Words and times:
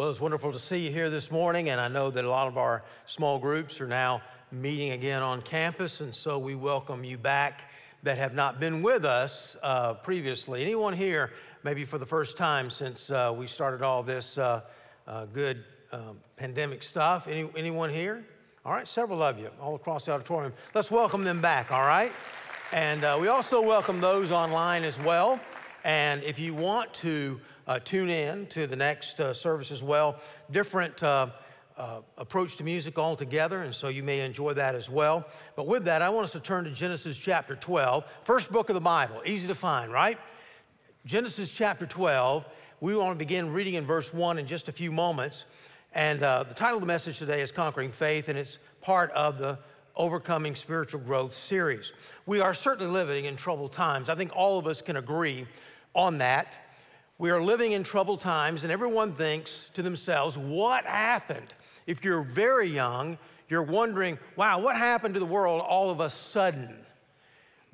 Well, 0.00 0.08
it's 0.08 0.18
wonderful 0.18 0.50
to 0.50 0.58
see 0.58 0.78
you 0.78 0.90
here 0.90 1.10
this 1.10 1.30
morning, 1.30 1.68
and 1.68 1.78
I 1.78 1.88
know 1.88 2.10
that 2.10 2.24
a 2.24 2.30
lot 2.30 2.48
of 2.48 2.56
our 2.56 2.82
small 3.04 3.38
groups 3.38 3.82
are 3.82 3.86
now 3.86 4.22
meeting 4.50 4.92
again 4.92 5.20
on 5.20 5.42
campus, 5.42 6.00
and 6.00 6.14
so 6.14 6.38
we 6.38 6.54
welcome 6.54 7.04
you 7.04 7.18
back 7.18 7.70
that 8.02 8.16
have 8.16 8.32
not 8.32 8.58
been 8.58 8.80
with 8.80 9.04
us 9.04 9.58
uh, 9.62 9.92
previously. 9.92 10.62
Anyone 10.62 10.94
here, 10.94 11.32
maybe 11.64 11.84
for 11.84 11.98
the 11.98 12.06
first 12.06 12.38
time 12.38 12.70
since 12.70 13.10
uh, 13.10 13.34
we 13.36 13.46
started 13.46 13.82
all 13.82 14.02
this 14.02 14.38
uh, 14.38 14.62
uh 15.06 15.26
good 15.26 15.64
um, 15.92 16.16
pandemic 16.34 16.82
stuff? 16.82 17.28
Any, 17.28 17.50
anyone 17.54 17.90
here? 17.90 18.24
All 18.64 18.72
right, 18.72 18.88
several 18.88 19.22
of 19.22 19.38
you 19.38 19.50
all 19.60 19.74
across 19.74 20.06
the 20.06 20.12
auditorium. 20.12 20.54
Let's 20.74 20.90
welcome 20.90 21.24
them 21.24 21.42
back, 21.42 21.70
all 21.70 21.84
right? 21.84 22.12
And 22.72 23.04
uh, 23.04 23.18
we 23.20 23.28
also 23.28 23.60
welcome 23.60 24.00
those 24.00 24.32
online 24.32 24.82
as 24.82 24.98
well. 24.98 25.38
And 25.84 26.22
if 26.22 26.38
you 26.38 26.54
want 26.54 26.94
to 26.94 27.38
uh, 27.70 27.78
tune 27.78 28.10
in 28.10 28.46
to 28.46 28.66
the 28.66 28.74
next 28.74 29.20
uh, 29.20 29.32
service 29.32 29.70
as 29.70 29.80
well. 29.80 30.16
Different 30.50 31.00
uh, 31.04 31.28
uh, 31.76 32.00
approach 32.18 32.56
to 32.56 32.64
music 32.64 32.98
altogether, 32.98 33.62
and 33.62 33.72
so 33.72 33.86
you 33.86 34.02
may 34.02 34.22
enjoy 34.26 34.52
that 34.54 34.74
as 34.74 34.90
well. 34.90 35.24
But 35.54 35.68
with 35.68 35.84
that, 35.84 36.02
I 36.02 36.08
want 36.08 36.24
us 36.24 36.32
to 36.32 36.40
turn 36.40 36.64
to 36.64 36.70
Genesis 36.72 37.16
chapter 37.16 37.54
12, 37.54 38.04
first 38.24 38.50
book 38.50 38.70
of 38.70 38.74
the 38.74 38.80
Bible. 38.80 39.22
Easy 39.24 39.46
to 39.46 39.54
find, 39.54 39.92
right? 39.92 40.18
Genesis 41.06 41.48
chapter 41.48 41.86
12. 41.86 42.44
We 42.80 42.96
want 42.96 43.12
to 43.12 43.24
begin 43.24 43.52
reading 43.52 43.74
in 43.74 43.86
verse 43.86 44.12
1 44.12 44.40
in 44.40 44.48
just 44.48 44.68
a 44.68 44.72
few 44.72 44.90
moments. 44.90 45.46
And 45.94 46.24
uh, 46.24 46.42
the 46.42 46.54
title 46.54 46.78
of 46.78 46.80
the 46.80 46.88
message 46.88 47.20
today 47.20 47.40
is 47.40 47.52
Conquering 47.52 47.92
Faith, 47.92 48.28
and 48.28 48.36
it's 48.36 48.58
part 48.80 49.12
of 49.12 49.38
the 49.38 49.56
Overcoming 49.94 50.56
Spiritual 50.56 51.02
Growth 51.02 51.34
series. 51.34 51.92
We 52.26 52.40
are 52.40 52.52
certainly 52.52 52.90
living 52.90 53.26
in 53.26 53.36
troubled 53.36 53.70
times. 53.70 54.08
I 54.08 54.16
think 54.16 54.32
all 54.34 54.58
of 54.58 54.66
us 54.66 54.82
can 54.82 54.96
agree 54.96 55.46
on 55.94 56.18
that. 56.18 56.58
We 57.20 57.28
are 57.28 57.42
living 57.42 57.72
in 57.72 57.82
troubled 57.82 58.22
times, 58.22 58.62
and 58.62 58.72
everyone 58.72 59.12
thinks 59.12 59.68
to 59.74 59.82
themselves, 59.82 60.38
What 60.38 60.86
happened? 60.86 61.52
If 61.86 62.02
you're 62.02 62.22
very 62.22 62.66
young, 62.66 63.18
you're 63.50 63.62
wondering, 63.62 64.18
Wow, 64.36 64.60
what 64.60 64.78
happened 64.78 65.12
to 65.12 65.20
the 65.20 65.26
world 65.26 65.60
all 65.60 65.90
of 65.90 66.00
a 66.00 66.08
sudden? 66.08 66.74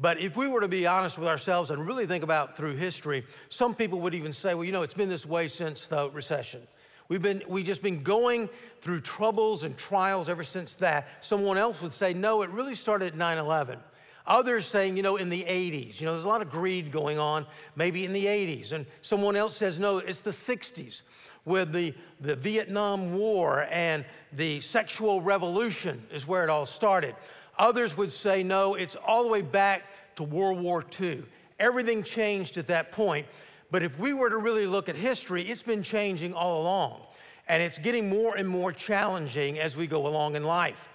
But 0.00 0.18
if 0.18 0.36
we 0.36 0.48
were 0.48 0.60
to 0.62 0.66
be 0.66 0.84
honest 0.84 1.16
with 1.16 1.28
ourselves 1.28 1.70
and 1.70 1.86
really 1.86 2.06
think 2.06 2.24
about 2.24 2.56
through 2.56 2.74
history, 2.74 3.24
some 3.48 3.72
people 3.72 4.00
would 4.00 4.16
even 4.16 4.32
say, 4.32 4.52
Well, 4.54 4.64
you 4.64 4.72
know, 4.72 4.82
it's 4.82 4.94
been 4.94 5.08
this 5.08 5.24
way 5.24 5.46
since 5.46 5.86
the 5.86 6.10
recession. 6.10 6.66
We've 7.08 7.22
been 7.22 7.40
we 7.46 7.62
just 7.62 7.82
been 7.82 8.02
going 8.02 8.48
through 8.80 9.02
troubles 9.02 9.62
and 9.62 9.76
trials 9.76 10.28
ever 10.28 10.42
since 10.42 10.74
that. 10.74 11.06
Someone 11.20 11.56
else 11.56 11.80
would 11.82 11.94
say, 11.94 12.12
no, 12.12 12.42
it 12.42 12.50
really 12.50 12.74
started 12.74 13.12
at 13.12 13.16
9/11. 13.16 13.78
Others 14.26 14.66
saying, 14.66 14.96
you 14.96 15.02
know, 15.02 15.16
in 15.16 15.28
the 15.28 15.42
80s. 15.44 16.00
You 16.00 16.06
know, 16.06 16.12
there's 16.12 16.24
a 16.24 16.28
lot 16.28 16.42
of 16.42 16.50
greed 16.50 16.90
going 16.90 17.18
on, 17.18 17.46
maybe 17.76 18.04
in 18.04 18.12
the 18.12 18.26
80s. 18.26 18.72
And 18.72 18.86
someone 19.02 19.36
else 19.36 19.56
says, 19.56 19.78
no, 19.78 19.98
it's 19.98 20.20
the 20.20 20.30
60s 20.30 21.02
with 21.44 21.72
the, 21.72 21.94
the 22.20 22.34
Vietnam 22.34 23.16
War 23.16 23.68
and 23.70 24.04
the 24.32 24.60
sexual 24.60 25.20
revolution 25.20 26.04
is 26.12 26.26
where 26.26 26.42
it 26.42 26.50
all 26.50 26.66
started. 26.66 27.14
Others 27.58 27.96
would 27.96 28.12
say, 28.12 28.42
no, 28.42 28.74
it's 28.74 28.96
all 28.96 29.22
the 29.22 29.30
way 29.30 29.42
back 29.42 29.84
to 30.16 30.24
World 30.24 30.60
War 30.60 30.84
II. 31.00 31.22
Everything 31.58 32.02
changed 32.02 32.58
at 32.58 32.66
that 32.66 32.92
point. 32.92 33.26
But 33.70 33.82
if 33.82 33.98
we 33.98 34.12
were 34.12 34.28
to 34.28 34.38
really 34.38 34.66
look 34.66 34.88
at 34.88 34.96
history, 34.96 35.48
it's 35.48 35.62
been 35.62 35.82
changing 35.82 36.34
all 36.34 36.60
along. 36.62 37.06
And 37.48 37.62
it's 37.62 37.78
getting 37.78 38.08
more 38.08 38.36
and 38.36 38.48
more 38.48 38.72
challenging 38.72 39.58
as 39.58 39.76
we 39.76 39.86
go 39.86 40.06
along 40.06 40.34
in 40.36 40.42
life. 40.44 40.88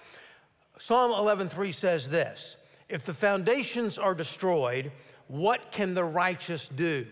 Psalm 0.78 1.12
11:3 1.12 1.72
says 1.72 2.08
this 2.08 2.56
if 2.92 3.06
the 3.06 3.14
foundations 3.14 3.96
are 3.96 4.14
destroyed, 4.14 4.92
what 5.26 5.72
can 5.72 5.94
the 5.94 6.04
righteous 6.04 6.68
do? 6.68 7.06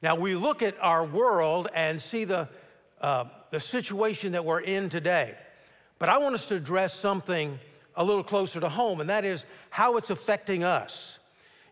Now, 0.00 0.14
we 0.14 0.36
look 0.36 0.62
at 0.62 0.76
our 0.80 1.04
world 1.04 1.68
and 1.74 2.00
see 2.00 2.22
the, 2.22 2.48
uh, 3.00 3.24
the 3.50 3.58
situation 3.58 4.30
that 4.30 4.44
we're 4.44 4.60
in 4.60 4.88
today. 4.88 5.34
But 5.98 6.08
I 6.08 6.18
want 6.18 6.36
us 6.36 6.46
to 6.48 6.54
address 6.54 6.94
something 6.94 7.58
a 7.96 8.04
little 8.04 8.22
closer 8.22 8.60
to 8.60 8.68
home, 8.68 9.00
and 9.00 9.10
that 9.10 9.24
is 9.24 9.44
how 9.70 9.96
it's 9.96 10.10
affecting 10.10 10.62
us. 10.62 11.18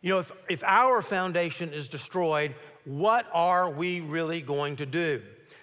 You 0.02 0.10
know, 0.10 0.18
if, 0.18 0.32
if 0.48 0.64
our 0.64 1.00
foundation 1.00 1.72
is 1.72 1.88
destroyed, 1.88 2.52
what 2.84 3.26
are 3.32 3.70
we 3.70 4.00
really 4.00 4.40
going 4.40 4.74
to 4.74 4.86
do? 4.86 5.22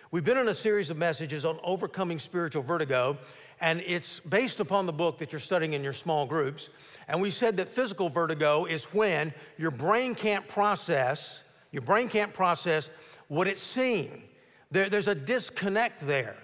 We've 0.09 0.23
been 0.23 0.37
in 0.37 0.47
a 0.47 0.53
series 0.53 0.89
of 0.89 0.97
messages 0.97 1.43
on 1.43 1.59
overcoming 1.63 2.17
spiritual 2.17 2.63
vertigo, 2.63 3.17
and 3.63 3.79
it's 3.87 4.19
based 4.19 4.59
upon 4.59 4.85
the 4.85 4.91
book 4.91 5.17
that 5.17 5.31
you're 5.31 5.39
studying 5.39 5.71
in 5.71 5.81
your 5.81 5.93
small 5.93 6.25
groups. 6.25 6.69
And 7.07 7.21
we 7.21 7.29
said 7.29 7.55
that 7.57 7.69
physical 7.69 8.09
vertigo 8.09 8.65
is 8.65 8.83
when 8.85 9.33
your 9.57 9.71
brain 9.71 10.15
can't 10.15 10.45
process, 10.49 11.43
your 11.71 11.81
brain 11.81 12.09
can't 12.09 12.33
process 12.33 12.89
what 13.29 13.47
it's 13.47 13.61
seeing. 13.61 14.23
There, 14.69 14.89
there's 14.89 15.07
a 15.07 15.15
disconnect 15.15 16.05
there. 16.05 16.35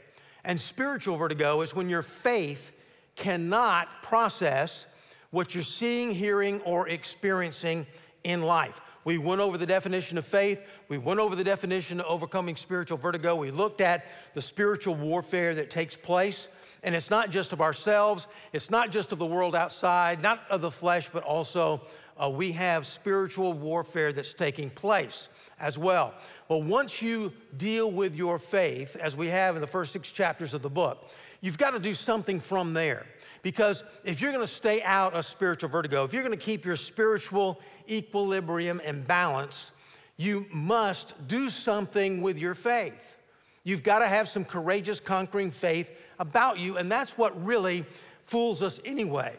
And 0.46 0.58
spiritual 0.58 1.18
vertigo 1.18 1.60
is 1.60 1.76
when 1.76 1.90
your 1.90 2.04
faith 2.04 2.72
cannot 3.18 4.02
process 4.02 4.88
what 5.32 5.54
you're 5.54 5.62
seeing, 5.62 6.12
hearing, 6.14 6.62
or 6.62 6.88
experiencing 6.88 7.86
in 8.24 8.44
life. 8.44 8.80
We 9.04 9.18
went 9.18 9.42
over 9.42 9.58
the 9.58 9.66
definition 9.66 10.18
of 10.18 10.26
faith. 10.26 10.62
We 10.88 10.98
went 10.98 11.20
over 11.20 11.36
the 11.36 11.44
definition 11.44 12.00
of 12.00 12.06
overcoming 12.06 12.56
spiritual 12.56 12.98
vertigo. 12.98 13.36
We 13.36 13.52
looked 13.52 13.82
at 13.82 14.06
the 14.36 14.42
spiritual 14.42 14.96
warfare 14.96 15.54
that 15.56 15.70
takes 15.70 15.98
place. 15.98 16.48
And 16.84 16.96
it's 16.96 17.10
not 17.10 17.30
just 17.30 17.52
of 17.52 17.62
ourselves, 17.62 18.28
it's 18.54 18.70
not 18.70 18.92
just 18.92 19.12
of 19.12 19.20
the 19.20 19.26
world 19.26 19.56
outside, 19.56 20.22
not 20.22 20.44
of 20.50 20.62
the 20.62 20.72
flesh, 20.72 21.10
but 21.12 21.24
also 21.24 21.82
uh, 22.22 22.30
we 22.30 22.52
have 22.52 22.86
spiritual 22.86 23.54
warfare 23.54 24.12
that's 24.12 24.34
taking 24.34 24.70
place 24.70 25.30
as 25.60 25.78
well. 25.78 26.14
Well, 26.48 26.62
once 26.62 27.02
you 27.02 27.34
deal 27.58 27.92
with 27.92 28.16
your 28.16 28.40
faith, 28.40 28.96
as 28.96 29.16
we 29.16 29.28
have 29.30 29.56
in 29.56 29.62
the 29.62 29.68
first 29.68 29.94
six 29.94 30.12
chapters 30.12 30.54
of 30.54 30.62
the 30.62 30.70
book, 30.70 31.10
you've 31.42 31.58
got 31.58 31.72
to 31.72 31.80
do 31.80 31.94
something 31.94 32.40
from 32.40 32.74
there. 32.74 33.06
Because 33.42 33.84
if 34.04 34.20
you're 34.20 34.32
going 34.32 34.46
to 34.46 34.54
stay 34.54 34.82
out 34.82 35.14
of 35.14 35.26
spiritual 35.26 35.70
vertigo, 35.70 36.04
if 36.04 36.14
you're 36.14 36.24
going 36.24 36.38
to 36.38 36.44
keep 36.44 36.66
your 36.66 36.76
spiritual 36.76 37.62
equilibrium 37.90 38.82
and 38.84 39.08
balance, 39.08 39.72
you 40.18 40.46
must 40.52 41.16
do 41.28 41.50
something 41.50 42.22
with 42.22 42.38
your 42.38 42.54
faith. 42.54 43.18
You've 43.64 43.84
got 43.84 44.00
to 44.00 44.08
have 44.08 44.28
some 44.28 44.44
courageous, 44.44 45.00
conquering 45.00 45.52
faith 45.52 45.92
about 46.20 46.60
you, 46.60 46.78
and 46.78 46.92
that's 46.92 47.18
what 47.18 47.44
really 47.46 47.86
fools 48.26 48.62
us 48.62 48.80
anyway. 48.86 49.36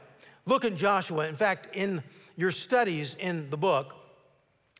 Look 0.47 0.65
at 0.65 0.75
Joshua. 0.75 1.27
In 1.27 1.37
fact, 1.37 1.77
in 1.77 2.03
your 2.37 2.51
studies 2.51 3.17
in 3.21 3.49
the 3.51 3.57
book, 3.57 3.95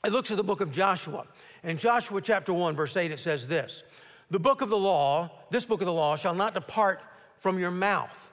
it 0.05 0.13
looks 0.13 0.31
at 0.31 0.37
the 0.37 0.45
book 0.45 0.61
of 0.61 0.73
Joshua. 0.73 1.27
In 1.63 1.77
Joshua 1.77 2.21
chapter 2.21 2.53
1, 2.53 2.75
verse 2.75 2.97
8, 2.97 3.11
it 3.13 3.21
says 3.21 3.47
this 3.47 3.83
The 4.31 4.41
book 4.41 4.63
of 4.63 4.71
the 4.71 4.79
law, 4.79 5.31
this 5.51 5.67
book 5.67 5.81
of 5.81 5.87
the 5.87 5.93
law, 5.93 6.17
shall 6.17 6.35
not 6.35 6.55
depart 6.55 7.03
from 7.37 7.59
your 7.59 7.71
mouth, 7.71 8.31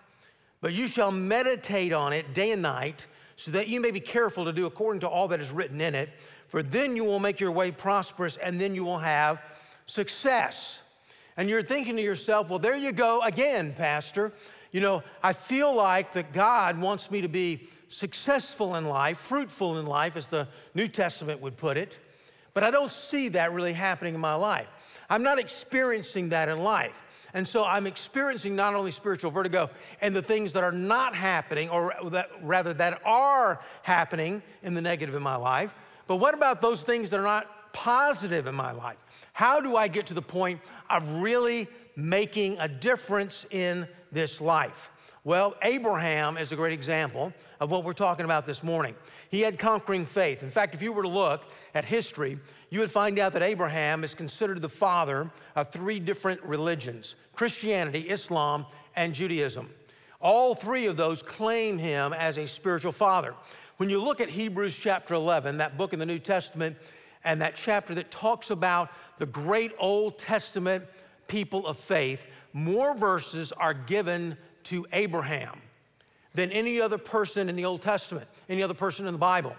but 0.62 0.74
you 0.74 0.88
shall 0.88 1.12
meditate 1.12 1.94
on 1.94 2.14
it 2.14 2.34
day 2.34 2.52
and 2.52 2.62
night, 2.62 3.06
so 3.36 3.52
that 3.52 3.68
you 3.68 3.82
may 3.82 3.92
be 3.92 4.00
careful 4.00 4.46
to 4.46 4.54
do 4.54 4.66
according 4.66 5.02
to 5.02 5.08
all 5.08 5.28
that 5.28 5.40
is 5.40 5.52
written 5.52 5.82
in 5.82 5.94
it. 5.94 6.10
For 6.48 6.64
then 6.64 6.96
you 6.96 7.04
will 7.04 7.20
make 7.20 7.40
your 7.40 7.52
way 7.52 7.72
prosperous, 7.72 8.38
and 8.38 8.60
then 8.60 8.74
you 8.74 8.84
will 8.86 8.98
have 8.98 9.42
success 9.86 10.82
and 11.38 11.50
you're 11.50 11.62
thinking 11.62 11.96
to 11.96 12.02
yourself, 12.02 12.50
well, 12.50 12.60
there 12.60 12.76
you 12.76 12.92
go 12.92 13.22
again, 13.22 13.74
Pastor. 13.74 14.34
You 14.72 14.82
know, 14.82 15.04
I 15.24 15.34
feel 15.34 15.74
like 15.74 16.14
that 16.14 16.34
God 16.34 16.78
wants 16.80 17.10
me 17.10 17.22
to 17.22 17.30
be 17.30 17.70
successful 17.88 18.76
in 18.76 18.86
life, 18.86 19.18
fruitful 19.18 19.80
in 19.80 19.86
life, 19.86 20.18
as 20.18 20.28
the 20.28 20.48
New 20.74 20.88
Testament 20.88 21.40
would 21.42 21.56
put 21.56 21.78
it, 21.78 22.00
but 22.54 22.64
I 22.64 22.72
don't 22.72 22.92
see 22.92 23.30
that 23.30 23.54
really 23.54 23.74
happening 23.74 24.16
in 24.16 24.20
my 24.20 24.36
life. 24.36 24.68
I'm 25.10 25.24
not 25.24 25.40
experiencing 25.40 26.30
that 26.30 26.50
in 26.50 26.60
life. 26.60 26.96
And 27.34 27.48
so 27.48 27.64
I'm 27.64 27.86
experiencing 27.86 28.56
not 28.56 28.74
only 28.74 28.90
spiritual 28.90 29.32
vertigo 29.32 29.70
and 30.02 30.16
the 30.16 30.22
things 30.22 30.54
that 30.54 30.64
are 30.64 30.72
not 30.72 31.16
happening, 31.16 31.70
or 31.70 31.94
that, 32.06 32.30
rather 32.42 32.74
that 32.74 33.02
are 33.06 33.62
happening 33.84 34.42
in 34.64 34.74
the 34.74 34.82
negative 34.82 35.14
in 35.14 35.22
my 35.22 35.36
life, 35.36 35.74
but 36.08 36.16
what 36.16 36.34
about 36.34 36.62
those 36.62 36.84
things 36.84 37.10
that 37.10 37.20
are 37.20 37.24
not 37.24 37.74
positive 37.74 38.48
in 38.48 38.56
my 38.56 38.72
life? 38.72 38.98
How 39.34 39.60
do 39.60 39.76
I 39.76 39.88
get 39.88 40.08
to 40.08 40.14
the 40.14 40.22
point 40.22 40.60
of 40.90 41.10
really 41.22 41.68
making 41.96 42.58
a 42.60 42.68
difference 42.68 43.46
in 43.52 43.88
this 44.12 44.40
life? 44.42 44.92
Well, 45.24 45.56
Abraham 45.62 46.38
is 46.38 46.54
a 46.54 46.56
great 46.56 46.72
example 46.72 47.34
of 47.60 47.70
what 47.70 47.84
we're 47.84 47.92
talking 47.92 48.24
about 48.24 48.46
this 48.46 48.64
morning. 48.64 48.96
He 49.30 49.42
had 49.42 49.60
conquering 49.60 50.06
faith. 50.06 50.42
In 50.42 50.50
fact, 50.50 50.74
if 50.74 50.82
you 50.82 50.94
were 50.94 51.04
to 51.04 51.10
look 51.10 51.44
at 51.76 51.84
history, 51.84 52.40
you 52.70 52.80
would 52.80 52.90
find 52.90 53.20
out 53.20 53.34
that 53.34 53.42
Abraham 53.42 54.06
is 54.06 54.14
considered 54.14 54.62
the 54.62 54.70
father 54.70 55.30
of 55.58 55.70
three 55.70 56.00
different 56.00 56.42
religions 56.44 57.16
Christianity, 57.34 58.10
Islam, 58.10 58.66
and 58.96 59.14
Judaism. 59.14 59.70
All 60.22 60.56
three 60.56 60.86
of 60.86 60.96
those 60.96 61.22
claim 61.22 61.78
him 61.78 62.14
as 62.14 62.38
a 62.38 62.48
spiritual 62.48 62.94
father. 62.94 63.36
When 63.78 63.90
you 63.90 64.02
look 64.02 64.22
at 64.22 64.30
Hebrews 64.30 64.76
chapter 64.76 65.14
11, 65.14 65.58
that 65.58 65.78
book 65.78 65.92
in 65.92 66.00
the 66.00 66.06
New 66.06 66.20
Testament, 66.20 66.78
and 67.24 67.42
that 67.42 67.56
chapter 67.56 67.94
that 67.96 68.10
talks 68.10 68.50
about 68.50 68.90
the 69.18 69.26
great 69.26 69.74
Old 69.80 70.18
Testament 70.18 70.86
people 71.28 71.68
of 71.68 71.78
faith, 71.78 72.26
more 72.54 72.96
verses 72.96 73.52
are 73.52 73.74
given 73.74 74.38
to 74.64 74.86
Abraham 74.94 75.62
than 76.34 76.52
any 76.52 76.80
other 76.80 76.98
person 76.98 77.50
in 77.50 77.56
the 77.56 77.66
Old 77.66 77.82
Testament, 77.82 78.28
any 78.50 78.64
other 78.64 78.74
person 78.74 79.08
in 79.08 79.14
the 79.14 79.20
Bible. 79.20 79.56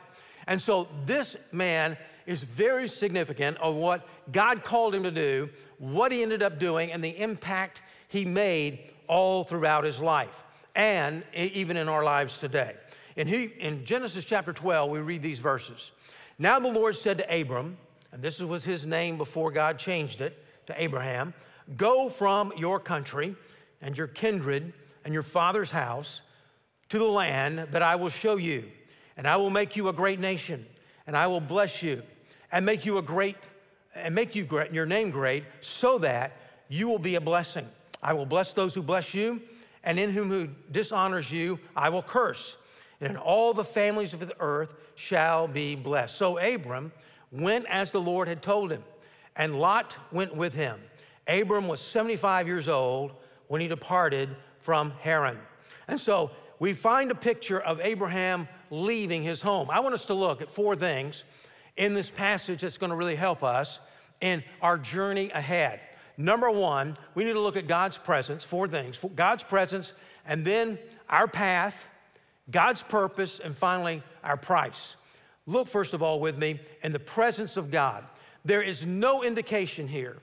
And 0.47 0.61
so 0.61 0.89
this 1.05 1.37
man 1.53 1.97
is 2.27 2.43
very 2.43 2.89
significant 2.89 3.57
of 3.59 3.75
what 3.75 4.07
God 4.33 4.65
called 4.65 4.95
him 4.95 5.03
to 5.03 5.11
do, 5.11 5.49
what 5.79 6.13
he 6.13 6.23
ended 6.23 6.43
up 6.43 6.59
doing, 6.59 6.93
and 6.93 7.03
the 7.03 7.19
impact 7.21 7.83
he 8.09 8.25
made 8.25 8.93
all 9.07 9.45
throughout 9.45 9.85
his 9.85 10.01
life, 10.01 10.43
and 10.75 11.23
even 11.35 11.77
in 11.77 11.89
our 11.89 12.05
lives 12.05 12.39
today. 12.39 12.75
And 13.17 13.29
he, 13.29 13.45
in 13.59 13.85
Genesis 13.85 14.25
chapter 14.25 14.53
12, 14.53 14.91
we 14.91 15.01
read 15.01 15.23
these 15.23 15.39
verses. 15.39 15.93
Now 16.39 16.61
the 16.61 16.69
Lord 16.69 16.95
said 16.95 17.19
to 17.19 17.41
Abram, 17.41 17.77
and 18.13 18.23
this 18.23 18.41
was 18.41 18.65
his 18.65 18.87
name 18.87 19.19
before 19.19 19.51
God 19.51 19.79
changed 19.79 20.21
it 20.21 20.45
to 20.67 20.81
Abraham 20.81 21.35
Go 21.77 22.09
from 22.09 22.53
your 22.57 22.81
country 22.81 23.37
and 23.83 23.97
your 23.97 24.07
kindred 24.07 24.73
and 25.05 25.13
your 25.13 25.23
father's 25.23 25.71
house 25.71 26.23
to 26.89 26.99
the 26.99 27.05
land 27.05 27.59
that 27.71 27.83
I 27.83 27.97
will 27.97 28.09
show 28.09 28.37
you, 28.37 28.65
and 29.17 29.27
I 29.27 29.37
will 29.37 29.51
make 29.51 29.77
you 29.77 29.89
a 29.89 29.93
great 29.93 30.19
nation, 30.19 30.65
and 31.07 31.15
I 31.15 31.27
will 31.27 31.41
bless 31.41 31.83
you 31.83 32.03
and 32.51 32.65
make 32.65 32.87
you 32.87 32.99
a 32.99 33.03
great 33.03 33.37
and 33.95 34.15
make 34.15 34.35
you 34.35 34.45
great, 34.45 34.73
your 34.73 34.87
name 34.87 35.11
great, 35.11 35.45
so 35.61 35.99
that 35.99 36.33
you 36.69 36.89
will 36.89 36.99
be 36.99 37.17
a 37.17 37.21
blessing. 37.21 37.67
I 38.03 38.13
will 38.13 38.27
bless 38.27 38.53
those 38.53 38.75
who 38.75 38.83
bless 38.83 39.13
you, 39.13 39.41
and 39.83 39.99
in 39.99 40.11
whom 40.11 40.29
who 40.29 40.49
dishonors 40.71 41.33
you, 41.33 41.59
I 41.75 41.89
will 41.89 42.03
curse. 42.03 42.59
And 43.01 43.11
in 43.11 43.17
all 43.17 43.53
the 43.53 43.65
families 43.65 44.15
of 44.15 44.21
the 44.21 44.37
earth 44.41 44.75
shall 44.95 45.49
be 45.49 45.75
blessed. 45.75 46.17
So 46.17 46.39
Abram 46.39 46.93
went 47.31 47.67
as 47.67 47.91
the 47.91 48.01
Lord 48.01 48.29
had 48.29 48.43
told 48.43 48.71
him, 48.71 48.83
and 49.37 49.59
Lot 49.59 49.97
went 50.13 50.35
with 50.35 50.55
him. 50.55 50.81
Abram 51.27 51.69
was 51.69 51.81
75 51.81 52.47
years 52.47 52.69
old 52.69 53.13
when 53.49 53.61
he 53.61 53.69
departed 53.69 54.31
from 54.61 54.93
Haran. 55.03 55.39
And 55.87 56.01
so 56.01 56.31
we 56.59 56.73
find 56.73 57.11
a 57.11 57.15
picture 57.15 57.61
of 57.61 57.81
Abraham 57.81 58.49
leaving 58.71 59.23
his 59.23 59.41
home. 59.41 59.71
I 59.71 59.81
want 59.81 59.95
us 59.95 60.07
to 60.07 60.15
look 60.15 60.43
at 60.43 60.51
four 60.51 60.75
things 60.75 61.25
in 61.77 61.95
this 61.95 62.11
passage 62.11 62.63
that's 62.63 62.79
going 62.79 62.91
to 62.91 62.97
really 62.97 63.17
help 63.17 63.45
us 63.45 63.81
in 64.21 64.43
our 64.61 64.77
journey 64.77 65.31
ahead. 65.31 65.81
Number 66.17 66.51
one, 66.51 66.97
we 67.15 67.25
need 67.25 67.35
to 67.35 67.41
look 67.41 67.57
at 67.57 67.69
God's 67.69 67.97
presence, 67.97 68.43
four 68.43 68.67
things 68.67 69.01
God's 69.15 69.45
presence, 69.45 69.93
and 70.27 70.45
then 70.45 70.79
our 71.09 71.29
path, 71.29 71.87
God's 72.51 72.83
purpose, 72.83 73.39
and 73.39 73.57
finally, 73.57 74.03
our 74.25 74.37
price. 74.37 74.97
Look, 75.49 75.67
first 75.67 75.95
of 75.95 76.03
all, 76.03 76.21
with 76.21 76.37
me 76.37 76.61
in 76.85 76.93
the 76.93 76.99
presence 76.99 77.57
of 77.57 77.71
God. 77.71 78.05
There 78.45 78.61
is 78.61 78.85
no 78.85 79.25
indication 79.25 79.89
here 79.89 80.19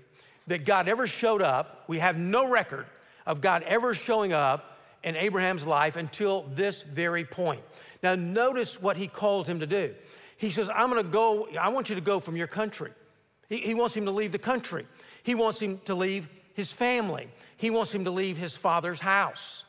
that 0.46 0.66
God 0.66 0.88
ever 0.88 1.08
showed 1.08 1.42
up. 1.42 1.84
We 1.88 1.98
have 1.98 2.18
no 2.18 2.48
record 2.48 2.86
of 3.26 3.42
God 3.42 3.64
ever 3.64 3.96
showing 3.96 4.34
up 4.34 4.80
in 5.04 5.16
Abraham's 5.16 5.66
life 5.66 5.96
until 5.96 6.44
this 6.54 6.84
very 6.84 7.26
point. 7.26 7.62
Now, 8.04 8.14
notice 8.14 8.80
what 8.80 8.98
he 8.98 9.08
called 9.08 9.48
him 9.48 9.60
to 9.62 9.68
do. 9.68 9.96
He 10.38 10.52
says, 10.52 10.70
I'm 10.70 10.90
gonna 10.90 11.04
go, 11.04 11.48
I 11.60 11.70
want 11.70 11.90
you 11.90 11.96
to 11.96 12.02
go 12.02 12.20
from 12.20 12.38
your 12.38 12.48
country. 12.48 12.92
He, 13.50 13.58
he 13.58 13.74
wants 13.74 13.98
him 13.98 14.06
to 14.06 14.12
leave 14.12 14.32
the 14.32 14.38
country. 14.38 14.86
He 15.24 15.34
wants 15.34 15.60
him 15.60 15.80
to 15.86 15.96
leave 15.96 16.30
his 16.54 16.72
family. 16.72 17.30
He 17.58 17.72
wants 17.72 17.92
him 17.92 18.04
to 18.06 18.12
leave 18.12 18.38
his 18.38 18.56
father's 18.56 19.00
house. 19.00 19.65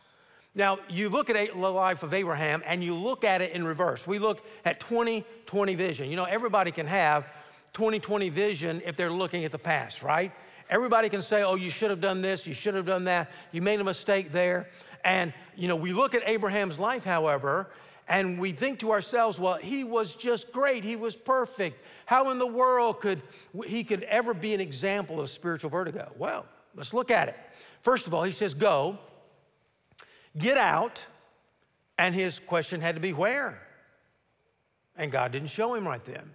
Now, 0.56 0.78
you 0.88 1.10
look 1.10 1.28
at 1.28 1.36
the 1.36 1.54
life 1.54 2.02
of 2.02 2.14
Abraham 2.14 2.62
and 2.64 2.82
you 2.82 2.94
look 2.94 3.24
at 3.24 3.42
it 3.42 3.52
in 3.52 3.62
reverse. 3.62 4.06
We 4.06 4.18
look 4.18 4.42
at 4.64 4.80
2020 4.80 5.74
vision. 5.74 6.08
You 6.08 6.16
know, 6.16 6.24
everybody 6.24 6.70
can 6.70 6.86
have 6.86 7.26
2020 7.74 8.30
vision 8.30 8.80
if 8.86 8.96
they're 8.96 9.10
looking 9.12 9.44
at 9.44 9.52
the 9.52 9.58
past, 9.58 10.02
right? 10.02 10.32
Everybody 10.70 11.10
can 11.10 11.20
say, 11.20 11.42
oh, 11.42 11.56
you 11.56 11.68
should 11.68 11.90
have 11.90 12.00
done 12.00 12.22
this, 12.22 12.46
you 12.46 12.54
should 12.54 12.74
have 12.74 12.86
done 12.86 13.04
that, 13.04 13.30
you 13.52 13.60
made 13.60 13.80
a 13.80 13.84
mistake 13.84 14.32
there. 14.32 14.70
And, 15.04 15.34
you 15.56 15.68
know, 15.68 15.76
we 15.76 15.92
look 15.92 16.14
at 16.14 16.26
Abraham's 16.26 16.78
life, 16.78 17.04
however, 17.04 17.68
and 18.08 18.40
we 18.40 18.52
think 18.52 18.78
to 18.78 18.92
ourselves, 18.92 19.38
well, 19.38 19.56
he 19.56 19.84
was 19.84 20.14
just 20.14 20.52
great, 20.52 20.82
he 20.84 20.96
was 20.96 21.14
perfect. 21.14 21.84
How 22.06 22.30
in 22.30 22.38
the 22.38 22.46
world 22.46 23.00
could 23.00 23.20
he 23.66 23.84
could 23.84 24.04
ever 24.04 24.32
be 24.32 24.54
an 24.54 24.60
example 24.60 25.20
of 25.20 25.28
spiritual 25.28 25.68
vertigo? 25.68 26.10
Well, 26.16 26.46
let's 26.74 26.94
look 26.94 27.10
at 27.10 27.28
it. 27.28 27.36
First 27.82 28.06
of 28.06 28.14
all, 28.14 28.22
he 28.22 28.32
says, 28.32 28.54
Go, 28.54 28.98
get 30.38 30.56
out, 30.56 31.04
and 31.98 32.14
his 32.14 32.38
question 32.38 32.80
had 32.80 32.94
to 32.94 33.00
be 33.00 33.12
where? 33.12 33.60
And 34.96 35.12
God 35.12 35.32
didn't 35.32 35.50
show 35.50 35.74
him 35.74 35.86
right 35.86 36.04
then. 36.04 36.30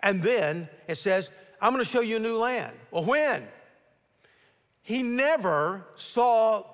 And 0.00 0.22
then 0.22 0.68
it 0.88 0.96
says, 0.96 1.30
I'm 1.60 1.72
going 1.72 1.84
to 1.84 1.90
show 1.90 2.00
you 2.00 2.16
a 2.16 2.20
new 2.20 2.36
land. 2.36 2.76
Well, 2.90 3.04
when? 3.04 3.46
He 4.82 5.02
never 5.02 5.84
saw, 5.96 6.64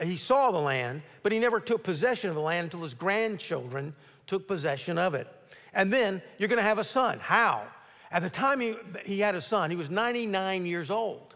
he 0.00 0.16
saw 0.16 0.50
the 0.50 0.58
land, 0.58 1.02
but 1.22 1.32
he 1.32 1.38
never 1.38 1.60
took 1.60 1.82
possession 1.82 2.30
of 2.30 2.36
the 2.36 2.42
land 2.42 2.64
until 2.64 2.82
his 2.82 2.94
grandchildren 2.94 3.94
took 4.26 4.48
possession 4.48 4.98
of 4.98 5.14
it. 5.14 5.28
And 5.74 5.92
then 5.92 6.22
you're 6.38 6.48
going 6.48 6.58
to 6.58 6.64
have 6.64 6.78
a 6.78 6.84
son. 6.84 7.18
How? 7.20 7.64
At 8.10 8.22
the 8.22 8.30
time 8.30 8.60
he, 8.60 8.74
he 9.04 9.20
had 9.20 9.34
a 9.34 9.40
son, 9.40 9.70
he 9.70 9.76
was 9.76 9.90
99 9.90 10.66
years 10.66 10.90
old. 10.90 11.34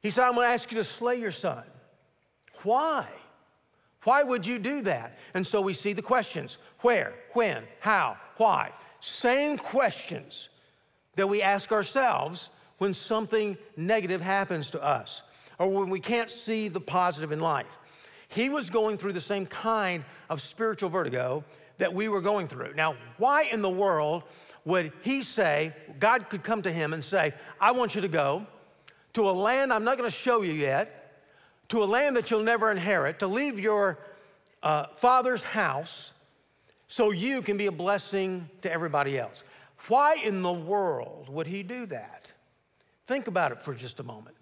He 0.00 0.10
said, 0.10 0.24
I'm 0.24 0.34
going 0.34 0.46
to 0.46 0.52
ask 0.52 0.70
you 0.70 0.78
to 0.78 0.84
slay 0.84 1.16
your 1.16 1.32
son. 1.32 1.64
Why? 2.62 3.06
Why 4.04 4.22
would 4.22 4.46
you 4.46 4.58
do 4.58 4.80
that? 4.82 5.18
And 5.34 5.46
so 5.46 5.60
we 5.60 5.74
see 5.74 5.92
the 5.92 6.02
questions 6.02 6.58
where, 6.80 7.14
when, 7.32 7.64
how, 7.80 8.16
why. 8.36 8.70
Same 9.00 9.58
questions 9.58 10.48
that 11.16 11.28
we 11.28 11.42
ask 11.42 11.72
ourselves 11.72 12.50
when 12.78 12.94
something 12.94 13.56
negative 13.76 14.20
happens 14.20 14.70
to 14.70 14.82
us 14.82 15.24
or 15.58 15.68
when 15.68 15.90
we 15.90 16.00
can't 16.00 16.30
see 16.30 16.68
the 16.68 16.80
positive 16.80 17.32
in 17.32 17.40
life. 17.40 17.78
He 18.28 18.48
was 18.48 18.70
going 18.70 18.96
through 18.98 19.14
the 19.14 19.20
same 19.20 19.46
kind 19.46 20.04
of 20.30 20.40
spiritual 20.40 20.90
vertigo 20.90 21.44
that 21.78 21.92
we 21.92 22.08
were 22.08 22.20
going 22.20 22.46
through. 22.46 22.74
Now, 22.74 22.94
why 23.16 23.44
in 23.44 23.62
the 23.62 23.70
world 23.70 24.24
would 24.64 24.92
he 25.02 25.22
say, 25.22 25.74
God 25.98 26.28
could 26.28 26.42
come 26.42 26.62
to 26.62 26.70
him 26.70 26.92
and 26.92 27.04
say, 27.04 27.32
I 27.60 27.72
want 27.72 27.94
you 27.94 28.00
to 28.00 28.08
go 28.08 28.46
to 29.14 29.28
a 29.28 29.32
land 29.32 29.72
I'm 29.72 29.84
not 29.84 29.96
going 29.96 30.10
to 30.10 30.16
show 30.16 30.42
you 30.42 30.52
yet, 30.52 30.97
to 31.68 31.82
a 31.82 31.84
land 31.84 32.16
that 32.16 32.30
you'll 32.30 32.42
never 32.42 32.70
inherit, 32.70 33.18
to 33.18 33.26
leave 33.26 33.60
your 33.60 33.98
uh, 34.62 34.86
father's 34.96 35.42
house 35.42 36.12
so 36.86 37.10
you 37.10 37.42
can 37.42 37.56
be 37.56 37.66
a 37.66 37.72
blessing 37.72 38.48
to 38.62 38.72
everybody 38.72 39.18
else. 39.18 39.44
Why 39.88 40.16
in 40.16 40.42
the 40.42 40.52
world 40.52 41.28
would 41.28 41.46
he 41.46 41.62
do 41.62 41.86
that? 41.86 42.32
Think 43.06 43.26
about 43.26 43.52
it 43.52 43.62
for 43.62 43.74
just 43.74 44.00
a 44.00 44.02
moment. 44.02 44.36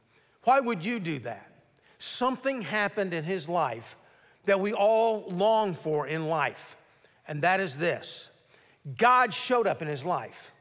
Why 0.44 0.60
would 0.60 0.84
you 0.84 1.00
do 1.00 1.18
that? 1.20 1.50
Something 1.98 2.62
happened 2.62 3.14
in 3.14 3.24
his 3.24 3.48
life 3.48 3.96
that 4.44 4.60
we 4.60 4.72
all 4.72 5.24
long 5.28 5.74
for 5.74 6.06
in 6.06 6.28
life 6.28 6.76
and 7.28 7.42
that 7.42 7.60
is 7.60 7.76
this 7.76 8.30
God 8.96 9.32
showed 9.34 9.66
up 9.66 9.82
in 9.82 9.88
his 9.88 10.04
life. 10.04 10.52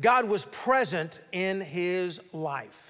God 0.00 0.26
was 0.26 0.44
present 0.46 1.20
in 1.32 1.60
his 1.60 2.20
life. 2.32 2.87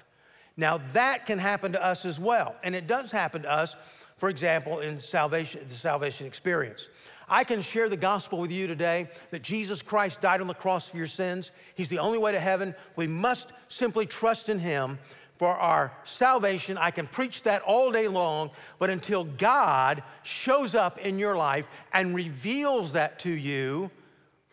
Now, 0.59 0.79
that 0.91 1.25
can 1.25 1.39
happen 1.39 1.71
to 1.71 1.81
us 1.81 2.03
as 2.03 2.19
well. 2.19 2.53
And 2.63 2.75
it 2.75 2.85
does 2.85 3.13
happen 3.13 3.43
to 3.43 3.51
us, 3.51 3.77
for 4.17 4.27
example, 4.27 4.81
in 4.81 4.99
salvation, 4.99 5.61
the 5.69 5.73
salvation 5.73 6.27
experience. 6.27 6.89
I 7.29 7.45
can 7.45 7.61
share 7.61 7.87
the 7.87 7.95
gospel 7.95 8.39
with 8.39 8.51
you 8.51 8.67
today 8.67 9.07
that 9.31 9.41
Jesus 9.41 9.81
Christ 9.81 10.19
died 10.19 10.41
on 10.41 10.47
the 10.47 10.53
cross 10.53 10.89
for 10.89 10.97
your 10.97 11.07
sins. 11.07 11.53
He's 11.75 11.87
the 11.87 11.99
only 11.99 12.17
way 12.17 12.33
to 12.33 12.41
heaven. 12.41 12.75
We 12.97 13.07
must 13.07 13.53
simply 13.69 14.05
trust 14.05 14.49
in 14.49 14.59
him 14.59 14.99
for 15.37 15.55
our 15.55 15.93
salvation. 16.03 16.77
I 16.77 16.91
can 16.91 17.07
preach 17.07 17.43
that 17.43 17.61
all 17.61 17.89
day 17.89 18.09
long, 18.09 18.51
but 18.79 18.89
until 18.89 19.23
God 19.23 20.03
shows 20.23 20.75
up 20.75 20.97
in 20.97 21.17
your 21.17 21.37
life 21.37 21.67
and 21.93 22.13
reveals 22.13 22.91
that 22.91 23.17
to 23.19 23.31
you, 23.31 23.89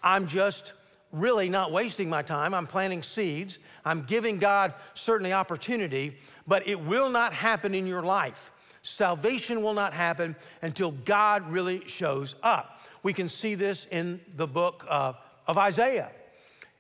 I'm 0.05 0.29
just 0.29 0.73
really 1.17 1.49
not 1.49 1.73
wasting 1.73 2.09
my 2.09 2.23
time. 2.23 2.55
I'm 2.55 2.67
planting 2.67 3.03
seeds. 3.03 3.59
I'm 3.85 4.03
giving 4.03 4.39
God 4.39 4.75
certainly 4.95 5.33
opportunity, 5.33 6.17
but 6.47 6.67
it 6.69 6.79
will 6.79 7.09
not 7.09 7.33
happen 7.33 7.75
in 7.75 7.87
your 7.87 8.03
life. 8.03 8.53
Salvation 8.83 9.63
will 9.63 9.75
not 9.75 9.93
happen 9.93 10.37
until 10.63 10.93
God 10.93 11.49
really 11.51 11.87
shows 11.87 12.37
up. 12.43 12.81
We 13.03 13.13
can 13.13 13.29
see 13.29 13.55
this 13.55 13.87
in 13.91 14.21
the 14.37 14.47
book 14.47 14.85
uh, 14.89 15.15
of 15.47 15.59
Isaiah. 15.59 16.11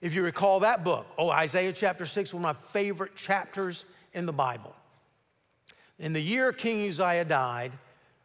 If 0.01 0.15
you 0.15 0.23
recall 0.23 0.61
that 0.61 0.85
book, 0.85 1.07
oh, 1.19 1.31
Isaiah 1.31 1.73
chapter 1.73 2.05
6, 2.05 2.35
one 2.35 2.45
of 2.45 2.57
my 2.57 2.71
favorite 2.71 3.17
chapters 3.17 3.87
in 4.13 4.27
the 4.27 4.33
Bible. 4.33 4.75
In 5.99 6.13
the 6.13 6.21
year 6.21 6.53
King 6.53 6.89
Uzziah 6.89 7.25
died, 7.25 7.73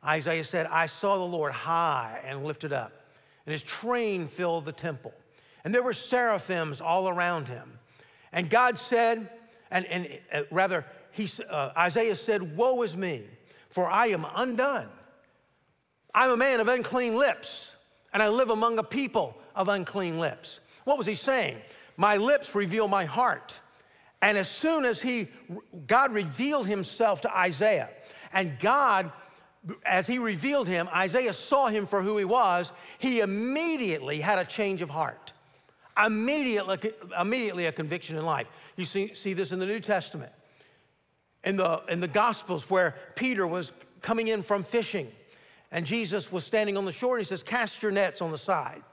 Isaiah 0.04 0.44
said, 0.44 0.68
I 0.68 0.88
saw 0.88 1.18
the 1.18 1.24
Lord 1.24 1.54
high 1.54 2.20
and 2.26 2.44
lifted 2.44 2.74
up, 2.74 2.92
and 3.46 3.52
his 3.52 3.64
train 3.64 4.28
filled 4.28 4.66
the 4.66 4.72
temple. 4.72 5.14
And 5.64 5.74
there 5.74 5.84
were 5.84 5.94
seraphims 5.94 6.82
all 6.82 7.08
around 7.10 7.48
him. 7.48 7.80
And 8.32 8.50
God 8.50 8.80
said, 8.80 9.30
and, 9.70 9.86
and 9.86 10.08
uh, 10.34 10.44
rather, 10.52 10.86
he, 11.12 11.30
uh, 11.50 11.72
Isaiah 11.78 12.16
said, 12.16 12.56
Woe 12.56 12.82
is 12.82 12.96
me, 12.98 13.24
for 13.70 13.90
I 13.90 14.08
am 14.08 14.26
undone. 14.36 14.90
I'm 16.14 16.32
a 16.32 16.38
man 16.38 16.60
of 16.60 16.68
unclean 16.68 17.16
lips, 17.16 17.76
and 18.14 18.22
I 18.22 18.28
live 18.30 18.50
among 18.50 18.80
a 18.80 18.84
people 18.84 19.38
of 19.56 19.70
unclean 19.70 20.20
lips. 20.20 20.60
What 20.84 20.98
was 20.98 21.08
he 21.08 21.16
saying? 21.16 21.58
My 21.98 22.18
lips 22.18 22.54
reveal 22.56 22.88
my 22.88 23.06
heart. 23.06 23.60
And 24.22 24.38
as 24.38 24.50
soon 24.50 24.86
as 24.86 25.02
he, 25.02 25.30
God 25.88 26.14
revealed 26.14 26.68
himself 26.68 27.22
to 27.22 27.36
Isaiah, 27.36 27.90
and 28.34 28.58
God, 28.60 29.12
as 29.86 30.08
he 30.08 30.20
revealed 30.20 30.68
him, 30.68 30.90
Isaiah 30.94 31.34
saw 31.34 31.68
him 31.68 31.86
for 31.86 32.02
who 32.02 32.18
he 32.18 32.26
was, 32.26 32.72
he 33.00 33.20
immediately 33.20 34.20
had 34.20 34.40
a 34.40 34.46
change 34.46 34.82
of 34.82 34.90
heart. 34.90 35.34
Immediately, 36.06 36.94
immediately 37.20 37.66
a 37.66 37.72
conviction 37.72 38.18
in 38.18 38.26
life. 38.26 38.48
You 38.76 38.86
see, 38.86 39.14
see 39.14 39.34
this 39.34 39.52
in 39.52 39.60
the 39.60 39.66
New 39.66 39.80
Testament, 39.80 40.32
in 41.44 41.58
the, 41.58 41.82
in 41.90 42.00
the 42.00 42.08
Gospels, 42.08 42.70
where 42.70 42.96
Peter 43.16 43.46
was 43.46 43.72
coming 44.02 44.30
in 44.30 44.44
from 44.44 44.64
fishing, 44.64 45.12
and 45.72 45.86
Jesus 45.86 46.32
was 46.32 46.46
standing 46.46 46.78
on 46.78 46.86
the 46.86 46.92
shore, 46.92 47.16
and 47.18 47.26
he 47.26 47.28
says, 47.28 47.44
Cast 47.44 47.84
your 47.84 47.92
nets 47.92 48.22
on 48.22 48.32
the 48.32 48.38
side. 48.38 48.84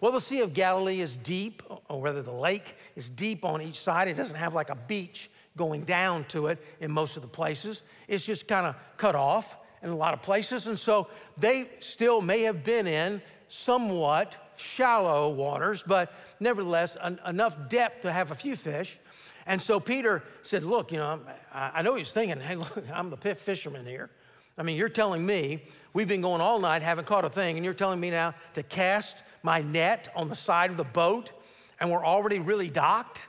Well, 0.00 0.12
the 0.12 0.20
Sea 0.20 0.40
of 0.42 0.54
Galilee 0.54 1.00
is 1.00 1.16
deep, 1.16 1.62
or 1.88 2.00
rather, 2.00 2.22
the 2.22 2.32
lake 2.32 2.76
is 2.94 3.08
deep 3.08 3.44
on 3.44 3.60
each 3.60 3.80
side. 3.80 4.06
It 4.06 4.16
doesn't 4.16 4.36
have 4.36 4.54
like 4.54 4.70
a 4.70 4.76
beach 4.76 5.30
going 5.56 5.82
down 5.82 6.24
to 6.26 6.46
it 6.46 6.58
in 6.80 6.92
most 6.92 7.16
of 7.16 7.22
the 7.22 7.28
places. 7.28 7.82
It's 8.06 8.24
just 8.24 8.46
kind 8.46 8.66
of 8.66 8.76
cut 8.96 9.16
off 9.16 9.56
in 9.82 9.90
a 9.90 9.96
lot 9.96 10.14
of 10.14 10.22
places. 10.22 10.68
And 10.68 10.78
so 10.78 11.08
they 11.36 11.68
still 11.80 12.20
may 12.20 12.42
have 12.42 12.62
been 12.62 12.86
in 12.86 13.20
somewhat 13.48 14.36
shallow 14.58 15.30
waters, 15.30 15.82
but 15.86 16.12
nevertheless, 16.40 16.96
enough 17.26 17.68
depth 17.68 18.02
to 18.02 18.12
have 18.12 18.30
a 18.30 18.34
few 18.34 18.56
fish. 18.56 18.98
And 19.46 19.60
so 19.60 19.80
Peter 19.80 20.22
said, 20.42 20.62
Look, 20.62 20.92
you 20.92 20.98
know, 20.98 21.20
I, 21.52 21.70
I 21.76 21.82
know 21.82 21.94
he's 21.94 22.12
thinking, 22.12 22.38
hey, 22.38 22.56
look, 22.56 22.84
I'm 22.92 23.10
the 23.10 23.16
fisherman 23.16 23.86
here. 23.86 24.10
I 24.58 24.62
mean, 24.62 24.76
you're 24.76 24.88
telling 24.88 25.24
me 25.24 25.62
we've 25.94 26.08
been 26.08 26.20
going 26.20 26.40
all 26.40 26.58
night, 26.58 26.82
haven't 26.82 27.06
caught 27.06 27.24
a 27.24 27.30
thing, 27.30 27.56
and 27.56 27.64
you're 27.64 27.74
telling 27.74 28.00
me 28.00 28.10
now 28.10 28.34
to 28.54 28.62
cast 28.62 29.22
my 29.42 29.62
net 29.62 30.12
on 30.14 30.28
the 30.28 30.34
side 30.34 30.70
of 30.70 30.76
the 30.76 30.84
boat, 30.84 31.32
and 31.80 31.90
we're 31.90 32.04
already 32.04 32.40
really 32.40 32.68
docked? 32.68 33.26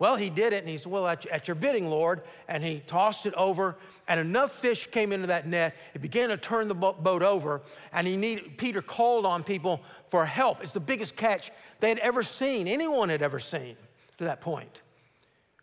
Well, 0.00 0.14
he 0.14 0.30
did 0.30 0.52
it, 0.52 0.58
and 0.58 0.68
he 0.68 0.78
said, 0.78 0.92
Well, 0.92 1.06
at, 1.08 1.26
at, 1.26 1.48
your 1.48 1.56
bidding, 1.56 1.88
Lord. 1.88 2.22
And 2.46 2.62
he 2.62 2.80
tossed 2.86 3.26
it 3.26 3.34
over, 3.34 3.76
and 4.06 4.20
enough 4.20 4.52
fish 4.52 4.88
came 4.90 5.12
into 5.12 5.26
that 5.26 5.46
net. 5.46 5.74
It 5.94 6.00
began 6.02 6.28
to 6.28 6.36
turn 6.36 6.68
the 6.68 6.74
boat 6.74 7.22
over, 7.22 7.62
and 7.92 8.06
he 8.06 8.16
needed, 8.16 8.58
Peter 8.58 8.80
called 8.80 9.26
on 9.26 9.42
people 9.42 9.82
for 10.10 10.24
help. 10.24 10.62
It's 10.62 10.72
the 10.72 10.80
biggest 10.80 11.16
catch 11.16 11.50
they 11.80 11.88
had 11.88 11.98
ever 11.98 12.22
seen, 12.22 12.68
anyone 12.68 13.08
had 13.08 13.22
ever 13.22 13.38
seen 13.38 13.76
to 14.18 14.24
that 14.24 14.40
point. 14.40 14.82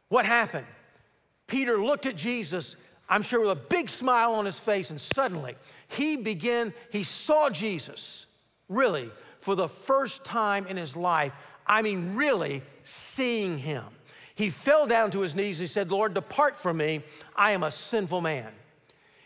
What 0.10 0.26
happened? 0.26 0.68
Peter 1.48 1.78
looked 1.78 2.06
at 2.06 2.16
Jesus, 2.16 2.76
I'm 3.10 3.22
sure 3.22 3.40
with 3.42 3.52
a 3.52 3.56
big 3.56 3.90
smile 3.90 4.34
on 4.34 4.46
his 4.46 4.58
face, 4.58 4.90
and 4.90 5.00
suddenly 5.00 5.56
he 5.88 6.16
began, 6.16 6.74
he 6.92 7.04
saw 7.04 7.50
Jesus, 7.50 8.26
really, 8.70 9.12
for 9.40 9.56
the 9.56 9.68
first 9.68 10.24
time 10.24 10.66
in 10.68 10.78
his 10.78 10.96
life. 10.96 11.34
I 11.68 11.82
mean, 11.82 12.16
really 12.16 12.62
seeing 12.84 13.58
him. 13.58 13.84
He 14.36 14.50
fell 14.50 14.86
down 14.86 15.12
to 15.12 15.22
his 15.22 15.36
knees. 15.36 15.58
He 15.58 15.68
said, 15.68 15.92
Lord, 15.92 16.14
depart 16.14 16.58
from 16.58 16.78
me. 16.78 17.02
I 17.36 17.52
am 17.52 17.64
a 17.64 17.72
sinful 17.72 18.22
man. 18.22 18.52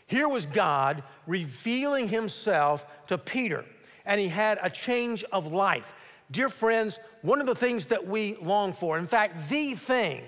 Here 0.06 0.28
was 0.28 0.46
God 0.46 1.02
revealing 1.26 2.08
himself 2.08 2.86
to 3.08 3.18
Peter, 3.18 3.64
and 4.10 4.20
he 4.20 4.26
had 4.26 4.58
a 4.60 4.68
change 4.68 5.22
of 5.32 5.46
life. 5.52 5.94
Dear 6.32 6.48
friends, 6.48 6.98
one 7.22 7.40
of 7.40 7.46
the 7.46 7.54
things 7.54 7.86
that 7.86 8.04
we 8.04 8.36
long 8.42 8.72
for, 8.72 8.98
in 8.98 9.06
fact, 9.06 9.48
the 9.48 9.76
thing 9.76 10.24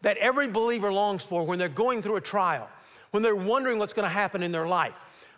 that 0.00 0.16
every 0.16 0.48
believer 0.48 0.92
longs 0.92 1.22
for 1.22 1.46
when 1.46 1.56
they're 1.56 1.68
going 1.68 2.02
through 2.02 2.16
a 2.16 2.20
trial, 2.20 2.68
when 3.12 3.22
they're 3.22 3.36
wondering 3.36 3.78
what's 3.78 3.92
going 3.92 4.04
to 4.08 4.12
happen 4.12 4.42
in 4.42 4.50
their 4.50 4.66
life, 4.66 4.94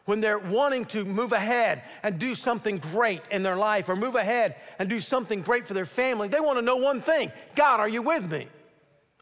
when 0.06 0.22
they're 0.22 0.38
wanting 0.38 0.86
to 0.86 1.04
move 1.04 1.32
ahead 1.32 1.82
and 2.02 2.18
do 2.18 2.34
something 2.34 2.78
great 2.78 3.20
in 3.30 3.42
their 3.42 3.56
life 3.56 3.90
or 3.90 3.96
move 3.96 4.14
ahead 4.14 4.56
and 4.78 4.88
do 4.88 4.98
something 4.98 5.42
great 5.42 5.66
for 5.66 5.74
their 5.74 5.84
family, 5.84 6.26
they 6.26 6.40
want 6.40 6.58
to 6.58 6.64
know 6.64 6.76
one 6.76 7.02
thing 7.02 7.30
God, 7.54 7.80
are 7.80 7.88
you 7.88 8.00
with 8.00 8.30
me? 8.30 8.48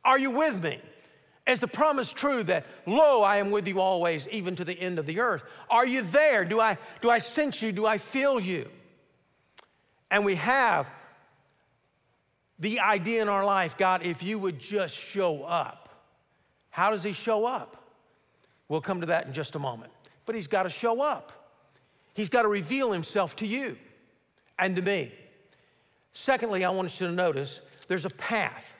Are 0.04 0.20
you 0.20 0.30
with 0.30 0.62
me? 0.62 0.80
Is 1.46 1.58
the 1.58 1.68
promise 1.68 2.12
true 2.12 2.44
that, 2.44 2.66
lo, 2.86 3.22
I 3.22 3.38
am 3.38 3.50
with 3.50 3.66
you 3.66 3.80
always, 3.80 4.28
even 4.28 4.54
to 4.56 4.64
the 4.64 4.78
end 4.78 4.98
of 4.98 5.06
the 5.06 5.20
earth? 5.20 5.42
Are 5.68 5.84
you 5.84 6.02
there? 6.02 6.44
Do 6.44 6.60
I, 6.60 6.78
do 7.00 7.10
I 7.10 7.18
sense 7.18 7.60
you? 7.60 7.72
Do 7.72 7.84
I 7.84 7.98
feel 7.98 8.38
you? 8.38 8.68
And 10.10 10.24
we 10.24 10.36
have 10.36 10.86
the 12.60 12.78
idea 12.78 13.22
in 13.22 13.28
our 13.28 13.44
life 13.44 13.76
God, 13.76 14.04
if 14.04 14.22
you 14.22 14.38
would 14.38 14.60
just 14.60 14.94
show 14.94 15.42
up. 15.42 15.88
How 16.70 16.90
does 16.90 17.02
He 17.02 17.12
show 17.12 17.44
up? 17.44 17.90
We'll 18.68 18.80
come 18.80 19.00
to 19.00 19.06
that 19.08 19.26
in 19.26 19.32
just 19.32 19.56
a 19.56 19.58
moment. 19.58 19.92
But 20.26 20.36
He's 20.36 20.46
got 20.46 20.62
to 20.62 20.70
show 20.70 21.00
up, 21.00 21.32
He's 22.14 22.28
got 22.28 22.42
to 22.42 22.48
reveal 22.48 22.92
Himself 22.92 23.34
to 23.36 23.46
you 23.46 23.76
and 24.60 24.76
to 24.76 24.82
me. 24.82 25.12
Secondly, 26.12 26.64
I 26.64 26.70
want 26.70 27.00
you 27.00 27.08
to 27.08 27.12
notice 27.12 27.62
there's 27.88 28.04
a 28.04 28.10
path 28.10 28.76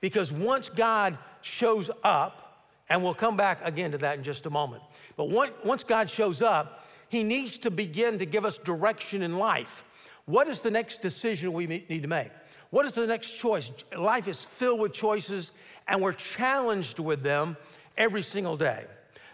because 0.00 0.32
once 0.32 0.68
God 0.68 1.18
shows 1.46 1.90
up, 2.02 2.64
and 2.88 3.02
we'll 3.02 3.14
come 3.14 3.36
back 3.36 3.60
again 3.64 3.92
to 3.92 3.98
that 3.98 4.18
in 4.18 4.24
just 4.24 4.46
a 4.46 4.50
moment, 4.50 4.82
but 5.16 5.28
once 5.28 5.84
God 5.84 6.10
shows 6.10 6.42
up, 6.42 6.86
He 7.08 7.22
needs 7.22 7.58
to 7.58 7.70
begin 7.70 8.18
to 8.18 8.26
give 8.26 8.44
us 8.44 8.58
direction 8.58 9.22
in 9.22 9.38
life. 9.38 9.84
What 10.26 10.48
is 10.48 10.60
the 10.60 10.70
next 10.70 11.02
decision 11.02 11.52
we 11.52 11.66
need 11.66 12.02
to 12.02 12.08
make? 12.08 12.30
What 12.70 12.84
is 12.84 12.92
the 12.92 13.06
next 13.06 13.30
choice? 13.38 13.70
Life 13.96 14.26
is 14.28 14.42
filled 14.42 14.80
with 14.80 14.92
choices, 14.92 15.52
and 15.86 16.02
we're 16.02 16.12
challenged 16.12 16.98
with 16.98 17.22
them 17.22 17.56
every 17.96 18.22
single 18.22 18.56
day. 18.56 18.84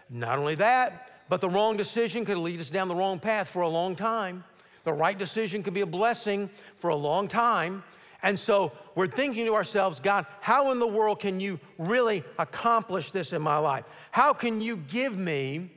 Not 0.09 0.37
only 0.37 0.55
that, 0.55 1.09
but 1.29 1.41
the 1.41 1.49
wrong 1.49 1.75
decision 1.75 2.25
could 2.25 2.37
lead 2.37 2.59
us 2.59 2.69
down 2.69 2.87
the 2.87 2.95
wrong 2.95 3.19
path 3.19 3.47
for 3.47 3.63
a 3.63 3.69
long 3.69 3.95
time. 3.95 4.43
The 4.83 4.93
right 4.93 5.17
decision 5.17 5.63
could 5.63 5.73
be 5.73 5.81
a 5.81 5.85
blessing 5.85 6.49
for 6.75 6.89
a 6.91 6.95
long 6.95 7.27
time. 7.27 7.83
And 8.23 8.39
so 8.39 8.71
we're 8.95 9.07
thinking 9.07 9.45
to 9.45 9.53
ourselves, 9.53 9.99
God, 9.99 10.25
how 10.39 10.71
in 10.71 10.79
the 10.79 10.87
world 10.87 11.19
can 11.19 11.41
you 11.41 11.59
really 11.77 12.23
accomplish 12.39 13.11
this 13.11 13.33
in 13.33 13.41
my 13.41 13.57
life? 13.57 13.83
How 14.11 14.33
can 14.33 14.61
you 14.61 14.77
give 14.77 15.17
me 15.17 15.69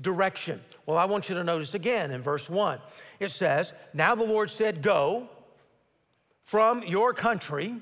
direction? 0.00 0.60
Well, 0.86 0.96
I 0.96 1.04
want 1.04 1.28
you 1.28 1.34
to 1.34 1.42
notice 1.42 1.74
again 1.74 2.12
in 2.12 2.22
verse 2.22 2.48
1. 2.48 2.78
It 3.18 3.32
says, 3.32 3.74
Now 3.92 4.14
the 4.14 4.24
Lord 4.24 4.48
said, 4.48 4.80
Go 4.80 5.28
from 6.44 6.84
your 6.84 7.12
country, 7.12 7.74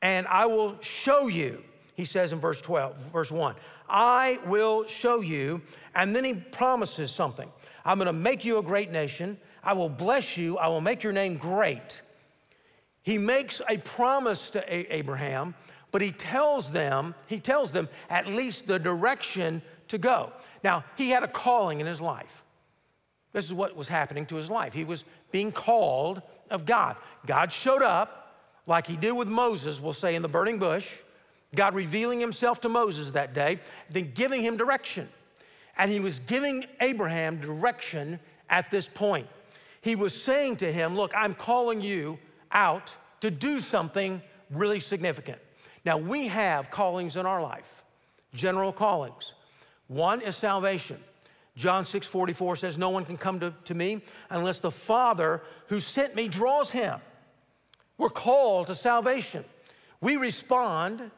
and 0.00 0.26
I 0.26 0.46
will 0.46 0.78
show 0.80 1.26
you. 1.26 1.62
He 1.96 2.06
says 2.06 2.32
in 2.32 2.40
verse 2.40 2.60
12, 2.60 2.96
verse 3.12 3.30
1, 3.30 3.54
I 3.88 4.40
will 4.46 4.86
show 4.86 5.20
you. 5.20 5.60
And 5.94 6.16
then 6.16 6.24
he 6.24 6.34
promises 6.34 7.10
something 7.10 7.52
I'm 7.84 7.98
going 7.98 8.06
to 8.06 8.14
make 8.14 8.46
you 8.46 8.56
a 8.56 8.62
great 8.62 8.90
nation. 8.90 9.38
I 9.62 9.74
will 9.74 9.90
bless 9.90 10.38
you. 10.38 10.56
I 10.56 10.68
will 10.68 10.80
make 10.80 11.02
your 11.02 11.12
name 11.12 11.36
great 11.36 12.02
he 13.04 13.18
makes 13.18 13.60
a 13.68 13.76
promise 13.76 14.50
to 14.50 14.94
Abraham, 14.94 15.54
but 15.92 16.00
he 16.00 16.10
tells 16.10 16.72
them, 16.72 17.14
he 17.26 17.38
tells 17.38 17.70
them 17.70 17.88
at 18.08 18.26
least 18.26 18.66
the 18.66 18.78
direction 18.78 19.62
to 19.88 19.98
go. 19.98 20.32
Now, 20.64 20.84
he 20.96 21.10
had 21.10 21.22
a 21.22 21.28
calling 21.28 21.80
in 21.80 21.86
his 21.86 22.00
life. 22.00 22.42
This 23.32 23.44
is 23.44 23.52
what 23.52 23.76
was 23.76 23.88
happening 23.88 24.24
to 24.26 24.36
his 24.36 24.48
life. 24.48 24.72
He 24.72 24.84
was 24.84 25.04
being 25.30 25.52
called 25.52 26.22
of 26.50 26.64
God. 26.64 26.96
God 27.26 27.52
showed 27.52 27.82
up, 27.82 28.40
like 28.66 28.86
he 28.86 28.96
did 28.96 29.12
with 29.12 29.28
Moses, 29.28 29.80
we'll 29.82 29.92
say 29.92 30.14
in 30.14 30.22
the 30.22 30.28
burning 30.28 30.58
bush, 30.58 30.90
God 31.54 31.74
revealing 31.74 32.20
himself 32.20 32.60
to 32.62 32.70
Moses 32.70 33.10
that 33.10 33.34
day, 33.34 33.60
then 33.90 34.12
giving 34.14 34.42
him 34.42 34.56
direction. 34.56 35.08
And 35.76 35.90
he 35.90 36.00
was 36.00 36.20
giving 36.20 36.64
Abraham 36.80 37.38
direction 37.38 38.18
at 38.48 38.70
this 38.70 38.88
point. 38.88 39.26
He 39.82 39.94
was 39.94 40.18
saying 40.18 40.56
to 40.58 40.72
him, 40.72 40.96
Look, 40.96 41.12
I'm 41.14 41.34
calling 41.34 41.82
you 41.82 42.18
out 42.54 42.96
to 43.20 43.30
do 43.30 43.60
something 43.60 44.22
really 44.50 44.80
significant. 44.80 45.38
Now, 45.84 45.98
we 45.98 46.28
have 46.28 46.70
callings 46.70 47.16
in 47.16 47.26
our 47.26 47.42
life, 47.42 47.82
general 48.32 48.72
callings. 48.72 49.34
One 49.88 50.22
is 50.22 50.36
salvation. 50.36 50.98
John 51.56 51.84
6 51.84 52.06
44 52.06 52.56
says, 52.56 52.78
No 52.78 52.90
one 52.90 53.04
can 53.04 53.16
come 53.16 53.38
to, 53.40 53.52
to 53.64 53.74
me 53.74 54.02
unless 54.30 54.60
the 54.60 54.70
Father 54.70 55.42
who 55.68 55.78
sent 55.78 56.14
me 56.14 56.28
draws 56.28 56.70
him. 56.70 57.00
We're 57.98 58.10
called 58.10 58.68
to 58.68 58.74
salvation. 58.74 59.44
We 60.00 60.16
respond, 60.16 61.10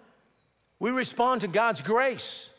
we 0.78 0.90
respond 0.90 1.40
to 1.40 1.49
God's 1.49 1.81
grace, 1.81 2.50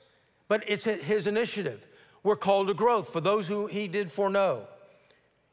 but 0.48 0.64
it's 0.68 0.86
His 0.86 1.28
initiative. 1.28 1.86
We're 2.24 2.36
called 2.36 2.68
to 2.68 2.74
growth 2.74 3.10
for 3.10 3.22
those 3.22 3.48
who 3.48 3.68
He 3.68 3.88
did 3.88 4.12
foreknow. 4.12 4.68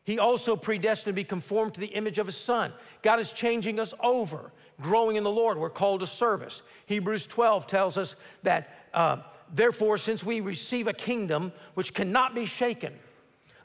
He 0.04 0.18
also 0.18 0.54
predestined 0.54 1.14
to 1.14 1.20
be 1.20 1.24
conformed 1.24 1.74
to 1.74 1.80
the 1.80 1.86
image 1.86 2.18
of 2.18 2.26
his 2.26 2.36
son. 2.36 2.72
God 3.02 3.20
is 3.20 3.32
changing 3.32 3.80
us 3.80 3.94
over, 4.00 4.52
growing 4.80 5.16
in 5.16 5.24
the 5.24 5.30
Lord. 5.30 5.56
We're 5.56 5.70
called 5.70 6.00
to 6.00 6.06
service. 6.06 6.62
Hebrews 6.86 7.26
12 7.26 7.66
tells 7.66 7.96
us 7.96 8.14
that, 8.42 8.86
uh, 8.92 9.18
therefore, 9.54 9.96
since 9.96 10.22
we 10.22 10.40
receive 10.40 10.88
a 10.88 10.92
kingdom 10.92 11.52
which 11.72 11.94
cannot 11.94 12.34
be 12.34 12.44
shaken, 12.44 12.92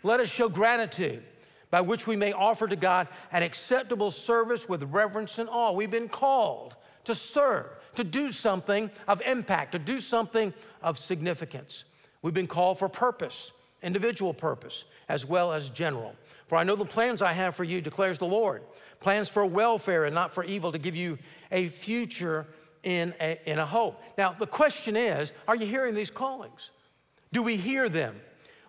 let 0.01 0.21
us 0.21 0.29
show 0.29 0.47
gratitude 0.47 1.23
by 1.71 1.81
which 1.81 2.07
we 2.07 2.15
may 2.15 2.31
offer 2.31 2.67
to 2.67 2.75
God 2.77 3.09
an 3.33 3.43
acceptable 3.43 4.09
service 4.09 4.67
with 4.69 4.83
reverence 4.83 5.39
and 5.39 5.49
awe. 5.49 5.73
We've 5.73 5.91
been 5.91 6.09
called 6.09 6.75
to 7.03 7.13
serve, 7.13 7.67
to 7.95 8.03
do 8.05 8.31
something 8.31 8.89
of 9.07 9.21
impact, 9.25 9.73
to 9.73 9.79
do 9.79 9.99
something 9.99 10.53
of 10.81 10.97
significance. 10.97 11.83
We've 12.21 12.33
been 12.33 12.47
called 12.47 12.79
for 12.79 12.89
purpose, 12.89 13.51
individual 13.81 14.33
purpose, 14.33 14.85
as 15.07 15.25
well 15.25 15.53
as 15.53 15.69
general. 15.69 16.15
For 16.47 16.57
I 16.57 16.63
know 16.63 16.75
the 16.75 16.85
plans 16.85 17.21
I 17.21 17.33
have 17.33 17.55
for 17.55 17.63
you, 17.63 17.81
declares 17.81 18.17
the 18.17 18.25
Lord 18.25 18.63
plans 18.99 19.29
for 19.29 19.45
welfare 19.45 20.03
and 20.03 20.13
not 20.13 20.33
for 20.33 20.43
evil, 20.43 20.73
to 20.73 20.77
give 20.77 20.95
you 20.95 21.17
a 21.51 21.69
future 21.69 22.45
in 22.83 23.13
a, 23.21 23.39
in 23.45 23.57
a 23.57 23.65
hope. 23.65 24.01
Now, 24.17 24.33
the 24.33 24.47
question 24.47 24.97
is 24.97 25.31
are 25.47 25.55
you 25.55 25.65
hearing 25.65 25.95
these 25.95 26.11
callings? 26.11 26.71
Do 27.31 27.41
we 27.41 27.55
hear 27.55 27.87
them? 27.87 28.19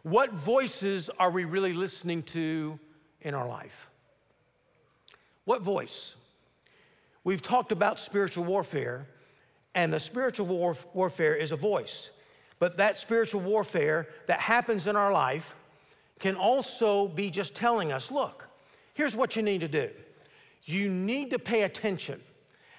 What 0.03 0.33
voices 0.33 1.11
are 1.19 1.31
we 1.31 1.45
really 1.45 1.73
listening 1.73 2.23
to 2.25 2.79
in 3.23 3.35
our 3.35 3.49
life? 3.49 3.91
What 5.45 5.63
voice? 5.63 6.15
we've 7.25 7.43
talked 7.43 7.73
about 7.73 7.99
spiritual 7.99 8.45
warfare, 8.45 9.07
and 9.75 9.93
the 9.93 10.01
spiritual 10.01 10.47
war- 10.47 10.77
warfare 10.95 11.35
is 11.35 11.53
a 11.53 11.57
voice. 11.57 12.11
But 12.61 12.77
that 12.77 12.99
spiritual 12.99 13.41
warfare 13.41 14.07
that 14.29 14.39
happens 14.39 14.87
in 14.87 14.95
our 14.95 15.13
life 15.13 15.57
can 16.21 16.37
also 16.37 17.09
be 17.09 17.31
just 17.31 17.55
telling 17.55 17.91
us 17.91 18.11
look, 18.13 18.47
here's 18.95 19.17
what 19.17 19.35
you 19.35 19.43
need 19.43 19.63
to 19.63 19.69
do. 19.69 19.91
You 20.65 20.89
need 20.89 21.31
to 21.31 21.39
pay 21.39 21.63
attention 21.63 22.21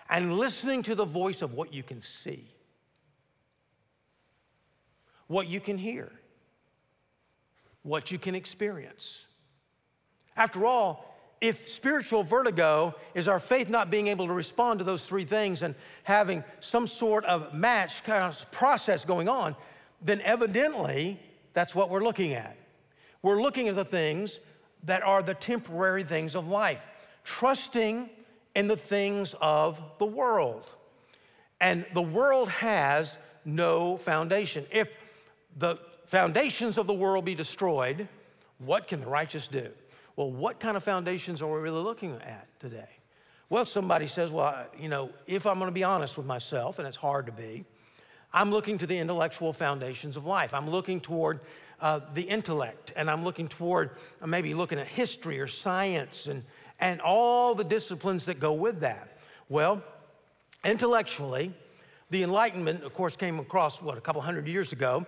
and 0.09 0.37
listening 0.37 0.83
to 0.83 0.95
the 0.95 1.03
voice 1.03 1.41
of 1.41 1.53
what 1.53 1.73
you 1.73 1.83
can 1.83 2.01
see, 2.01 2.47
what 5.27 5.47
you 5.47 5.59
can 5.59 5.77
hear, 5.77 6.11
what 7.81 8.11
you 8.11 8.19
can 8.19 8.35
experience. 8.35 9.25
After 10.37 10.65
all, 10.65 11.11
if 11.41 11.67
spiritual 11.67 12.21
vertigo 12.21 12.93
is 13.15 13.27
our 13.27 13.39
faith 13.39 13.67
not 13.67 13.89
being 13.89 14.07
able 14.07 14.27
to 14.27 14.33
respond 14.33 14.77
to 14.77 14.85
those 14.85 15.07
three 15.07 15.25
things 15.25 15.63
and 15.63 15.73
having 16.03 16.43
some 16.59 16.85
sort 16.85 17.25
of 17.25 17.51
match 17.51 18.03
process 18.51 19.03
going 19.03 19.27
on, 19.27 19.55
then 20.01 20.21
evidently 20.21 21.19
that's 21.53 21.75
what 21.75 21.89
we're 21.89 22.03
looking 22.03 22.33
at. 22.33 22.57
We're 23.21 23.41
looking 23.41 23.67
at 23.67 23.75
the 23.75 23.85
things 23.85 24.39
that 24.83 25.03
are 25.03 25.21
the 25.21 25.35
temporary 25.35 26.03
things 26.03 26.35
of 26.35 26.47
life, 26.47 26.85
trusting 27.23 28.09
in 28.55 28.67
the 28.67 28.77
things 28.77 29.35
of 29.41 29.81
the 29.99 30.05
world. 30.05 30.69
And 31.59 31.85
the 31.93 32.01
world 32.01 32.49
has 32.49 33.17
no 33.45 33.97
foundation. 33.97 34.65
If 34.71 34.89
the 35.57 35.77
foundations 36.05 36.77
of 36.77 36.87
the 36.87 36.93
world 36.93 37.25
be 37.25 37.35
destroyed, 37.35 38.07
what 38.57 38.87
can 38.87 39.01
the 39.01 39.07
righteous 39.07 39.47
do? 39.47 39.69
Well, 40.15 40.31
what 40.31 40.59
kind 40.59 40.75
of 40.75 40.83
foundations 40.83 41.41
are 41.41 41.51
we 41.51 41.59
really 41.59 41.81
looking 41.81 42.13
at 42.15 42.47
today? 42.59 42.89
Well, 43.49 43.65
somebody 43.65 44.07
says, 44.07 44.31
well, 44.31 44.65
you 44.79 44.89
know, 44.89 45.09
if 45.27 45.45
I'm 45.45 45.55
going 45.55 45.67
to 45.67 45.73
be 45.73 45.83
honest 45.83 46.17
with 46.17 46.25
myself, 46.25 46.79
and 46.79 46.87
it's 46.87 46.97
hard 46.97 47.25
to 47.25 47.31
be, 47.31 47.65
I'm 48.33 48.51
looking 48.51 48.77
to 48.77 48.87
the 48.87 48.97
intellectual 48.97 49.51
foundations 49.53 50.15
of 50.17 50.25
life. 50.25 50.53
I'm 50.53 50.69
looking 50.69 51.01
toward 51.01 51.41
uh, 51.81 51.99
the 52.13 52.21
intellect, 52.21 52.93
and 52.95 53.09
I'm 53.09 53.23
looking 53.23 53.47
toward 53.47 53.91
uh, 54.21 54.27
maybe 54.27 54.53
looking 54.53 54.79
at 54.79 54.87
history 54.87 55.39
or 55.39 55.47
science 55.47 56.27
and, 56.27 56.43
and 56.79 57.01
all 57.01 57.55
the 57.55 57.63
disciplines 57.63 58.25
that 58.25 58.39
go 58.39 58.53
with 58.53 58.79
that. 58.81 59.17
Well, 59.49 59.83
intellectually, 60.63 61.53
the 62.09 62.23
Enlightenment, 62.23 62.83
of 62.83 62.93
course, 62.93 63.15
came 63.15 63.39
across, 63.39 63.81
what, 63.81 63.97
a 63.97 64.01
couple 64.01 64.21
hundred 64.21 64.47
years 64.47 64.71
ago, 64.71 65.05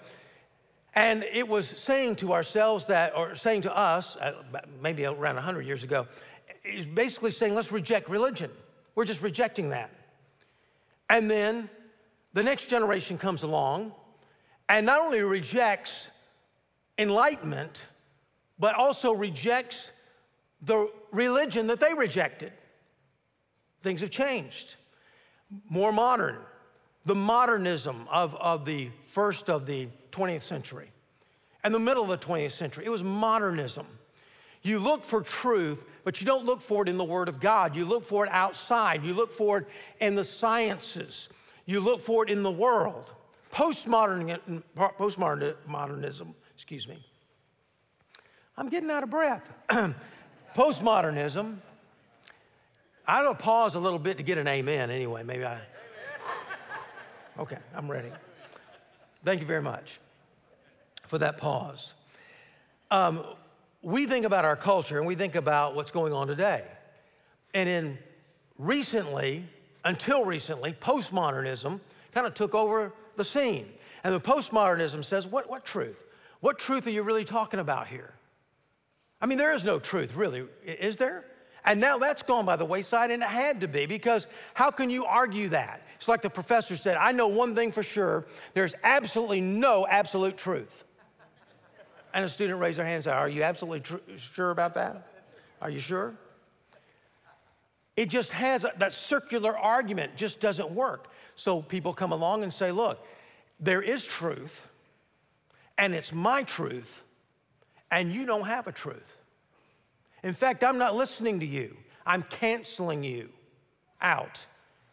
and 0.96 1.24
it 1.24 1.48
was 1.48 1.68
saying 1.68 2.18
to 2.18 2.34
ourselves 2.34 2.86
that, 2.86 3.16
or 3.16 3.36
saying 3.36 3.62
to 3.64 3.76
us, 3.76 4.16
uh, 4.18 4.34
maybe 4.82 5.06
around 5.06 5.36
100 5.36 5.66
years 5.66 5.84
ago, 5.84 6.08
is 6.64 6.86
basically 6.86 7.32
saying, 7.32 7.56
let's 7.56 7.72
reject 7.72 8.10
religion. 8.10 8.52
We're 8.96 9.06
just 9.06 9.22
rejecting 9.22 9.70
that. 9.70 9.90
And 11.10 11.30
then 11.30 11.70
the 12.34 12.44
next 12.44 12.68
generation 12.68 13.18
comes 13.18 13.44
along 13.44 13.94
and 14.70 14.86
not 14.86 15.02
only 15.02 15.22
rejects 15.22 16.10
enlightenment, 16.98 17.86
but 18.60 18.76
also 18.76 19.14
rejects 19.14 19.92
the 20.62 20.90
religion 21.12 21.68
that 21.68 21.80
they 21.80 21.94
rejected. 21.94 22.52
Things 23.82 24.02
have 24.02 24.10
changed. 24.10 24.76
More 25.70 25.92
modern, 25.92 26.38
the 27.06 27.16
modernism 27.16 28.08
of, 28.10 28.34
of 28.36 28.66
the 28.66 28.90
first 29.06 29.50
of 29.50 29.66
the 29.66 29.88
20th 30.12 30.42
century 30.42 30.90
and 31.64 31.74
the 31.74 31.80
middle 31.80 32.04
of 32.04 32.10
the 32.10 32.26
20th 32.26 32.52
century. 32.52 32.86
It 32.86 32.90
was 32.90 33.04
modernism. 33.04 33.86
You 34.64 34.80
look 34.80 35.04
for 35.04 35.22
truth, 35.22 35.84
but 36.04 36.22
you 36.22 36.26
don't 36.26 36.46
look 36.46 36.62
for 36.62 36.84
it 36.84 36.90
in 36.90 36.98
the 36.98 37.04
Word 37.04 37.28
of 37.28 37.40
God. 37.40 37.76
You 37.76 37.86
look 37.86 38.06
for 38.06 38.26
it 38.26 38.32
outside. 38.32 39.04
You 39.04 39.14
look 39.14 39.32
for 39.32 39.60
it 39.60 39.68
in 40.00 40.16
the 40.16 40.24
sciences. 40.24 41.30
You 41.66 41.80
look 41.80 42.02
for 42.02 42.24
it 42.24 42.30
in 42.30 42.44
the 42.44 42.52
world. 42.52 43.12
Postmodern, 43.52 44.64
postmodernism, 44.76 46.34
excuse 46.54 46.88
me. 46.88 47.06
I'm 48.58 48.70
getting 48.70 48.90
out 48.90 49.04
of 49.04 49.10
breath. 49.10 49.50
Postmodernism. 50.56 51.58
I 53.08 53.22
don't 53.22 53.38
pause 53.38 53.76
a 53.76 53.80
little 53.80 54.00
bit 54.00 54.18
to 54.18 54.24
get 54.24 54.38
an 54.38 54.48
amen 54.48 54.90
anyway. 54.90 55.24
Maybe 55.24 55.46
I. 55.46 55.60
Okay, 57.40 57.58
I'm 57.76 57.90
ready. 57.90 58.12
Thank 59.26 59.42
you 59.42 59.48
very 59.48 59.62
much 59.62 60.00
for 61.08 61.18
that 61.18 61.38
pause. 61.38 61.94
Um, 62.92 63.24
we 63.82 64.06
think 64.06 64.26
about 64.26 64.46
our 64.46 64.56
culture 64.56 64.98
and 65.00 65.08
we 65.08 65.16
think 65.16 65.36
about 65.36 65.76
what's 65.76 65.92
going 65.92 66.14
on 66.14 66.28
today. 66.28 66.64
And 67.54 67.68
in 67.68 67.98
recently, 68.58 69.46
until 69.84 70.26
recently, 70.26 70.74
postmodernism 70.74 71.80
kind 72.14 72.28
of 72.28 72.34
took 72.34 72.56
over 72.56 72.94
the 73.16 73.24
scene. 73.24 73.68
And 74.04 74.14
the 74.14 74.20
postmodernism 74.20 75.04
says, 75.04 75.28
what, 75.28 75.50
what 75.50 75.66
truth? 75.66 76.06
What 76.40 76.60
truth 76.60 76.88
are 76.88 76.92
you 76.92 77.04
really 77.04 77.26
talking 77.26 77.60
about 77.60 77.88
here? 77.88 78.14
I 79.22 79.26
mean, 79.26 79.38
there 79.38 79.54
is 79.54 79.64
no 79.64 79.80
truth, 79.80 80.16
really, 80.16 80.46
is 80.66 80.98
there? 80.98 81.24
And 81.66 81.80
now 81.80 81.98
that's 81.98 82.22
gone 82.22 82.46
by 82.46 82.58
the 82.58 82.66
wayside, 82.66 83.12
and 83.12 83.24
it 83.24 83.30
had 83.30 83.62
to 83.62 83.68
be 83.70 83.86
because 83.86 84.28
how 84.54 84.70
can 84.70 84.90
you 84.90 85.06
argue 85.06 85.48
that? 85.50 85.82
It's 85.96 86.10
like 86.10 86.22
the 86.22 86.30
professor 86.30 86.76
said 86.76 86.98
I 86.98 87.14
know 87.14 87.28
one 87.28 87.56
thing 87.56 87.72
for 87.72 87.84
sure 87.84 88.26
there's 88.54 88.76
absolutely 88.84 89.40
no 89.40 89.88
absolute 89.88 90.38
truth. 90.38 90.84
And 92.14 92.26
a 92.26 92.30
student 92.30 92.60
raised 92.60 92.78
their 92.78 92.86
hand 92.86 92.96
and 92.96 93.04
said, 93.06 93.14
Are 93.14 93.30
you 93.30 93.44
absolutely 93.44 93.80
tr- 93.80 94.18
sure 94.18 94.52
about 94.52 94.74
that? 94.76 95.08
Are 95.62 95.70
you 95.70 95.80
sure? 95.80 96.14
It 97.96 98.10
just 98.10 98.32
has 98.32 98.64
a, 98.64 98.74
that 98.78 98.94
circular 98.94 99.58
argument 99.58 100.16
just 100.16 100.40
doesn't 100.40 100.72
work. 100.72 101.10
So 101.36 101.62
people 101.62 101.94
come 101.94 102.12
along 102.12 102.44
and 102.44 102.52
say, 102.52 102.72
Look, 102.72 103.06
there 103.60 103.82
is 103.82 104.06
truth, 104.06 104.68
and 105.78 105.94
it's 105.94 106.12
my 106.12 106.44
truth, 106.44 107.04
and 107.92 108.12
you 108.12 108.26
don't 108.26 108.46
have 108.46 108.68
a 108.68 108.72
truth. 108.72 109.18
In 110.24 110.34
fact, 110.34 110.64
I'm 110.64 110.78
not 110.78 110.96
listening 110.96 111.40
to 111.42 111.46
you. 111.46 111.76
I'm 112.06 112.24
canceling 112.24 113.04
you 113.04 113.30
out 114.02 114.46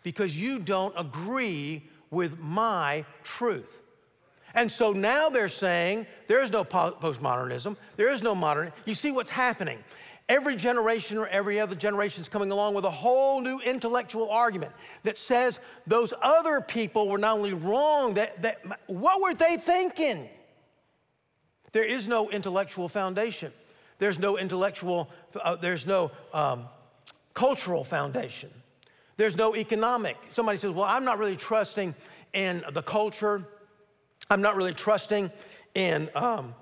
because 0.03 0.37
you 0.37 0.59
don't 0.59 0.95
agree 0.97 1.83
with 2.11 2.39
my 2.39 3.05
truth. 3.23 3.81
And 4.55 4.71
so 4.71 4.93
now 4.93 5.29
they're 5.29 5.49
saying 5.49 6.07
there 6.27 6.43
is 6.43 6.51
no 6.51 6.65
postmodernism, 6.65 7.77
there 7.97 8.11
is 8.11 8.23
no 8.23 8.35
modern. 8.35 8.73
You 8.85 8.95
see 8.95 9.13
what's 9.13 9.31
happening. 9.31 9.79
Every 10.31 10.55
generation 10.55 11.19
or 11.19 11.27
every 11.27 11.59
other 11.59 11.75
generation 11.75 12.21
is 12.21 12.29
coming 12.29 12.53
along 12.53 12.75
with 12.75 12.85
a 12.85 12.91
whole 12.91 13.41
new 13.41 13.59
intellectual 13.59 14.31
argument 14.31 14.71
that 15.03 15.19
says 15.19 15.59
those 15.89 16.15
other 16.23 16.61
people 16.61 17.09
were 17.09 17.19
not 17.19 17.37
only 17.37 17.53
wrong, 17.53 18.15
that, 18.15 18.41
that 18.43 18.61
what 18.87 19.21
were 19.21 19.35
they 19.35 19.57
thinking? 19.57 20.29
There 21.73 21.83
is 21.83 22.07
no 22.07 22.31
intellectual 22.31 22.89
foundation. 22.89 23.53
There's 23.99 24.21
no 24.21 24.39
intellectual, 24.39 25.11
uh, 25.35 25.57
there's 25.57 25.85
no 25.85 26.13
um, 26.33 26.67
cultural 27.35 27.83
foundation. 27.83 28.51
There's 29.17 29.37
no 29.37 29.57
economic. 29.57 30.17
Somebody 30.31 30.59
says, 30.59 30.71
Well, 30.71 30.87
I'm 30.87 31.05
not 31.05 31.19
really 31.19 31.37
trusting 31.37 31.93
in 32.35 32.63
the 32.71 32.83
culture. 32.83 33.45
I'm 34.31 34.43
not 34.43 34.55
really 34.55 34.75
trusting 34.75 35.33
in 35.75 36.09
um, 36.15 36.55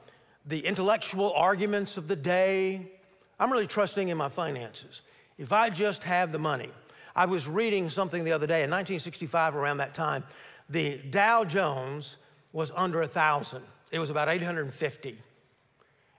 the 0.46 0.60
intellectual 0.60 1.34
arguments 1.34 1.98
of 1.98 2.08
the 2.08 2.16
day. 2.16 2.92
I'm 3.38 3.52
really 3.52 3.66
trusting 3.66 4.08
in 4.08 4.16
my 4.16 4.28
finances. 4.28 5.02
If 5.38 5.52
I 5.52 5.70
just 5.70 6.02
have 6.02 6.32
the 6.32 6.38
money. 6.38 6.70
I 7.14 7.26
was 7.26 7.48
reading 7.48 7.88
something 7.88 8.24
the 8.24 8.32
other 8.32 8.46
day 8.46 8.62
in 8.62 8.70
1965, 8.70 9.56
around 9.56 9.78
that 9.78 9.94
time, 9.94 10.24
the 10.68 10.98
Dow 11.10 11.44
Jones 11.44 12.18
was 12.52 12.70
under 12.74 12.98
a 13.00 13.06
1,000. 13.06 13.62
It 13.90 13.98
was 13.98 14.10
about 14.10 14.28
850. 14.28 15.18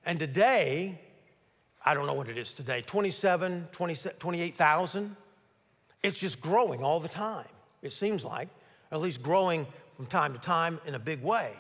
And 0.05 0.19
today, 0.19 0.99
I 1.85 1.93
don't 1.93 2.05
know 2.05 2.13
what 2.13 2.29
it 2.29 2.37
is 2.37 2.53
today, 2.53 2.81
27, 2.81 3.67
28,000. 3.71 5.15
It's 6.03 6.19
just 6.19 6.41
growing 6.41 6.83
all 6.83 6.99
the 6.99 7.09
time, 7.09 7.47
it 7.81 7.93
seems 7.93 8.23
like, 8.23 8.49
at 8.91 9.01
least 9.01 9.21
growing 9.21 9.67
from 9.95 10.05
time 10.05 10.33
to 10.33 10.39
time 10.39 10.79
in 10.85 10.95
a 10.95 10.99
big 10.99 11.21
way. 11.21 11.53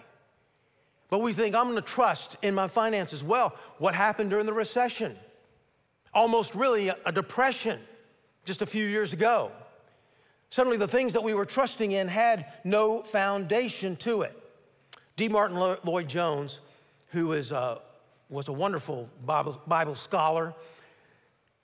But 1.09 1.19
we 1.19 1.33
think, 1.33 1.55
I'm 1.55 1.67
gonna 1.67 1.81
trust 1.81 2.37
in 2.41 2.53
my 2.55 2.67
finances. 2.67 3.23
Well, 3.23 3.55
what 3.77 3.95
happened 3.95 4.29
during 4.29 4.45
the 4.45 4.53
recession? 4.53 5.17
Almost 6.13 6.55
really 6.55 6.89
a 7.05 7.11
depression 7.11 7.79
just 8.45 8.61
a 8.61 8.65
few 8.65 8.85
years 8.85 9.13
ago. 9.13 9.51
Suddenly, 10.49 10.77
the 10.77 10.87
things 10.87 11.13
that 11.13 11.23
we 11.23 11.33
were 11.33 11.45
trusting 11.45 11.91
in 11.91 12.07
had 12.07 12.53
no 12.63 13.03
foundation 13.03 13.95
to 13.97 14.23
it. 14.23 14.35
D. 15.15 15.27
Martyn 15.27 15.57
Lloyd 15.83 16.07
Jones, 16.07 16.61
who 17.09 17.33
is, 17.33 17.51
uh, 17.51 17.79
was 18.29 18.47
a 18.47 18.53
wonderful 18.53 19.07
Bible, 19.25 19.61
Bible 19.67 19.95
scholar, 19.95 20.55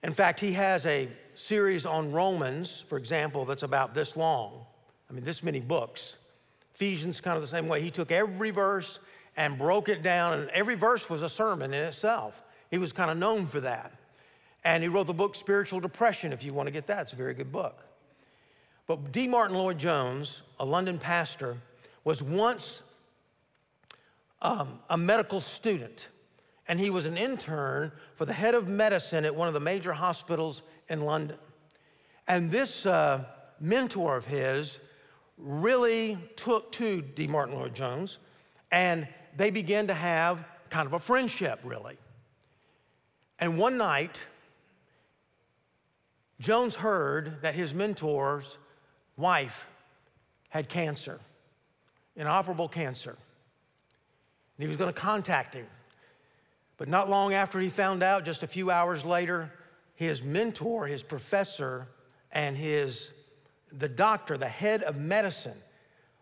in 0.05 0.13
fact, 0.13 0.39
he 0.39 0.51
has 0.51 0.86
a 0.86 1.10
series 1.34 1.84
on 1.84 2.12
Romans, 2.12 2.84
for 2.88 2.97
example, 2.99 3.43
that's 3.43 3.63
about 3.63 3.95
this 3.95 4.15
long. 4.15 4.63
I 5.10 5.13
mean, 5.13 5.23
this 5.23 5.41
many 5.41 5.60
books. 5.60 6.17
Ephesians, 6.75 7.19
kind 7.19 7.36
of 7.36 7.41
the 7.41 7.47
same 7.47 7.67
way. 7.67 7.81
He 7.81 7.89
took 7.89 8.12
every 8.12 8.51
verse 8.51 8.99
and 9.36 9.58
broke 9.58 9.89
it 9.89 10.03
down, 10.03 10.39
and 10.39 10.49
every 10.51 10.75
verse 10.75 11.10
was 11.10 11.23
a 11.23 11.29
sermon 11.29 11.73
in 11.73 11.81
itself. 11.81 12.43
He 12.69 12.77
was 12.77 12.93
kind 12.93 13.10
of 13.10 13.17
known 13.17 13.47
for 13.47 13.60
that. 13.62 13.93
And 14.65 14.82
he 14.82 14.89
wrote 14.89 15.06
the 15.06 15.13
book 15.13 15.36
Spiritual 15.36 15.80
Depression, 15.80 16.34
if 16.34 16.43
you 16.43 16.51
want 16.51 16.67
to 16.67 16.71
get 16.71 16.88
that. 16.88 17.04
It's 17.04 17.13
a 17.13 17.15
very 17.15 17.36
good 17.36 17.51
book. 17.51 17.86
But 18.88 19.12
D. 19.12 19.28
Martyn 19.28 19.56
Lloyd 19.56 19.78
Jones, 19.78 20.41
a 20.60 20.65
London 20.65 20.97
pastor, 20.97 21.56
was 22.04 22.21
once 22.21 22.82
um, 24.41 24.80
a 24.89 24.97
medical 24.97 25.39
student, 25.39 26.08
and 26.67 26.80
he 26.80 26.89
was 26.89 27.06
an 27.06 27.15
intern 27.15 27.91
for 28.15 28.25
the 28.25 28.34
head 28.34 28.56
of 28.56 28.67
medicine 28.67 29.23
at 29.23 29.34
one 29.34 29.47
of 29.47 29.54
the 29.54 29.60
major 29.60 29.93
hospitals 29.93 30.63
in 30.89 31.01
London. 31.01 31.38
And 32.28 32.49
this 32.49 32.88
uh, 32.88 33.23
mentor 33.60 34.17
of 34.17 34.25
his 34.25 34.80
really 35.38 36.17
took 36.36 36.71
to 36.73 37.01
D. 37.01 37.28
Martyn 37.28 37.56
Lloyd 37.56 37.75
Jones, 37.75 38.17
and 38.71 39.08
they 39.38 39.51
began 39.51 39.86
to 39.88 39.93
have 39.93 40.43
kind 40.71 40.88
of 40.88 40.93
a 40.93 40.99
friendship, 40.99 41.60
really. 41.63 41.97
And 43.39 43.60
one 43.60 43.78
night, 43.78 44.25
Jones 46.39 46.76
heard 46.76 47.41
that 47.41 47.56
his 47.56 47.74
mentor's 47.74 48.58
wife 49.17 49.67
had 50.50 50.69
cancer, 50.69 51.19
inoperable 52.15 52.67
cancer. 52.67 53.12
And 53.12 54.63
he 54.63 54.67
was 54.67 54.78
going 54.78 54.93
to 54.93 55.00
contact 55.00 55.54
him. 55.54 55.67
But 56.78 56.88
not 56.88 57.10
long 57.10 57.34
after 57.34 57.60
he 57.60 57.69
found 57.69 58.04
out, 58.04 58.26
just 58.26 58.43
a 58.43 58.48
few 58.48 58.69
hours 58.69 59.06
later, 59.06 59.52
his 59.95 60.21
mentor, 60.21 60.88
his 60.88 61.04
professor, 61.04 61.88
and 62.32 62.58
his 62.58 63.12
the 63.71 63.89
doctor, 63.89 64.38
the 64.38 64.48
head 64.48 64.84
of 64.84 64.95
medicine, 64.95 65.58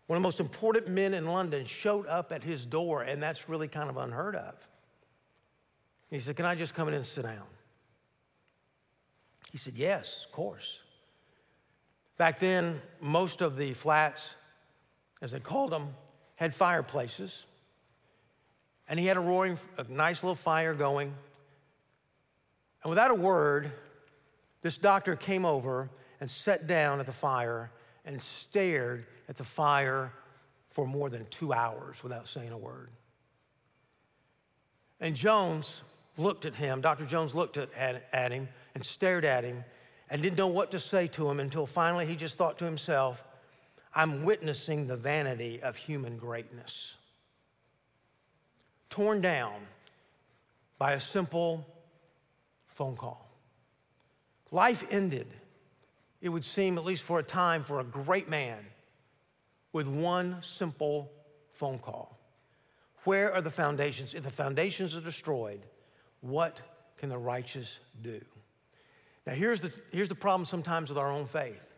one 0.06 0.16
of 0.16 0.22
the 0.22 0.26
most 0.26 0.40
important 0.40 0.88
men 0.88 1.14
in 1.14 1.26
London, 1.26 1.64
showed 1.64 2.06
up 2.06 2.32
at 2.32 2.42
his 2.42 2.66
door, 2.66 3.02
and 3.02 3.22
that's 3.22 3.48
really 3.48 3.68
kind 3.68 3.88
of 3.88 3.96
unheard 3.96 4.36
of. 4.36 4.54
He 6.10 6.18
said, 6.18 6.36
Can 6.36 6.44
I 6.44 6.54
just 6.54 6.74
come 6.74 6.88
in 6.88 6.94
and 6.94 7.06
sit 7.06 7.22
down? 7.22 7.42
He 9.54 9.58
said, 9.58 9.74
Yes, 9.76 10.24
of 10.26 10.32
course. 10.32 10.82
Back 12.16 12.40
then, 12.40 12.82
most 13.00 13.40
of 13.40 13.56
the 13.56 13.72
flats, 13.72 14.34
as 15.22 15.30
they 15.30 15.38
called 15.38 15.70
them, 15.70 15.94
had 16.34 16.52
fireplaces. 16.52 17.46
And 18.88 18.98
he 18.98 19.06
had 19.06 19.16
a 19.16 19.20
roaring, 19.20 19.56
a 19.78 19.84
nice 19.84 20.24
little 20.24 20.34
fire 20.34 20.74
going. 20.74 21.14
And 22.82 22.90
without 22.90 23.12
a 23.12 23.14
word, 23.14 23.70
this 24.60 24.76
doctor 24.76 25.14
came 25.14 25.44
over 25.44 25.88
and 26.20 26.28
sat 26.28 26.66
down 26.66 26.98
at 26.98 27.06
the 27.06 27.12
fire 27.12 27.70
and 28.04 28.20
stared 28.20 29.06
at 29.28 29.36
the 29.36 29.44
fire 29.44 30.12
for 30.70 30.84
more 30.84 31.08
than 31.08 31.26
two 31.26 31.52
hours 31.52 32.02
without 32.02 32.26
saying 32.26 32.50
a 32.50 32.58
word. 32.58 32.90
And 34.98 35.14
Jones 35.14 35.84
looked 36.18 36.44
at 36.44 36.56
him, 36.56 36.80
Dr. 36.80 37.06
Jones 37.06 37.36
looked 37.36 37.56
at, 37.56 37.72
at, 37.74 38.08
at 38.12 38.32
him 38.32 38.48
and 38.74 38.84
stared 38.84 39.24
at 39.24 39.44
him 39.44 39.64
and 40.10 40.20
didn't 40.20 40.38
know 40.38 40.48
what 40.48 40.70
to 40.72 40.78
say 40.78 41.06
to 41.08 41.28
him 41.28 41.40
until 41.40 41.66
finally 41.66 42.06
he 42.06 42.16
just 42.16 42.36
thought 42.36 42.58
to 42.58 42.64
himself, 42.64 43.24
I'm 43.94 44.24
witnessing 44.24 44.86
the 44.86 44.96
vanity 44.96 45.62
of 45.62 45.76
human 45.76 46.16
greatness. 46.16 46.96
Torn 48.90 49.20
down 49.20 49.54
by 50.78 50.92
a 50.92 51.00
simple 51.00 51.66
phone 52.66 52.96
call. 52.96 53.30
Life 54.50 54.84
ended, 54.90 55.28
it 56.20 56.28
would 56.28 56.44
seem, 56.44 56.78
at 56.78 56.84
least 56.84 57.02
for 57.02 57.18
a 57.18 57.22
time, 57.22 57.62
for 57.62 57.80
a 57.80 57.84
great 57.84 58.28
man 58.28 58.58
with 59.72 59.86
one 59.86 60.36
simple 60.42 61.10
phone 61.52 61.78
call. 61.78 62.18
Where 63.04 63.32
are 63.34 63.42
the 63.42 63.50
foundations? 63.50 64.14
If 64.14 64.22
the 64.22 64.30
foundations 64.30 64.96
are 64.96 65.00
destroyed, 65.00 65.60
what 66.20 66.60
can 66.96 67.08
the 67.08 67.18
righteous 67.18 67.80
do? 68.02 68.20
Now, 69.26 69.32
here's 69.32 69.60
the, 69.60 69.72
here's 69.90 70.08
the 70.08 70.14
problem 70.14 70.44
sometimes 70.44 70.90
with 70.90 70.98
our 70.98 71.10
own 71.10 71.26
faith. 71.26 71.74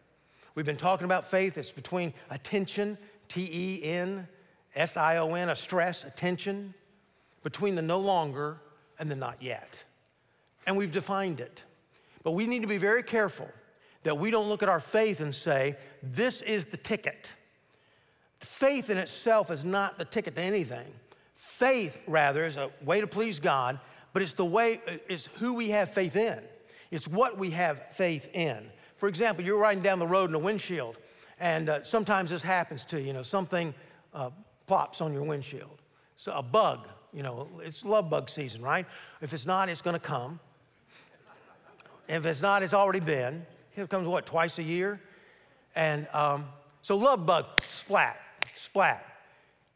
We've 0.55 0.67
been 0.67 0.77
talking 0.77 1.05
about 1.05 1.29
faith, 1.29 1.59
it's 1.59 1.71
between 1.71 2.15
attention, 2.31 2.99
T 3.29 3.49
E 3.53 3.85
N, 3.85 4.27
S 4.75 4.97
I 4.97 5.19
O 5.19 5.35
N, 5.35 5.51
a 5.51 5.55
stress, 5.55 6.05
attention, 6.05 6.75
between 7.43 7.75
the 7.75 7.83
no 7.83 7.99
longer 7.99 8.59
and 8.99 9.11
the 9.11 9.17
not 9.17 9.43
yet. 9.43 9.85
And 10.67 10.77
we've 10.77 10.91
defined 10.91 11.41
it. 11.41 11.63
But 12.23 12.33
we 12.33 12.47
need 12.47 12.63
to 12.63 12.69
be 12.69 12.79
very 12.79 13.03
careful 13.03 13.49
that 14.03 14.17
we 14.17 14.31
don't 14.31 14.49
look 14.49 14.63
at 14.63 14.69
our 14.69 14.81
faith 14.81 15.21
and 15.21 15.35
say, 15.35 15.77
this 16.03 16.43
is 16.43 16.67
the 16.67 16.77
ticket. 16.77 17.35
Faith 18.41 18.91
in 18.91 18.99
itself 18.99 19.51
is 19.51 19.65
not 19.65 19.99
the 19.99 20.05
ticket 20.05 20.35
to 20.37 20.41
anything. 20.41 20.87
Faith, 21.35 22.03
rather, 22.07 22.45
is 22.45 22.57
a 22.57 22.71
way 22.85 23.01
to 23.01 23.07
please 23.07 23.39
God, 23.39 23.79
but 24.13 24.23
it's 24.23 24.35
the 24.35 24.45
way, 24.45 24.81
it's 25.09 25.27
who 25.39 25.55
we 25.55 25.71
have 25.71 25.93
faith 25.93 26.17
in. 26.17 26.41
It's 26.91 27.09
what 27.09 27.37
we 27.39 27.51
have 27.51 27.83
faith 27.93 28.29
in. 28.33 28.71
For 28.97 29.09
example, 29.09 29.45
you're 29.45 29.59
riding 29.59 29.83
down 29.83 29.99
the 29.99 30.07
road 30.07 30.31
in 30.31 30.35
a 30.35 30.39
windshield, 30.39 30.99
and 31.39 31.69
uh, 31.69 31.83
sometimes 31.83 32.31
this 32.31 32.43
happens 32.43 32.85
to 32.87 33.01
you. 33.01 33.09
You 33.09 33.13
know, 33.13 33.23
something 33.23 33.75
uh, 34.15 34.31
plops 34.67 35.01
on 35.01 35.13
your 35.13 35.23
windshield. 35.23 35.83
So 36.17 36.33
a 36.33 36.43
bug, 36.43 36.89
you 37.13 37.23
know, 37.23 37.49
it's 37.63 37.85
love 37.85 38.09
bug 38.09 38.31
season, 38.31 38.63
right? 38.63 38.87
If 39.21 39.35
it's 39.35 39.47
not, 39.47 39.69
it's 39.69 39.83
going 39.83 39.95
to 39.95 40.01
come. 40.01 40.41
If 42.09 42.25
it's 42.25 42.41
not, 42.41 42.63
it's 42.63 42.75
already 42.75 43.01
been. 43.01 43.45
It 43.77 43.91
comes 43.91 44.07
what 44.07 44.25
twice 44.25 44.59
a 44.59 44.63
year, 44.63 45.01
and 45.75 46.09
um, 46.15 46.47
so 46.81 46.97
love 46.97 47.27
bug 47.27 47.47
splat, 47.63 48.19
splat. 48.55 49.05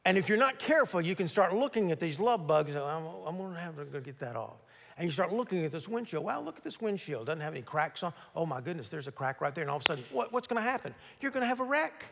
And 0.04 0.16
if 0.16 0.28
you're 0.28 0.38
not 0.38 0.58
careful, 0.58 1.00
you 1.00 1.14
can 1.14 1.28
start 1.28 1.54
looking 1.54 1.92
at 1.92 2.00
these 2.00 2.18
love 2.18 2.46
bugs. 2.46 2.70
And 2.70 2.82
I'm, 2.82 3.04
I'm 3.26 3.36
going 3.36 3.52
to 3.52 3.60
have 3.60 3.92
to 3.92 4.00
get 4.00 4.18
that 4.20 4.34
off. 4.34 4.56
And 4.96 5.06
you 5.06 5.12
start 5.12 5.32
looking 5.32 5.64
at 5.64 5.72
this 5.72 5.88
windshield. 5.88 6.24
Wow, 6.24 6.40
look 6.40 6.56
at 6.56 6.64
this 6.64 6.80
windshield. 6.80 7.26
Doesn't 7.26 7.40
have 7.40 7.52
any 7.52 7.62
cracks 7.62 8.02
on. 8.02 8.12
Oh 8.36 8.44
my 8.44 8.60
goodness, 8.60 8.88
there's 8.88 9.08
a 9.08 9.12
crack 9.12 9.40
right 9.40 9.54
there. 9.54 9.62
And 9.62 9.70
all 9.70 9.76
of 9.76 9.82
a 9.82 9.86
sudden, 9.86 10.04
what, 10.12 10.32
what's 10.32 10.46
going 10.46 10.62
to 10.62 10.68
happen? 10.68 10.94
You're 11.20 11.30
going 11.30 11.42
to 11.42 11.48
have 11.48 11.60
a 11.60 11.64
wreck 11.64 12.04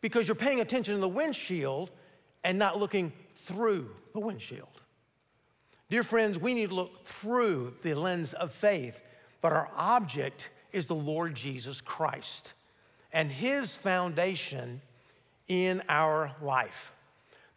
because 0.00 0.26
you're 0.26 0.34
paying 0.34 0.60
attention 0.60 0.94
to 0.94 1.00
the 1.00 1.08
windshield 1.08 1.90
and 2.42 2.58
not 2.58 2.78
looking 2.78 3.12
through 3.34 3.90
the 4.12 4.20
windshield. 4.20 4.80
Dear 5.90 6.02
friends, 6.02 6.38
we 6.38 6.54
need 6.54 6.70
to 6.70 6.74
look 6.74 7.04
through 7.04 7.74
the 7.82 7.94
lens 7.94 8.32
of 8.32 8.52
faith, 8.52 9.00
but 9.40 9.52
our 9.52 9.70
object 9.76 10.50
is 10.72 10.86
the 10.86 10.94
Lord 10.94 11.34
Jesus 11.34 11.80
Christ 11.80 12.54
and 13.12 13.30
his 13.30 13.74
foundation 13.74 14.80
in 15.46 15.82
our 15.88 16.32
life. 16.42 16.92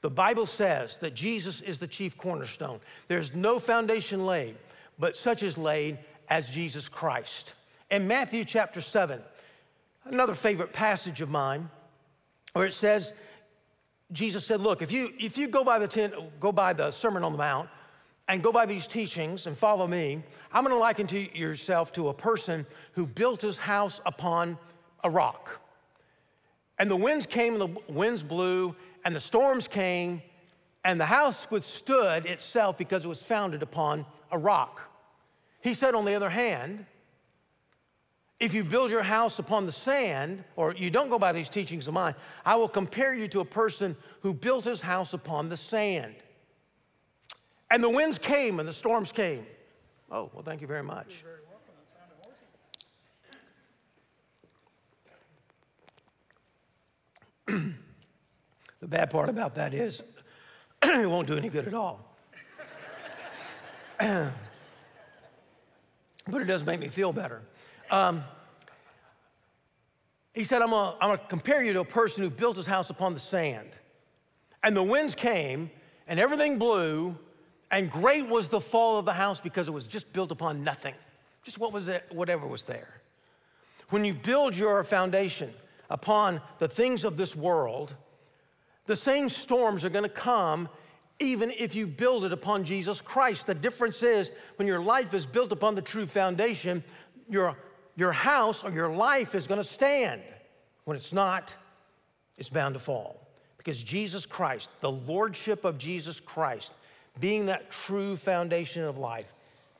The 0.07 0.11
Bible 0.11 0.45
says 0.45 0.95
that 0.99 1.15
Jesus 1.15 1.59
is 1.59 1.79
the 1.79 1.85
chief 1.85 2.17
cornerstone. 2.17 2.79
There's 3.09 3.35
no 3.35 3.59
foundation 3.59 4.25
laid, 4.25 4.55
but 4.97 5.17
such 5.17 5.43
is 5.43 5.57
laid 5.57 5.99
as 6.29 6.49
Jesus 6.49 6.87
Christ. 6.87 7.55
In 7.91 8.07
Matthew 8.07 8.45
chapter 8.45 8.79
7, 8.79 9.19
another 10.05 10.33
favorite 10.33 10.71
passage 10.71 11.19
of 11.19 11.29
mine, 11.29 11.69
where 12.53 12.65
it 12.65 12.73
says, 12.73 13.11
Jesus 14.13 14.45
said, 14.45 14.61
Look, 14.61 14.81
if 14.81 14.93
you, 14.93 15.11
if 15.19 15.37
you 15.37 15.49
go, 15.49 15.65
by 15.65 15.77
the 15.77 15.89
ten, 15.89 16.13
go 16.39 16.53
by 16.53 16.71
the 16.71 16.89
Sermon 16.89 17.25
on 17.25 17.33
the 17.33 17.37
Mount 17.37 17.67
and 18.29 18.41
go 18.41 18.53
by 18.53 18.65
these 18.65 18.87
teachings 18.87 19.45
and 19.45 19.57
follow 19.57 19.87
me, 19.87 20.23
I'm 20.53 20.65
to 20.65 20.73
liken 20.73 21.05
to 21.07 21.37
yourself 21.37 21.91
to 21.91 22.07
a 22.07 22.13
person 22.13 22.65
who 22.93 23.05
built 23.05 23.41
his 23.41 23.57
house 23.57 23.99
upon 24.05 24.57
a 25.03 25.09
rock. 25.09 25.59
And 26.79 26.89
the 26.89 26.95
winds 26.95 27.25
came 27.25 27.61
and 27.61 27.61
the 27.61 27.91
winds 27.91 28.23
blew 28.23 28.73
and 29.07 29.15
the 29.15 29.21
storms 29.21 29.69
came, 29.69 30.21
and 30.83 30.99
the 30.99 31.05
house 31.05 31.49
withstood 31.49 32.25
itself 32.25 32.77
because 32.77 33.05
it 33.05 33.07
was 33.07 33.23
founded 33.23 33.63
upon 33.63 34.05
a 34.33 34.37
rock. 34.37 34.81
He 35.61 35.73
said, 35.73 35.95
on 35.95 36.03
the 36.03 36.13
other 36.13 36.29
hand, 36.29 36.85
if 38.41 38.53
you 38.53 38.65
build 38.65 38.91
your 38.91 39.03
house 39.03 39.39
upon 39.39 39.65
the 39.65 39.71
sand, 39.71 40.43
or 40.57 40.75
you 40.75 40.89
don't 40.89 41.07
go 41.07 41.17
by 41.17 41.31
these 41.31 41.47
teachings 41.47 41.87
of 41.87 41.93
mine, 41.93 42.15
I 42.45 42.57
will 42.57 42.67
compare 42.67 43.15
you 43.15 43.29
to 43.29 43.39
a 43.39 43.45
person 43.45 43.95
who 44.19 44.33
built 44.33 44.65
his 44.65 44.81
house 44.81 45.13
upon 45.13 45.47
the 45.47 45.55
sand. 45.55 46.15
And 47.71 47.81
the 47.81 47.89
winds 47.89 48.17
came 48.17 48.59
and 48.59 48.67
the 48.67 48.73
storms 48.73 49.13
came. 49.13 49.45
Oh, 50.11 50.29
well, 50.33 50.43
thank 50.43 50.59
you 50.59 50.67
very 50.67 50.83
much. 50.83 51.23
The 58.87 58.91
bad 58.91 59.09
part 59.09 59.27
about 59.27 59.55
that 59.55 59.73
is 59.73 60.01
it 60.81 61.09
won't 61.09 61.27
do 61.27 61.35
any 61.35 61.49
good 61.49 61.67
at 61.67 61.73
all. 61.73 61.99
but 63.99 64.31
it 66.41 66.45
does 66.45 66.65
make 66.65 66.79
me 66.79 66.87
feel 66.87 67.11
better. 67.11 67.41
Um, 67.91 68.23
he 70.33 70.45
said, 70.45 70.61
I'm 70.61 70.69
gonna, 70.69 71.19
compare 71.27 71.61
you 71.61 71.73
to 71.73 71.81
a 71.81 71.85
person 71.85 72.23
who 72.23 72.29
built 72.29 72.55
his 72.55 72.65
house 72.65 72.89
upon 72.89 73.13
the 73.13 73.19
sand. 73.19 73.71
And 74.63 74.73
the 74.73 74.83
winds 74.83 75.15
came, 75.15 75.69
and 76.07 76.17
everything 76.17 76.57
blew, 76.57 77.17
and 77.71 77.91
great 77.91 78.25
was 78.25 78.47
the 78.47 78.61
fall 78.61 78.99
of 78.99 79.05
the 79.05 79.13
house 79.13 79.41
because 79.41 79.67
it 79.67 79.71
was 79.71 79.85
just 79.85 80.13
built 80.13 80.31
upon 80.31 80.63
nothing. 80.63 80.93
Just 81.43 81.57
what 81.57 81.73
was 81.73 81.89
it, 81.89 82.05
whatever 82.09 82.47
was 82.47 82.63
there. 82.63 83.01
When 83.89 84.05
you 84.05 84.13
build 84.13 84.55
your 84.55 84.81
foundation 84.85 85.53
upon 85.89 86.39
the 86.59 86.69
things 86.69 87.03
of 87.03 87.17
this 87.17 87.35
world, 87.35 87.93
the 88.87 88.95
same 88.95 89.29
storms 89.29 89.85
are 89.85 89.89
going 89.89 90.03
to 90.03 90.09
come 90.09 90.67
even 91.19 91.51
if 91.57 91.75
you 91.75 91.87
build 91.87 92.25
it 92.25 92.31
upon 92.31 92.63
Jesus 92.63 93.01
Christ. 93.01 93.47
The 93.47 93.55
difference 93.55 94.03
is 94.03 94.31
when 94.57 94.67
your 94.67 94.79
life 94.79 95.13
is 95.13 95.25
built 95.25 95.51
upon 95.51 95.75
the 95.75 95.81
true 95.81 96.05
foundation, 96.05 96.83
your 97.29 97.55
your 97.97 98.11
house 98.11 98.63
or 98.63 98.71
your 98.71 98.89
life 98.89 99.35
is 99.35 99.47
going 99.47 99.59
to 99.59 99.67
stand. 99.67 100.21
When 100.85 100.95
it's 100.95 101.11
not, 101.11 101.53
it's 102.37 102.49
bound 102.49 102.75
to 102.75 102.79
fall. 102.79 103.27
Because 103.57 103.83
Jesus 103.83 104.25
Christ, 104.25 104.69
the 104.79 104.91
Lordship 104.91 105.65
of 105.65 105.77
Jesus 105.77 106.19
Christ, 106.19 106.73
being 107.19 107.47
that 107.47 107.71
true 107.71 108.15
foundation 108.15 108.83
of 108.83 108.97
life, 108.97 109.33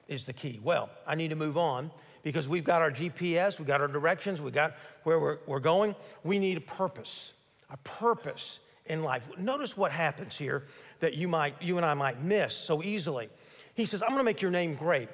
is 0.08 0.26
the 0.26 0.34
key. 0.34 0.60
Well, 0.64 0.90
I 1.06 1.16
need 1.16 1.30
to 1.30 1.36
move 1.36 1.58
on 1.58 1.92
because 2.24 2.50
we've 2.50 2.64
got 2.64 2.82
our 2.82 2.90
GPS, 2.90 3.60
we've 3.60 3.68
got 3.68 3.82
our 3.82 3.88
directions, 3.88 4.42
we've 4.42 4.54
got 4.54 4.76
where 5.04 5.20
we're, 5.20 5.38
we're 5.46 5.60
going. 5.60 5.96
We 6.24 6.40
need 6.40 6.58
a 6.58 6.62
purpose, 6.62 7.34
a 7.70 7.78
purpose 7.78 8.60
in 8.90 9.04
life. 9.04 9.28
Notice 9.38 9.78
what 9.78 9.92
happens 9.92 10.36
here 10.36 10.66
that 11.00 11.16
you 11.16 11.28
might, 11.28 11.62
you 11.62 11.78
and 11.78 11.86
I 11.86 11.94
might 11.94 12.22
miss 12.22 12.54
so 12.54 12.84
easily. 12.84 13.30
He 13.76 13.86
says, 13.86 14.02
I'm 14.02 14.10
gonna 14.10 14.24
make 14.24 14.42
your 14.42 14.52
name 14.52 14.76
great. 14.76 15.10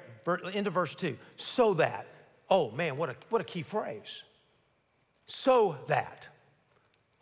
Into 0.54 0.70
verse 0.70 0.94
two, 0.94 1.18
so 1.36 1.74
that. 1.74 2.06
Oh 2.48 2.70
man, 2.70 2.96
what 2.96 3.10
a, 3.10 3.16
what 3.28 3.42
a 3.42 3.44
key 3.44 3.62
phrase. 3.62 4.22
So 5.26 5.76
that. 5.86 6.28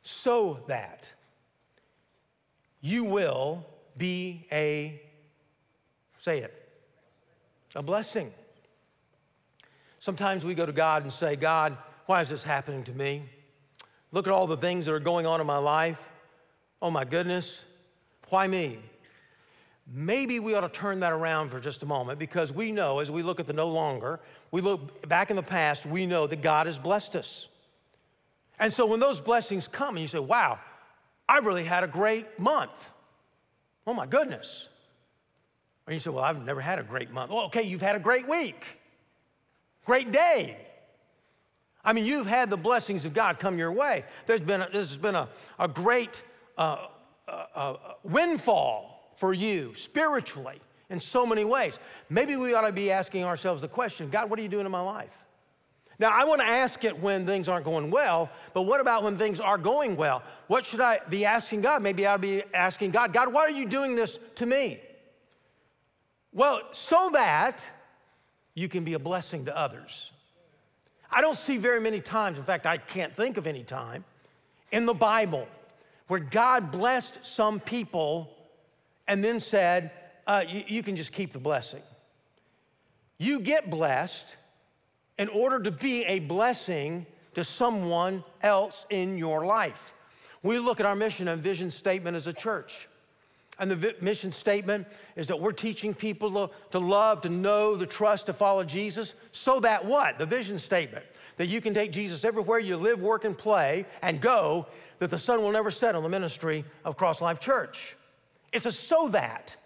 So 0.05 0.61
that 0.69 1.11
you 2.81 3.03
will 3.03 3.67
be 3.97 4.47
a, 4.53 5.01
say 6.19 6.39
it, 6.39 6.69
a 7.75 7.83
blessing. 7.83 8.33
Sometimes 9.99 10.45
we 10.45 10.55
go 10.55 10.67
to 10.67 10.73
God 10.73 11.03
and 11.03 11.13
say, 11.13 11.37
God, 11.37 11.77
why 12.07 12.21
is 12.21 12.29
this 12.29 12.43
happening 12.43 12.85
to 12.85 12.93
me? 12.93 13.23
Look 14.13 14.27
at 14.27 14.33
all 14.33 14.47
the 14.47 14.57
things 14.57 14.87
that 14.87 14.93
are 14.93 15.01
going 15.01 15.27
on 15.27 15.41
in 15.41 15.47
my 15.47 15.59
life. 15.59 16.01
Oh 16.83 16.91
my 16.91 17.05
goodness, 17.05 17.65
why 18.29 18.49
me? 18.49 18.81
Maybe 19.87 20.41
we 20.41 20.55
ought 20.55 20.63
to 20.63 20.69
turn 20.69 20.99
that 21.01 21.13
around 21.13 21.51
for 21.51 21.61
just 21.61 21.85
a 21.85 21.87
moment 21.87 22.19
because 22.19 22.53
we 22.53 22.73
know 22.73 22.99
as 22.99 23.09
we 23.09 23.23
look 23.23 23.39
at 23.39 23.47
the 23.47 23.53
no 23.53 23.69
longer, 23.69 24.19
we 24.51 24.61
look 24.61 25.09
back 25.09 25.31
in 25.31 25.37
the 25.37 25.43
past, 25.43 25.87
we 25.87 26.07
know 26.07 26.27
that 26.27 26.43
God 26.43 26.67
has 26.67 26.79
blessed 26.79 27.15
us. 27.15 27.49
And 28.59 28.73
so 28.73 28.85
when 28.85 28.99
those 28.99 29.21
blessings 29.21 29.69
come 29.69 29.91
and 29.91 30.01
you 30.01 30.09
say, 30.09 30.19
wow, 30.19 30.59
I 31.29 31.39
really 31.39 31.65
had 31.65 31.85
a 31.85 31.87
great 31.87 32.37
month. 32.39 32.91
Oh 33.87 33.95
my 33.95 34.07
goodness. 34.07 34.69
And 35.87 35.95
you 35.95 36.01
say, 36.01 36.11
well, 36.11 36.25
I've 36.25 36.45
never 36.45 36.61
had 36.61 36.81
a 36.81 36.83
great 36.83 37.13
month. 37.13 37.31
Well, 37.31 37.45
okay, 37.45 37.63
you've 37.63 37.81
had 37.81 37.95
a 37.95 38.01
great 38.01 38.29
week, 38.29 38.65
great 39.85 40.11
day. 40.11 40.57
I 41.85 41.93
mean, 41.93 42.07
you've 42.07 42.27
had 42.27 42.51
the 42.51 42.57
blessings 42.57 43.05
of 43.05 43.15
God 43.15 43.39
come 43.39 43.57
your 43.57 43.73
way. 43.73 44.05
There's 44.27 44.41
been 44.41 44.63
a, 44.63 44.67
this 44.67 44.89
has 44.89 44.97
been 44.97 45.17
a, 45.17 45.29
a 45.59 45.69
great 45.69 46.23
uh, 46.59 46.87
windfall 48.03 49.11
for 49.15 49.33
you 49.33 49.75
spiritually 49.75 50.61
in 50.91 51.01
so 51.01 51.25
many 51.25 51.45
ways. 51.45 51.79
Maybe 52.11 52.37
we 52.37 52.55
ought 52.55 52.67
to 52.67 52.73
be 52.73 52.91
asking 52.91 53.25
ourselves 53.25 53.63
the 53.63 53.69
question 53.69 54.11
God, 54.11 54.31
what 54.31 54.39
are 54.39 54.43
you 54.43 54.49
doing 54.49 54.67
in 54.67 54.73
my 54.73 54.81
life? 54.81 55.11
Now, 55.99 56.11
I 56.11 56.25
want 56.25 56.41
to 56.41 56.47
ask 56.47 56.85
it 56.85 56.99
when 56.99 57.27
things 57.27 57.49
aren't 57.49 57.65
going 57.65 57.91
well, 57.91 58.29
but 58.55 58.63
what 58.63 58.81
about 58.81 59.05
when 59.05 59.17
things 59.17 59.41
are 59.41 59.59
going 59.59 59.97
well? 59.97 60.23
What 60.49 60.65
should 60.65 60.81
I 60.81 61.01
be 61.09 61.25
asking 61.25 61.61
God? 61.61 61.83
Maybe 61.83 62.07
I'll 62.07 62.19
be 62.19 62.43
asking 62.53 62.91
God, 62.91 63.13
God, 63.13 63.33
why 63.33 63.43
are 63.43 63.51
you 63.51 63.67
doing 63.67 63.95
this 63.95 64.19
to 64.37 64.47
me? 64.47 64.81
Well, 66.33 66.63
so 66.73 67.11
that 67.13 67.65
you 68.55 68.69
can 68.69 68.85
be 68.85 68.95
a 68.95 68.99
blessing 68.99 69.45
to 69.45 69.57
others. 69.57 70.11
I 71.11 71.21
don't 71.21 71.37
see 71.37 71.59
very 71.59 71.79
many 71.79 72.01
times, 72.01 72.39
in 72.39 72.45
fact, 72.45 72.67
I 72.67 72.79
can't 72.79 73.15
think 73.15 73.37
of 73.37 73.47
any 73.47 73.63
time 73.63 74.05
in 74.73 74.87
the 74.87 74.95
Bible 74.95 75.47
where 76.09 76.21
God 76.21 76.71
blessed 76.71 77.25
some 77.25 77.61
people 77.61 78.37
and 79.09 79.23
then 79.23 79.41
said, 79.41 79.91
uh, 80.27 80.45
you, 80.47 80.65
you 80.67 80.83
can 80.83 80.97
just 80.97 81.13
keep 81.13 81.33
the 81.33 81.39
blessing. 81.39 81.83
You 83.19 83.41
get 83.41 83.71
blessed 83.71 84.37
in 85.19 85.29
order 85.29 85.61
to 85.61 85.71
be 85.71 86.05
a 86.05 86.21
blessing 86.21 87.07
to 87.35 87.45
someone 87.45 88.25
else 88.43 88.87
in 88.91 89.17
your 89.17 89.45
life. 89.47 89.93
We 90.43 90.59
look 90.59 90.81
at 90.81 90.87
our 90.87 90.97
mission 90.97 91.29
and 91.29 91.43
vision 91.43 91.71
statement 91.71 92.17
as 92.17 92.27
a 92.27 92.33
church. 92.33 92.89
And 93.59 93.71
the 93.71 93.95
mission 94.01 94.33
statement 94.33 94.87
is 95.15 95.29
that 95.29 95.39
we're 95.39 95.53
teaching 95.53 95.95
people 95.95 96.49
to, 96.49 96.55
to 96.73 96.79
love, 96.79 97.21
to 97.23 97.29
know, 97.29 97.77
the 97.77 97.87
trust, 97.87 98.27
to 98.27 98.33
follow 98.33 98.65
Jesus. 98.65 99.15
So 99.31 99.61
that 99.61 99.85
what? 99.85 100.19
The 100.19 100.27
vision 100.27 100.59
statement 100.59 101.05
that 101.37 101.47
you 101.47 101.61
can 101.61 101.75
take 101.75 101.93
Jesus 101.93 102.25
everywhere 102.25 102.59
you 102.59 102.77
live, 102.77 103.01
work, 103.01 103.25
and 103.25 103.37
play 103.37 103.87
and 104.03 104.21
go, 104.21 104.67
that 104.99 105.11
the 105.11 105.19
sun 105.19 105.43
will 105.43 105.51
never 105.51 105.71
set 105.71 105.95
on 105.95 106.03
the 106.03 106.09
ministry 106.09 106.65
of 106.85 106.97
Cross 106.97 107.21
Life 107.21 107.41
Church. 107.41 107.97
It's 108.53 108.67
a 108.67 108.73
so 108.73 109.09
that 109.09 109.57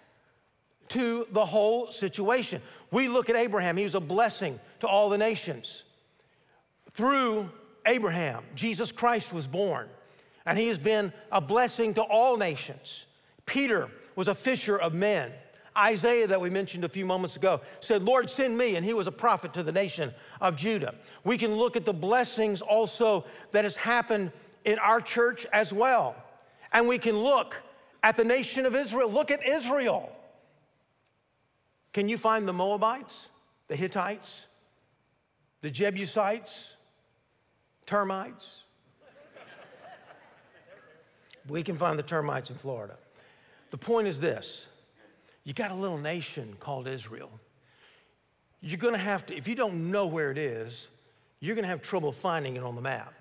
to 0.89 1.27
the 1.33 1.45
whole 1.45 1.91
situation. 1.91 2.63
We 2.91 3.09
look 3.09 3.29
at 3.29 3.37
Abraham, 3.37 3.77
he 3.77 3.85
was 3.85 3.95
a 3.95 4.01
blessing 4.01 4.59
to 4.81 4.87
all 4.87 5.09
the 5.11 5.19
nations. 5.19 5.85
Through 6.93 7.51
Abraham, 7.85 8.45
Jesus 8.55 8.93
Christ 8.93 9.33
was 9.33 9.47
born, 9.47 9.89
and 10.47 10.57
he 10.59 10.69
has 10.69 10.79
been 10.79 11.13
a 11.33 11.41
blessing 11.41 11.95
to 11.95 12.03
all 12.03 12.37
nations. 12.37 13.07
Peter 13.45 13.89
was 14.15 14.29
a 14.29 14.35
fisher 14.35 14.77
of 14.77 14.95
men. 14.95 15.33
Isaiah, 15.77 16.27
that 16.27 16.41
we 16.41 16.51
mentioned 16.51 16.85
a 16.85 16.89
few 16.89 17.05
moments 17.05 17.37
ago, 17.37 17.61
said, 17.81 18.03
Lord, 18.03 18.31
send 18.31 18.57
me, 18.57 18.77
and 18.77 18.85
he 18.85 18.95
was 18.95 19.07
a 19.07 19.13
prophet 19.13 19.53
to 19.55 19.63
the 19.63 19.73
nation 19.73 20.13
of 20.41 20.57
Judah. 20.57 20.95
We 21.25 21.39
can 21.39 21.55
look 21.57 21.77
at 21.77 21.85
the 21.85 21.93
blessings 21.93 22.63
also 22.63 23.25
that 23.53 23.65
has 23.65 23.77
happened 23.77 24.33
in 24.65 24.79
our 24.79 25.01
church 25.01 25.47
as 25.53 25.73
well. 25.73 26.17
And 26.73 26.89
we 26.89 26.99
can 26.99 27.17
look 27.17 27.57
at 28.03 28.17
the 28.17 28.25
nation 28.25 28.67
of 28.67 28.75
Israel. 28.75 29.11
Look 29.11 29.31
at 29.31 29.47
Israel. 29.47 30.13
Can 31.93 32.09
you 32.09 32.19
find 32.19 32.47
the 32.47 32.53
Moabites, 32.53 33.29
the 33.69 33.77
Hittites, 33.77 34.47
the 35.63 35.71
Jebusites, 35.71 36.75
termites? 37.87 38.65
we 41.49 41.63
can 41.63 41.77
find 41.77 41.99
the 41.99 42.03
termites 42.03 42.51
in 42.51 42.57
Florida. 42.57 42.97
The 43.71 43.79
point 43.79 44.09
is 44.09 44.21
this 44.21 44.69
you 45.47 45.55
got 45.55 45.71
a 45.71 45.75
little 45.75 45.97
nation 45.97 46.57
called 46.59 46.89
Israel. 46.89 47.31
You're 48.61 48.79
gonna 48.79 48.99
have 48.99 49.25
to, 49.27 49.37
if 49.37 49.47
you 49.47 49.55
don't 49.55 49.93
know 49.93 50.07
where 50.07 50.33
it 50.33 50.39
is, 50.39 50.89
you're 51.39 51.55
gonna 51.55 51.69
have 51.69 51.83
trouble 51.83 52.11
finding 52.11 52.57
it 52.57 52.65
on 52.65 52.75
the 52.75 52.81
map. 52.81 53.15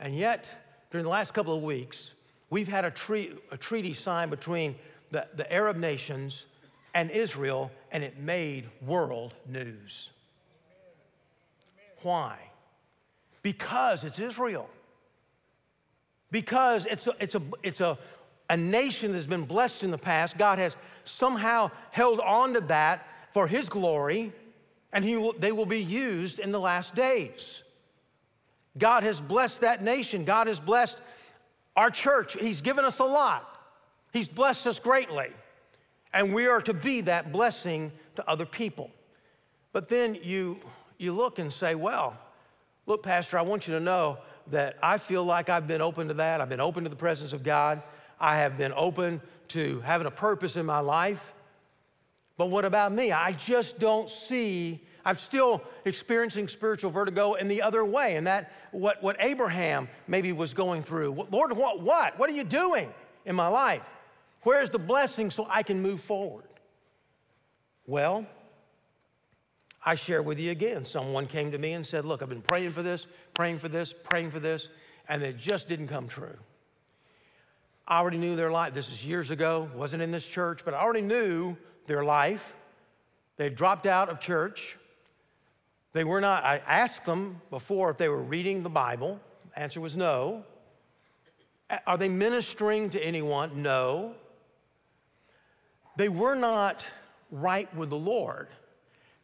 And 0.00 0.16
yet, 0.16 0.50
during 0.90 1.04
the 1.04 1.10
last 1.10 1.34
couple 1.34 1.54
of 1.54 1.62
weeks, 1.62 2.14
we've 2.48 2.66
had 2.66 2.86
a, 2.86 2.90
tre- 2.90 3.32
a 3.50 3.58
treaty 3.58 3.92
signed 3.92 4.30
between 4.30 4.76
the, 5.10 5.26
the 5.36 5.52
Arab 5.52 5.76
nations 5.76 6.46
and 6.94 7.10
Israel, 7.10 7.70
and 7.92 8.02
it 8.02 8.18
made 8.18 8.64
world 8.86 9.34
news. 9.46 10.08
Why? 12.00 12.38
Because 13.42 14.04
it's 14.04 14.18
Israel. 14.18 14.70
Because 16.30 16.86
it's 16.86 17.06
a, 17.06 17.12
it's 17.20 17.34
a, 17.34 17.42
it's 17.62 17.80
a, 17.82 17.98
a 18.50 18.56
nation 18.56 19.12
that's 19.12 19.26
been 19.26 19.44
blessed 19.44 19.84
in 19.84 19.90
the 19.90 19.98
past. 19.98 20.38
God 20.38 20.58
has 20.58 20.76
somehow 21.04 21.70
held 21.90 22.20
on 22.20 22.54
to 22.54 22.60
that 22.62 23.06
for 23.32 23.46
His 23.46 23.68
glory, 23.68 24.32
and 24.92 25.04
he 25.04 25.16
will, 25.16 25.34
they 25.38 25.52
will 25.52 25.66
be 25.66 25.82
used 25.82 26.38
in 26.38 26.50
the 26.50 26.60
last 26.60 26.94
days. 26.94 27.62
God 28.78 29.02
has 29.02 29.20
blessed 29.20 29.60
that 29.60 29.82
nation. 29.82 30.24
God 30.24 30.46
has 30.46 30.60
blessed 30.60 30.98
our 31.76 31.90
church. 31.90 32.36
He's 32.40 32.60
given 32.60 32.84
us 32.84 32.98
a 33.00 33.04
lot. 33.04 33.60
He's 34.12 34.28
blessed 34.28 34.66
us 34.66 34.78
greatly. 34.78 35.28
And 36.14 36.32
we 36.32 36.46
are 36.46 36.62
to 36.62 36.72
be 36.72 37.02
that 37.02 37.32
blessing 37.32 37.92
to 38.16 38.28
other 38.28 38.46
people. 38.46 38.90
But 39.72 39.88
then 39.88 40.18
you 40.22 40.58
you 40.98 41.12
look 41.12 41.38
and 41.38 41.52
say, 41.52 41.74
well, 41.74 42.16
look, 42.86 43.04
Pastor, 43.04 43.38
I 43.38 43.42
want 43.42 43.68
you 43.68 43.74
to 43.74 43.80
know 43.80 44.18
that 44.48 44.76
I 44.82 44.98
feel 44.98 45.22
like 45.24 45.48
I've 45.48 45.68
been 45.68 45.80
open 45.80 46.08
to 46.08 46.14
that. 46.14 46.40
I've 46.40 46.48
been 46.48 46.60
open 46.60 46.82
to 46.84 46.90
the 46.90 46.96
presence 46.96 47.32
of 47.32 47.42
God. 47.42 47.82
I 48.20 48.38
have 48.38 48.56
been 48.56 48.72
open 48.76 49.20
to 49.48 49.80
having 49.80 50.06
a 50.06 50.10
purpose 50.10 50.56
in 50.56 50.66
my 50.66 50.80
life. 50.80 51.34
But 52.36 52.46
what 52.46 52.64
about 52.64 52.92
me? 52.92 53.10
I 53.10 53.32
just 53.32 53.78
don't 53.78 54.08
see, 54.08 54.80
I'm 55.04 55.16
still 55.16 55.62
experiencing 55.84 56.46
spiritual 56.46 56.90
vertigo 56.90 57.34
in 57.34 57.48
the 57.48 57.62
other 57.62 57.84
way, 57.84 58.16
and 58.16 58.26
that 58.26 58.52
what, 58.70 59.02
what 59.02 59.16
Abraham 59.18 59.88
maybe 60.06 60.32
was 60.32 60.54
going 60.54 60.82
through. 60.82 61.26
Lord, 61.30 61.52
what, 61.56 61.80
what? 61.82 62.18
What 62.18 62.30
are 62.30 62.34
you 62.34 62.44
doing 62.44 62.92
in 63.24 63.34
my 63.34 63.48
life? 63.48 63.82
Where's 64.42 64.70
the 64.70 64.78
blessing 64.78 65.30
so 65.30 65.46
I 65.50 65.64
can 65.64 65.82
move 65.82 66.00
forward? 66.00 66.44
Well, 67.86 68.24
I 69.84 69.94
share 69.96 70.22
with 70.22 70.38
you 70.38 70.50
again. 70.52 70.84
Someone 70.84 71.26
came 71.26 71.50
to 71.50 71.58
me 71.58 71.72
and 71.72 71.84
said, 71.84 72.04
Look, 72.04 72.22
I've 72.22 72.28
been 72.28 72.42
praying 72.42 72.72
for 72.72 72.82
this, 72.82 73.06
praying 73.34 73.58
for 73.58 73.68
this, 73.68 73.92
praying 73.92 74.30
for 74.30 74.38
this, 74.38 74.68
and 75.08 75.22
it 75.22 75.36
just 75.38 75.68
didn't 75.68 75.88
come 75.88 76.06
true. 76.06 76.36
I 77.88 78.00
already 78.00 78.18
knew 78.18 78.36
their 78.36 78.50
life. 78.50 78.74
This 78.74 78.92
is 78.92 79.04
years 79.04 79.30
ago, 79.30 79.70
wasn't 79.74 80.02
in 80.02 80.10
this 80.10 80.26
church, 80.26 80.60
but 80.62 80.74
I 80.74 80.80
already 80.80 81.00
knew 81.00 81.56
their 81.86 82.04
life. 82.04 82.54
They 83.38 83.48
dropped 83.48 83.86
out 83.86 84.10
of 84.10 84.20
church. 84.20 84.76
They 85.94 86.04
were 86.04 86.20
not, 86.20 86.44
I 86.44 86.60
asked 86.66 87.06
them 87.06 87.40
before 87.48 87.90
if 87.90 87.96
they 87.96 88.10
were 88.10 88.22
reading 88.22 88.62
the 88.62 88.68
Bible. 88.68 89.18
Answer 89.56 89.80
was 89.80 89.96
no. 89.96 90.44
Are 91.86 91.96
they 91.96 92.10
ministering 92.10 92.90
to 92.90 93.02
anyone? 93.02 93.62
No. 93.62 94.14
They 95.96 96.10
were 96.10 96.34
not 96.34 96.84
right 97.30 97.74
with 97.74 97.88
the 97.88 97.96
Lord. 97.96 98.48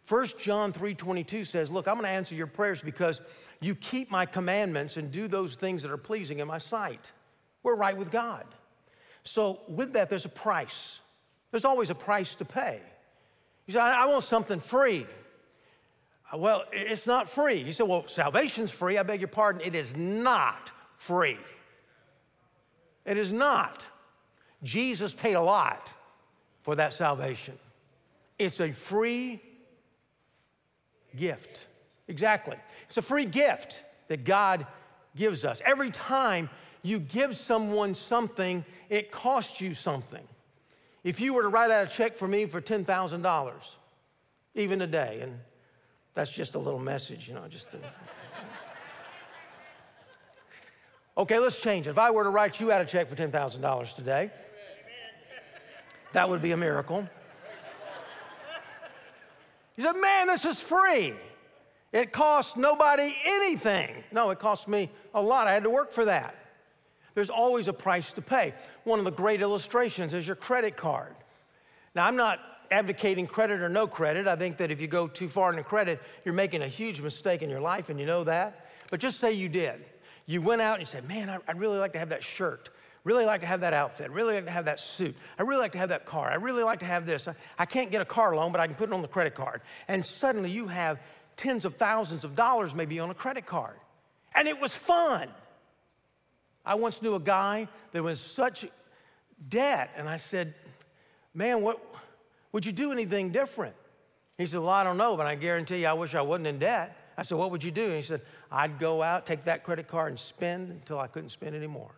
1 0.09 0.39
John 0.39 0.73
3:22 0.73 1.45
says, 1.45 1.71
"Look, 1.71 1.87
I'm 1.87 1.95
going 1.95 2.05
to 2.05 2.11
answer 2.11 2.35
your 2.35 2.47
prayers 2.47 2.81
because 2.81 3.21
you 3.61 3.75
keep 3.75 4.11
my 4.11 4.25
commandments 4.27 4.97
and 4.97 5.11
do 5.11 5.29
those 5.29 5.55
things 5.55 5.83
that 5.83 5.91
are 5.91 5.99
pleasing 5.99 6.41
in 6.41 6.49
my 6.49 6.59
sight." 6.59 7.13
We're 7.65 7.75
right 7.75 7.97
with 7.97 8.13
God. 8.13 8.45
So, 9.25 9.63
with 9.67 9.95
that, 9.95 10.09
there's 10.09 10.27
a 10.27 10.31
price. 10.31 11.01
There's 11.51 11.65
always 11.65 11.91
a 11.91 11.95
price 11.95 12.37
to 12.37 12.45
pay. 12.45 12.81
You 13.67 13.73
say, 13.73 13.81
I 13.81 14.07
want 14.07 14.23
something 14.25 14.61
free. 14.61 15.07
Uh, 16.33 16.39
well, 16.39 16.65
it's 16.73 17.07
not 17.07 17.29
free. 17.29 17.55
You 17.55 17.73
say, 17.73 17.85
well, 17.85 18.07
salvation's 18.07 18.71
free. 18.71 18.99
I 18.99 19.03
beg 19.03 19.21
your 19.21 19.29
pardon. 19.29 19.63
It 19.65 19.75
is 19.75 19.97
not 19.97 20.71
free. 20.99 21.39
It 23.07 23.17
is 23.17 23.33
not. 23.33 23.87
Jesus 24.63 25.15
paid 25.15 25.35
a 25.35 25.41
lot 25.41 25.93
for 26.63 26.75
that 26.77 26.93
salvation. 26.93 27.59
It's 28.39 28.61
a 28.61 28.73
free 28.73 29.41
gift. 31.17 31.67
Exactly. 32.09 32.57
It's 32.89 32.99
a 32.99 33.03
free 33.03 33.27
gift 33.27 33.85
that 34.09 34.25
God 34.25 34.67
gives 35.17 35.45
us. 35.45 35.63
Every 35.65 35.91
time 35.91 36.51
you 36.85 37.01
give 37.01 37.35
someone 37.35 37.95
something, 37.95 38.65
it 38.91 39.11
costs 39.11 39.61
you 39.61 39.75
something. 39.75 40.23
If 41.03 41.19
you 41.21 41.33
were 41.33 41.43
to 41.43 41.49
write 41.49 41.71
out 41.71 41.87
a 41.87 41.91
check 41.91 42.15
for 42.15 42.29
me 42.29 42.45
for 42.45 42.61
$10,000, 42.61 43.75
even 44.55 44.79
today, 44.79 45.21
and 45.23 45.39
that's 46.13 46.31
just 46.31 46.55
a 46.55 46.59
little 46.59 46.79
message, 46.79 47.27
you 47.27 47.35
know, 47.35 47.49
just 47.49 47.73
to... 47.73 47.79
Okay, 51.17 51.39
let's 51.39 51.61
change 51.61 51.87
it. 51.87 51.91
If 51.91 51.99
I 51.99 52.11
were 52.11 52.25
to 52.25 52.31
write 52.31 52.59
you 52.59 52.73
out 52.73 52.81
a 52.81 52.85
check 52.85 53.09
for 53.09 53.15
$10,000 53.15 53.95
today, 53.95 54.33
that 56.13 56.29
would 56.29 56.43
be 56.43 56.51
a 56.51 56.57
miracle. 56.57 57.09
He 59.77 59.83
said, 59.83 59.93
man, 59.93 60.27
this 60.27 60.45
is 60.45 60.59
free. 60.59 61.15
It 61.93 62.13
costs 62.13 62.57
nobody 62.57 63.15
anything. 63.25 64.03
No, 64.11 64.31
it 64.31 64.41
cost 64.41 64.67
me 64.67 64.91
a 65.15 65.23
lot. 65.23 65.47
I 65.47 65.53
had 65.53 65.63
to 65.63 65.71
work 65.71 65.93
for 65.93 66.05
that. 66.05 66.35
There's 67.15 67.31
always 67.31 67.69
a 67.69 67.73
price 67.73 68.13
to 68.15 68.23
pay. 68.23 68.55
One 68.85 68.99
of 68.99 69.05
the 69.05 69.13
great 69.13 69.41
illustrations 69.41 70.15
is 70.15 70.27
your 70.27 70.37
credit 70.37 70.77
card. 70.77 71.15
Now, 71.95 72.07
I'm 72.07 72.17
not 72.17 72.41
advocating 72.71 73.27
credit 73.27 73.61
or 73.61 73.69
no 73.69 73.87
credit. 73.87 74.27
I 74.27 74.37
think 74.37 74.57
that 74.59 74.71
if 74.71 74.81
you 74.81 74.89
go 74.89 75.07
too 75.07 75.29
far 75.29 75.51
into 75.51 75.63
credit, 75.63 76.01
you're 76.25 76.35
making 76.35 76.63
a 76.63 76.69
huge 76.69 77.01
mistake 77.01 77.43
in 77.43 77.51
your 77.51 77.61
life, 77.61 77.89
and 77.89 78.01
you 78.01 78.07
know 78.07 78.25
that. 78.25 78.71
But 78.91 79.01
just 79.01 79.21
say 79.21 79.33
you 79.33 79.49
did. 79.49 79.85
You 80.27 80.41
went 80.41 80.63
out 80.63 80.75
and 80.75 80.83
you 80.83 80.87
said, 80.87 81.07
Man, 81.07 81.29
I'd 81.47 81.59
really 81.59 81.79
like 81.79 81.93
to 81.93 81.99
have 81.99 82.09
that 82.09 82.25
shirt. 82.25 82.71
Really 83.05 83.27
like 83.27 83.43
to 83.43 83.47
have 83.47 83.61
that 83.61 83.75
outfit. 83.75 84.11
Really 84.11 84.35
like 84.35 84.47
to 84.47 84.51
have 84.51 84.65
that 84.65 84.81
suit. 84.81 85.15
I 85.39 85.43
really 85.43 85.61
like 85.61 85.73
to 85.73 85.79
have 85.79 85.91
that 85.91 86.07
car. 86.07 86.31
I 86.31 86.37
really 86.37 86.63
like 86.63 86.79
to 86.79 86.87
have 86.87 87.05
this. 87.05 87.29
I 87.59 87.67
can't 87.67 87.91
get 87.91 88.01
a 88.01 88.07
car 88.07 88.35
loan, 88.35 88.51
but 88.51 88.63
I 88.63 88.67
can 88.67 88.77
put 88.77 88.89
it 88.89 88.95
on 88.95 89.03
the 89.03 89.09
credit 89.09 89.35
card. 89.35 89.61
And 89.89 90.05
suddenly 90.05 90.51
you 90.51 90.69
have 90.69 90.99
tens 91.37 91.67
of 91.67 91.77
thousands 91.77 92.25
of 92.25 92.35
dollars 92.35 92.75
maybe 92.75 92.99
on 93.01 93.11
a 93.11 93.15
credit 93.15 93.45
card. 93.45 93.77
And 94.35 94.49
it 94.49 94.59
was 94.59 94.75
fun. 94.75 95.29
I 96.65 96.75
once 96.75 97.03
knew 97.03 97.15
a 97.15 97.21
guy 97.21 97.69
that 97.93 98.03
was 98.03 98.21
such 98.21 98.67
debt, 99.49 99.91
and 99.97 100.09
I 100.09 100.17
said, 100.17 100.55
Man, 101.35 101.63
what 101.63 101.81
would 102.53 102.65
you 102.65 102.73
do 102.73 102.93
anything 102.93 103.31
different? 103.31 103.75
He 104.39 104.47
said, 104.47 104.61
Well, 104.61 104.71
I 104.71 104.85
don't 104.85 104.97
know, 104.97 105.17
but 105.17 105.27
I 105.27 105.35
guarantee 105.35 105.81
you 105.81 105.87
I 105.87 105.93
wish 105.93 106.15
I 106.15 106.23
wasn't 106.23 106.47
in 106.47 106.59
debt. 106.59 106.97
I 107.17 107.23
said, 107.23 107.39
What 107.39 107.51
would 107.51 107.63
you 107.63 107.71
do? 107.71 107.85
And 107.85 107.95
he 107.95 108.03
said, 108.03 108.23
I'd 108.51 108.79
go 108.79 109.03
out, 109.03 109.27
take 109.27 109.43
that 109.43 109.65
credit 109.65 109.89
card, 109.89 110.11
and 110.11 110.19
spend 110.19 110.71
until 110.71 110.99
I 110.99 111.07
couldn't 111.07 111.31
spend 111.31 111.55
anymore. 111.55 111.95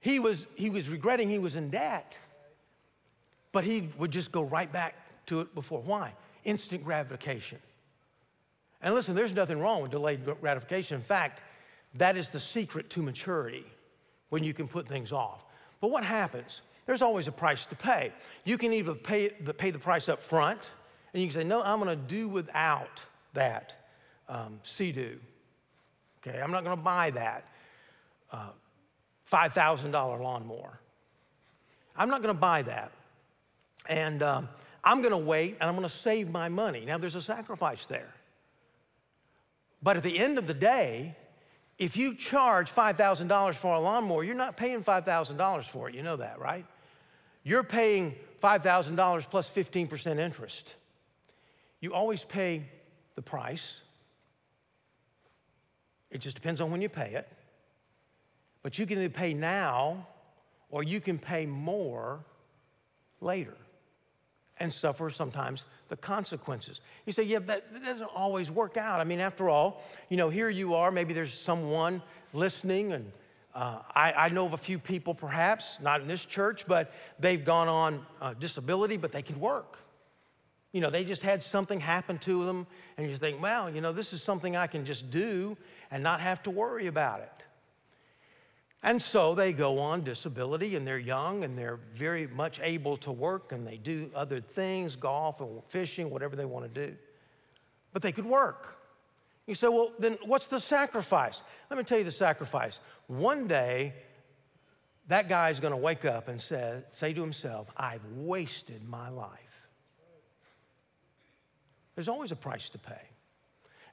He 0.00 0.18
was, 0.18 0.46
he 0.54 0.68
was 0.68 0.90
regretting 0.90 1.30
he 1.30 1.38
was 1.38 1.56
in 1.56 1.70
debt, 1.70 2.18
but 3.52 3.64
he 3.64 3.88
would 3.96 4.10
just 4.10 4.32
go 4.32 4.42
right 4.42 4.70
back 4.70 4.94
to 5.26 5.40
it 5.40 5.54
before. 5.54 5.80
Why? 5.80 6.12
Instant 6.44 6.84
gratification. 6.84 7.58
And 8.84 8.94
listen, 8.94 9.14
there's 9.14 9.34
nothing 9.34 9.58
wrong 9.58 9.80
with 9.80 9.90
delayed 9.90 10.20
gratification. 10.40 10.96
In 10.96 11.02
fact, 11.02 11.40
that 11.94 12.18
is 12.18 12.28
the 12.28 12.38
secret 12.38 12.90
to 12.90 13.02
maturity 13.02 13.64
when 14.28 14.44
you 14.44 14.52
can 14.52 14.68
put 14.68 14.86
things 14.86 15.10
off. 15.10 15.42
But 15.80 15.90
what 15.90 16.04
happens? 16.04 16.60
There's 16.84 17.00
always 17.00 17.26
a 17.26 17.32
price 17.32 17.64
to 17.66 17.76
pay. 17.76 18.12
You 18.44 18.58
can 18.58 18.74
either 18.74 18.94
pay 18.94 19.30
the, 19.40 19.54
pay 19.54 19.70
the 19.70 19.78
price 19.78 20.10
up 20.10 20.20
front, 20.20 20.70
and 21.14 21.22
you 21.22 21.28
can 21.28 21.34
say, 21.34 21.44
No, 21.44 21.62
I'm 21.62 21.80
going 21.80 21.98
to 21.98 22.04
do 22.04 22.28
without 22.28 23.02
that 23.32 23.74
um, 24.28 24.60
Sea-Doo. 24.62 25.18
Okay, 26.20 26.38
I'm 26.40 26.52
not 26.52 26.62
going 26.62 26.76
to 26.76 26.82
buy 26.82 27.10
that 27.12 27.48
uh, 28.32 28.50
$5,000 29.32 29.92
lawnmower. 29.92 30.78
I'm 31.96 32.10
not 32.10 32.22
going 32.22 32.34
to 32.34 32.40
buy 32.40 32.62
that. 32.62 32.92
And 33.88 34.22
um, 34.22 34.48
I'm 34.82 35.00
going 35.00 35.12
to 35.12 35.16
wait 35.18 35.56
and 35.60 35.68
I'm 35.68 35.74
going 35.74 35.88
to 35.88 35.94
save 35.94 36.30
my 36.30 36.50
money. 36.50 36.84
Now, 36.84 36.98
there's 36.98 37.14
a 37.14 37.22
sacrifice 37.22 37.86
there. 37.86 38.12
But 39.84 39.98
at 39.98 40.02
the 40.02 40.18
end 40.18 40.38
of 40.38 40.46
the 40.46 40.54
day, 40.54 41.14
if 41.78 41.94
you 41.94 42.14
charge 42.14 42.72
$5,000 42.72 43.54
for 43.54 43.74
a 43.74 43.78
lawnmower, 43.78 44.24
you're 44.24 44.34
not 44.34 44.56
paying 44.56 44.82
$5,000 44.82 45.64
for 45.64 45.90
it. 45.90 45.94
You 45.94 46.02
know 46.02 46.16
that, 46.16 46.40
right? 46.40 46.64
You're 47.42 47.62
paying 47.62 48.14
$5,000 48.42 49.30
plus 49.30 49.50
15% 49.50 50.18
interest. 50.18 50.74
You 51.80 51.92
always 51.92 52.24
pay 52.24 52.64
the 53.14 53.20
price. 53.20 53.82
It 56.10 56.22
just 56.22 56.34
depends 56.34 56.62
on 56.62 56.70
when 56.70 56.80
you 56.80 56.88
pay 56.88 57.12
it. 57.12 57.28
But 58.62 58.78
you 58.78 58.86
can 58.86 58.96
either 58.96 59.10
pay 59.10 59.34
now 59.34 60.06
or 60.70 60.82
you 60.82 60.98
can 60.98 61.18
pay 61.18 61.44
more 61.44 62.24
later 63.20 63.56
and 64.56 64.72
suffer 64.72 65.10
sometimes 65.10 65.66
the 65.88 65.96
consequences. 65.96 66.80
You 67.06 67.12
say, 67.12 67.24
yeah, 67.24 67.40
that, 67.40 67.72
that, 67.72 67.84
doesn't 67.84 68.10
always 68.14 68.50
work 68.50 68.76
out. 68.76 69.00
I 69.00 69.04
mean, 69.04 69.20
after 69.20 69.48
all, 69.48 69.82
you 70.08 70.16
know, 70.16 70.28
here 70.28 70.48
you 70.48 70.74
are, 70.74 70.90
maybe 70.90 71.12
there's 71.12 71.34
someone 71.34 72.02
listening, 72.32 72.92
and 72.92 73.12
uh, 73.54 73.78
I, 73.94 74.12
I, 74.12 74.28
know 74.30 74.46
of 74.46 74.54
a 74.54 74.58
few 74.58 74.78
people 74.78 75.14
perhaps, 75.14 75.78
not 75.80 76.00
in 76.00 76.08
this 76.08 76.24
church, 76.24 76.66
but 76.66 76.92
they've 77.18 77.44
gone 77.44 77.68
on 77.68 78.06
uh, 78.20 78.34
disability, 78.34 78.96
but 78.96 79.12
they 79.12 79.22
can 79.22 79.38
work. 79.38 79.78
You 80.72 80.80
know, 80.80 80.90
they 80.90 81.04
just 81.04 81.22
had 81.22 81.42
something 81.42 81.78
happen 81.78 82.18
to 82.18 82.44
them, 82.44 82.66
and 82.98 83.08
you 83.08 83.16
think, 83.16 83.40
well, 83.40 83.70
you 83.70 83.80
know, 83.80 83.92
this 83.92 84.12
is 84.12 84.22
something 84.22 84.56
I 84.56 84.66
can 84.66 84.84
just 84.84 85.10
do 85.10 85.56
and 85.90 86.02
not 86.02 86.20
have 86.20 86.42
to 86.44 86.50
worry 86.50 86.88
about 86.88 87.20
it. 87.20 87.44
And 88.84 89.00
so 89.00 89.34
they 89.34 89.54
go 89.54 89.78
on 89.78 90.04
disability 90.04 90.76
and 90.76 90.86
they're 90.86 90.98
young 90.98 91.42
and 91.42 91.56
they're 91.56 91.80
very 91.94 92.26
much 92.26 92.60
able 92.62 92.98
to 92.98 93.10
work 93.10 93.52
and 93.52 93.66
they 93.66 93.78
do 93.78 94.10
other 94.14 94.40
things, 94.40 94.94
golf 94.94 95.40
and 95.40 95.62
fishing, 95.68 96.10
whatever 96.10 96.36
they 96.36 96.44
want 96.44 96.72
to 96.72 96.86
do. 96.88 96.94
But 97.94 98.02
they 98.02 98.12
could 98.12 98.26
work. 98.26 98.76
You 99.46 99.54
say, 99.54 99.68
well, 99.68 99.90
then 99.98 100.18
what's 100.26 100.48
the 100.48 100.60
sacrifice? 100.60 101.42
Let 101.70 101.78
me 101.78 101.84
tell 101.84 101.96
you 101.96 102.04
the 102.04 102.10
sacrifice. 102.10 102.80
One 103.06 103.48
day, 103.48 103.94
that 105.08 105.30
guy's 105.30 105.60
going 105.60 105.72
to 105.72 105.78
wake 105.78 106.04
up 106.04 106.28
and 106.28 106.40
say, 106.40 106.82
say 106.90 107.14
to 107.14 107.20
himself, 107.22 107.72
I've 107.78 108.04
wasted 108.14 108.86
my 108.86 109.08
life. 109.08 109.40
There's 111.94 112.08
always 112.08 112.32
a 112.32 112.36
price 112.36 112.68
to 112.68 112.78
pay. 112.78 113.00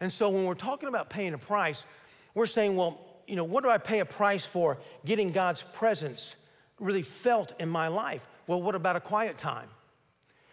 And 0.01 0.11
so 0.11 0.27
when 0.27 0.43
we're 0.43 0.53
talking 0.53 0.89
about 0.89 1.09
paying 1.09 1.33
a 1.33 1.37
price, 1.37 1.85
we're 2.33 2.45
saying, 2.45 2.75
well, 2.75 3.10
you 3.31 3.37
know, 3.37 3.45
what 3.45 3.63
do 3.63 3.69
I 3.69 3.77
pay 3.77 3.99
a 3.99 4.05
price 4.05 4.45
for 4.45 4.77
getting 5.05 5.29
God's 5.29 5.63
presence 5.71 6.35
really 6.81 7.01
felt 7.01 7.53
in 7.61 7.69
my 7.69 7.87
life? 7.87 8.27
Well, 8.45 8.61
what 8.61 8.75
about 8.75 8.97
a 8.97 8.99
quiet 8.99 9.37
time? 9.37 9.69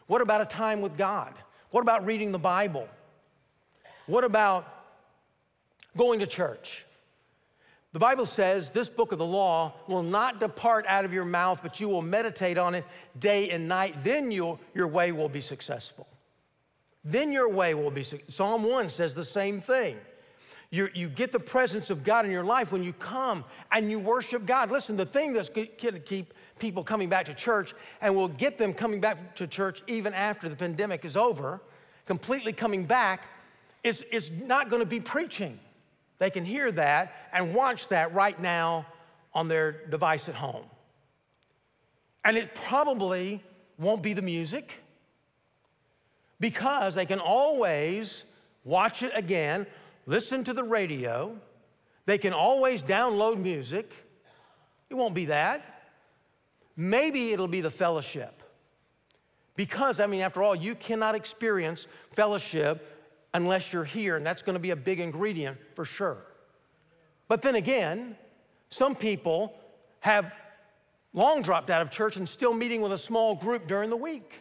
What 0.07 0.23
about 0.23 0.43
a 0.43 0.45
time 0.45 0.81
with 0.81 0.97
God? 0.97 1.35
What 1.73 1.81
about 1.81 2.07
reading 2.07 2.31
the 2.31 2.39
Bible? 2.39 2.87
What 4.07 4.23
about 4.23 4.65
going 5.97 6.21
to 6.21 6.27
church? 6.29 6.87
The 7.95 7.99
Bible 7.99 8.27
says 8.27 8.71
this 8.71 8.89
book 8.89 9.11
of 9.11 9.19
the 9.19 9.27
law 9.27 9.75
will 9.89 10.05
not 10.05 10.39
depart 10.39 10.85
out 10.87 11.05
of 11.05 11.13
your 11.13 11.25
mouth, 11.25 11.59
but 11.61 11.81
you 11.81 11.89
will 11.89 12.01
meditate 12.01 12.59
on 12.59 12.77
it 12.77 12.85
day 13.19 13.51
and 13.51 13.67
night. 13.67 14.05
Then 14.05 14.31
your, 14.31 14.57
your 14.73 14.87
way 14.87 15.11
will 15.11 15.29
be 15.29 15.41
successful. 15.41 16.07
Then 17.03 17.33
your 17.33 17.49
way 17.49 17.75
will 17.75 17.91
be. 17.91 18.05
Psalm 18.29 18.63
1 18.63 18.89
says 18.89 19.17
the 19.17 19.25
same 19.25 19.61
thing. 19.61 19.97
You, 20.71 20.91
you 20.95 21.09
get 21.09 21.33
the 21.33 21.41
presence 21.41 21.89
of 21.89 22.05
God 22.05 22.27
in 22.27 22.31
your 22.31 22.45
life 22.45 22.73
when 22.73 22.83
you 22.83 22.93
come 22.93 23.45
and 23.73 23.91
you 23.91 23.99
worship 23.99 24.45
God. 24.45 24.71
Listen, 24.71 24.97
the 24.97 25.07
thing 25.07 25.33
that's 25.33 25.49
going 25.49 25.69
to 25.79 25.99
keep 26.01 26.35
people 26.59 26.85
coming 26.85 27.09
back 27.09 27.25
to 27.27 27.35
church 27.35 27.75
and 28.03 28.15
will 28.15 28.29
get 28.29 28.59
them 28.59 28.75
coming 28.75 29.01
back 29.01 29.35
to 29.37 29.47
church 29.47 29.83
even 29.87 30.13
after 30.13 30.49
the 30.49 30.57
pandemic 30.57 31.05
is 31.07 31.17
over, 31.17 31.61
completely 32.05 32.53
coming 32.53 32.85
back, 32.85 33.23
is, 33.83 34.03
is 34.13 34.31
not 34.31 34.69
going 34.69 34.81
to 34.81 34.87
be 34.87 35.01
preaching. 35.01 35.59
They 36.19 36.31
can 36.31 36.45
hear 36.45 36.71
that 36.73 37.15
and 37.33 37.55
watch 37.55 37.89
that 37.89 38.13
right 38.13 38.39
now 38.39 38.87
on 39.33 39.49
their 39.49 39.87
device 39.87 40.29
at 40.29 40.35
home. 40.35 40.65
And 42.25 42.37
it 42.37 42.55
probably 42.55 43.43
won't 43.79 44.03
be 44.03 44.13
the 44.13 44.23
music 44.23 44.83
because 46.41 46.95
they 46.95 47.07
can 47.07 47.21
always 47.21 48.25
watch 48.65 49.03
it 49.03 49.13
again 49.15 49.67
listen 50.09 50.43
to 50.43 50.53
the 50.55 50.65
radio. 50.65 51.37
They 52.07 52.19
can 52.19 52.33
always 52.33 52.83
download 52.83 53.39
music. 53.39 53.93
It 54.91 54.95
won't 54.95 55.15
be 55.15 55.27
that. 55.27 55.83
Maybe 56.77 57.33
it'll 57.33 57.47
be 57.47 57.61
the 57.61 57.71
fellowship. 57.71 58.43
Because, 59.55 60.01
I 60.01 60.07
mean, 60.07 60.23
after 60.23 60.43
all, 60.43 60.55
you 60.55 60.75
cannot 60.75 61.15
experience 61.15 61.87
fellowship 62.13 62.89
unless 63.35 63.73
you're 63.73 63.85
here, 63.85 64.17
and 64.17 64.25
that's 64.25 64.41
going 64.41 64.55
to 64.55 64.61
be 64.61 64.71
a 64.71 64.77
big 64.77 64.99
ingredient 64.99 65.59
for 65.75 65.85
sure. 65.85 66.25
But 67.27 67.43
then 67.43 67.57
again, 67.57 68.17
some 68.71 68.95
people 68.95 69.55
have 70.01 70.33
long 71.13 71.43
dropped 71.43 71.69
out 71.69 71.83
of 71.83 71.91
church 71.91 72.17
and 72.17 72.27
still 72.27 72.55
meeting 72.55 72.81
with 72.81 72.93
a 72.93 72.99
small 72.99 73.35
group 73.35 73.67
during 73.67 73.91
the 73.91 73.97
week. 73.97 74.33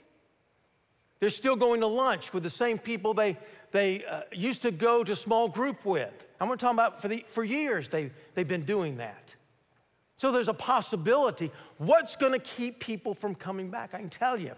They're 1.19 1.29
still 1.29 1.55
going 1.55 1.81
to 1.81 1.87
lunch 1.87 2.31
with 2.31 2.43
the 2.43 2.49
same 2.49 2.77
people 2.77 3.13
they, 3.13 3.37
they 3.71 4.03
uh, 4.05 4.21
used 4.31 4.61
to 4.63 4.71
go 4.71 5.03
to 5.03 5.15
small 5.15 5.47
group 5.47 5.85
with. 5.85 6.25
I'm 6.39 6.47
talking 6.57 6.75
about 6.75 7.01
for, 7.01 7.07
the, 7.07 7.25
for 7.27 7.43
years 7.43 7.89
they, 7.89 8.11
they've 8.33 8.47
been 8.47 8.63
doing 8.63 8.97
that. 8.97 9.35
So 10.17 10.31
there's 10.31 10.47
a 10.47 10.53
possibility. 10.53 11.51
What's 11.77 12.15
going 12.15 12.31
to 12.31 12.39
keep 12.39 12.79
people 12.79 13.13
from 13.13 13.35
coming 13.35 13.69
back? 13.69 13.93
I 13.93 13.99
can 13.99 14.09
tell 14.09 14.37
you, 14.37 14.53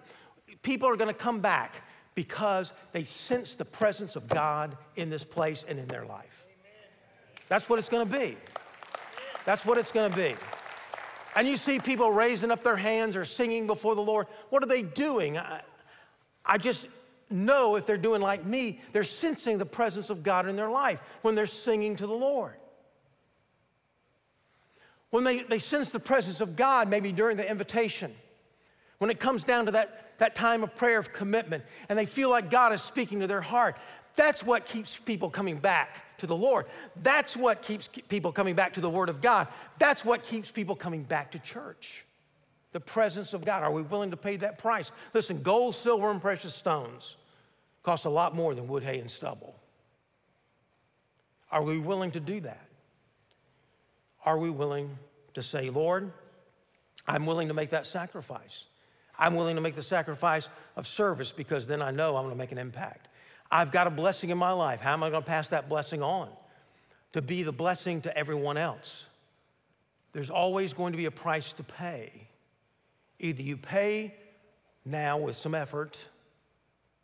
people 0.61 0.87
are 0.89 0.95
going 0.95 1.09
to 1.09 1.13
come 1.13 1.41
back 1.41 1.83
because 2.15 2.71
they 2.91 3.03
sense 3.03 3.55
the 3.55 3.65
presence 3.65 4.15
of 4.15 4.27
God 4.27 4.77
in 4.95 5.09
this 5.09 5.23
place 5.23 5.65
and 5.67 5.79
in 5.79 5.87
their 5.87 6.05
life. 6.05 6.45
That's 7.49 7.67
what 7.67 7.79
it's 7.79 7.89
going 7.89 8.07
to 8.07 8.19
be. 8.19 8.37
That's 9.45 9.65
what 9.65 9.77
it's 9.77 9.91
going 9.91 10.11
to 10.11 10.15
be. 10.15 10.35
And 11.35 11.47
you 11.47 11.57
see 11.57 11.79
people 11.79 12.11
raising 12.11 12.51
up 12.51 12.63
their 12.63 12.75
hands 12.75 13.15
or 13.15 13.25
singing 13.25 13.67
before 13.67 13.95
the 13.95 14.01
Lord. 14.01 14.27
What 14.49 14.63
are 14.63 14.67
they 14.67 14.81
doing? 14.81 15.37
I, 15.37 15.61
I 16.45 16.57
just 16.57 16.87
know 17.29 17.75
if 17.75 17.85
they're 17.85 17.97
doing 17.97 18.21
like 18.21 18.45
me, 18.45 18.79
they're 18.91 19.03
sensing 19.03 19.57
the 19.57 19.65
presence 19.65 20.09
of 20.09 20.23
God 20.23 20.47
in 20.47 20.55
their 20.55 20.69
life 20.69 20.99
when 21.21 21.35
they're 21.35 21.45
singing 21.45 21.95
to 21.97 22.07
the 22.07 22.13
Lord. 22.13 22.55
When 25.11 25.23
they, 25.23 25.39
they 25.43 25.59
sense 25.59 25.89
the 25.89 25.99
presence 25.99 26.41
of 26.41 26.55
God, 26.55 26.89
maybe 26.89 27.11
during 27.11 27.37
the 27.37 27.49
invitation, 27.49 28.13
when 28.99 29.09
it 29.09 29.19
comes 29.19 29.43
down 29.43 29.65
to 29.65 29.71
that, 29.71 30.17
that 30.19 30.35
time 30.35 30.63
of 30.63 30.75
prayer 30.75 30.99
of 30.99 31.13
commitment, 31.13 31.63
and 31.87 31.97
they 31.97 32.05
feel 32.05 32.29
like 32.29 32.51
God 32.51 32.73
is 32.73 32.81
speaking 32.81 33.19
to 33.21 33.27
their 33.27 33.41
heart, 33.41 33.77
that's 34.15 34.43
what 34.43 34.65
keeps 34.65 34.97
people 34.97 35.29
coming 35.29 35.57
back 35.57 36.17
to 36.17 36.27
the 36.27 36.35
Lord. 36.35 36.65
That's 37.01 37.37
what 37.37 37.61
keeps 37.61 37.87
people 37.87 38.31
coming 38.31 38.53
back 38.53 38.73
to 38.73 38.81
the 38.81 38.89
Word 38.89 39.07
of 39.07 39.21
God. 39.21 39.47
That's 39.77 40.03
what 40.03 40.23
keeps 40.23 40.51
people 40.51 40.75
coming 40.75 41.03
back 41.03 41.31
to 41.31 41.39
church. 41.39 42.05
The 42.73 42.79
presence 42.79 43.33
of 43.33 43.45
God. 43.45 43.63
Are 43.63 43.71
we 43.71 43.81
willing 43.81 44.11
to 44.11 44.17
pay 44.17 44.35
that 44.37 44.57
price? 44.57 44.91
Listen, 45.13 45.41
gold, 45.41 45.73
silver, 45.73 46.11
and 46.11 46.19
precious 46.19 46.53
stones 46.53 47.15
cost 47.89 48.05
a 48.05 48.09
lot 48.09 48.35
more 48.35 48.53
than 48.53 48.67
wood, 48.67 48.83
hay, 48.83 48.99
and 48.99 49.09
stubble. 49.09 49.55
Are 51.51 51.63
we 51.63 51.79
willing 51.79 52.11
to 52.11 52.19
do 52.19 52.39
that? 52.41 52.67
Are 54.23 54.37
we 54.37 54.51
willing 54.51 54.95
to 55.33 55.41
say, 55.41 55.71
Lord, 55.71 56.11
I'm 57.07 57.25
willing 57.25 57.47
to 57.47 57.55
make 57.55 57.71
that 57.71 57.87
sacrifice? 57.87 58.67
I'm 59.17 59.33
willing 59.33 59.55
to 59.55 59.61
make 59.61 59.73
the 59.73 59.81
sacrifice 59.81 60.49
of 60.75 60.85
service 60.85 61.31
because 61.31 61.65
then 61.65 61.81
I 61.81 61.89
know 61.89 62.15
I'm 62.15 62.25
going 62.25 62.35
to 62.35 62.37
make 62.37 62.51
an 62.51 62.59
impact. 62.59 63.07
I've 63.49 63.71
got 63.71 63.87
a 63.87 63.89
blessing 63.89 64.29
in 64.29 64.37
my 64.37 64.51
life. 64.51 64.79
How 64.79 64.93
am 64.93 65.01
I 65.01 65.09
going 65.09 65.23
to 65.23 65.27
pass 65.27 65.49
that 65.49 65.67
blessing 65.67 66.03
on? 66.03 66.29
To 67.13 67.23
be 67.23 67.41
the 67.41 67.51
blessing 67.51 68.01
to 68.01 68.15
everyone 68.15 68.57
else. 68.57 69.07
There's 70.13 70.29
always 70.29 70.73
going 70.73 70.93
to 70.93 70.97
be 70.97 71.05
a 71.05 71.11
price 71.25 71.53
to 71.53 71.63
pay. 71.63 72.27
Either 73.19 73.41
you 73.41 73.57
pay 73.57 74.13
now 74.85 75.17
with 75.17 75.35
some 75.35 75.55
effort, 75.55 76.07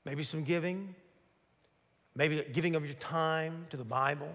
maybe 0.05 0.23
some 0.23 0.43
giving, 0.43 0.95
maybe 2.15 2.43
giving 2.53 2.75
of 2.75 2.85
your 2.85 2.95
time 2.95 3.65
to 3.69 3.77
the 3.77 3.83
Bible, 3.83 4.31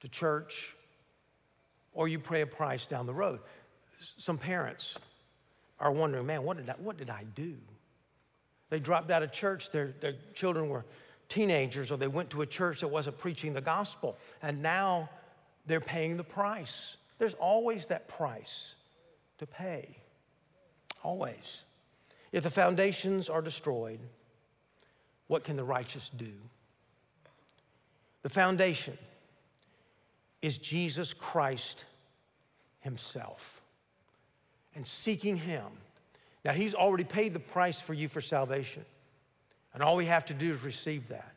to 0.00 0.08
church, 0.08 0.76
or 1.94 2.08
you 2.08 2.18
pay 2.18 2.42
a 2.42 2.46
price 2.46 2.86
down 2.86 3.06
the 3.06 3.14
road. 3.14 3.40
Some 4.16 4.38
parents 4.38 4.98
are 5.80 5.90
wondering, 5.90 6.26
man, 6.26 6.42
what 6.42 6.58
did 6.58 6.68
I, 6.68 6.74
what 6.74 6.96
did 6.96 7.10
I 7.10 7.24
do? 7.34 7.56
They 8.70 8.78
dropped 8.78 9.10
out 9.10 9.22
of 9.22 9.32
church, 9.32 9.70
their, 9.70 9.94
their 10.00 10.14
children 10.34 10.68
were 10.68 10.84
teenagers, 11.28 11.90
or 11.90 11.96
they 11.96 12.08
went 12.08 12.30
to 12.30 12.42
a 12.42 12.46
church 12.46 12.80
that 12.80 12.88
wasn't 12.88 13.18
preaching 13.18 13.54
the 13.54 13.60
gospel, 13.60 14.16
and 14.42 14.62
now 14.62 15.08
they're 15.66 15.80
paying 15.80 16.16
the 16.16 16.24
price. 16.24 16.96
There's 17.18 17.34
always 17.34 17.86
that 17.86 18.08
price 18.08 18.74
to 19.38 19.46
pay. 19.46 19.96
Always. 21.02 21.64
If 22.32 22.44
the 22.44 22.50
foundations 22.50 23.28
are 23.28 23.40
destroyed, 23.40 24.00
what 25.26 25.44
can 25.44 25.56
the 25.56 25.64
righteous 25.64 26.10
do? 26.16 26.32
The 28.22 28.28
foundation 28.28 28.96
is 30.42 30.58
Jesus 30.58 31.12
Christ 31.12 31.84
Himself 32.80 33.62
and 34.74 34.86
seeking 34.86 35.36
Him. 35.36 35.64
Now, 36.44 36.52
He's 36.52 36.74
already 36.74 37.04
paid 37.04 37.32
the 37.32 37.40
price 37.40 37.80
for 37.80 37.94
you 37.94 38.08
for 38.08 38.20
salvation, 38.20 38.84
and 39.72 39.82
all 39.82 39.96
we 39.96 40.06
have 40.06 40.24
to 40.26 40.34
do 40.34 40.50
is 40.50 40.62
receive 40.62 41.08
that. 41.08 41.32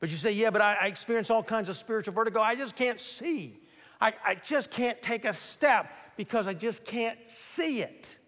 But 0.00 0.10
you 0.10 0.16
say, 0.16 0.32
yeah, 0.32 0.50
but 0.50 0.60
I, 0.60 0.76
I 0.82 0.86
experience 0.86 1.30
all 1.30 1.42
kinds 1.42 1.68
of 1.68 1.76
spiritual 1.76 2.14
vertigo. 2.14 2.40
I 2.40 2.56
just 2.56 2.76
can't 2.76 3.00
see. 3.00 3.58
I, 4.00 4.12
I 4.24 4.34
just 4.34 4.70
can't 4.70 5.00
take 5.00 5.24
a 5.24 5.32
step 5.32 5.90
because 6.16 6.46
I 6.46 6.54
just 6.54 6.84
can't 6.84 7.18
see 7.26 7.80
it. 7.82 8.18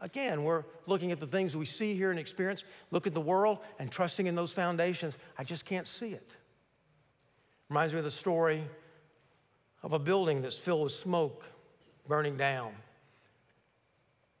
Again, 0.00 0.44
we're 0.44 0.64
looking 0.86 1.10
at 1.10 1.20
the 1.20 1.26
things 1.26 1.56
we 1.56 1.64
see 1.64 1.94
here 1.94 2.10
and 2.10 2.20
experience, 2.20 2.64
look 2.90 3.06
at 3.06 3.14
the 3.14 3.20
world 3.20 3.58
and 3.78 3.90
trusting 3.90 4.26
in 4.26 4.34
those 4.34 4.52
foundations. 4.52 5.16
I 5.38 5.44
just 5.44 5.64
can't 5.64 5.86
see 5.86 6.10
it. 6.10 6.36
Reminds 7.70 7.94
me 7.94 7.98
of 7.98 8.04
the 8.04 8.10
story 8.10 8.62
of 9.82 9.92
a 9.92 9.98
building 9.98 10.42
that's 10.42 10.58
filled 10.58 10.84
with 10.84 10.92
smoke 10.92 11.44
burning 12.06 12.36
down. 12.36 12.72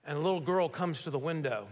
And 0.06 0.16
a 0.16 0.20
little 0.20 0.40
girl 0.40 0.68
comes 0.68 1.02
to 1.02 1.10
the 1.10 1.18
window, 1.18 1.66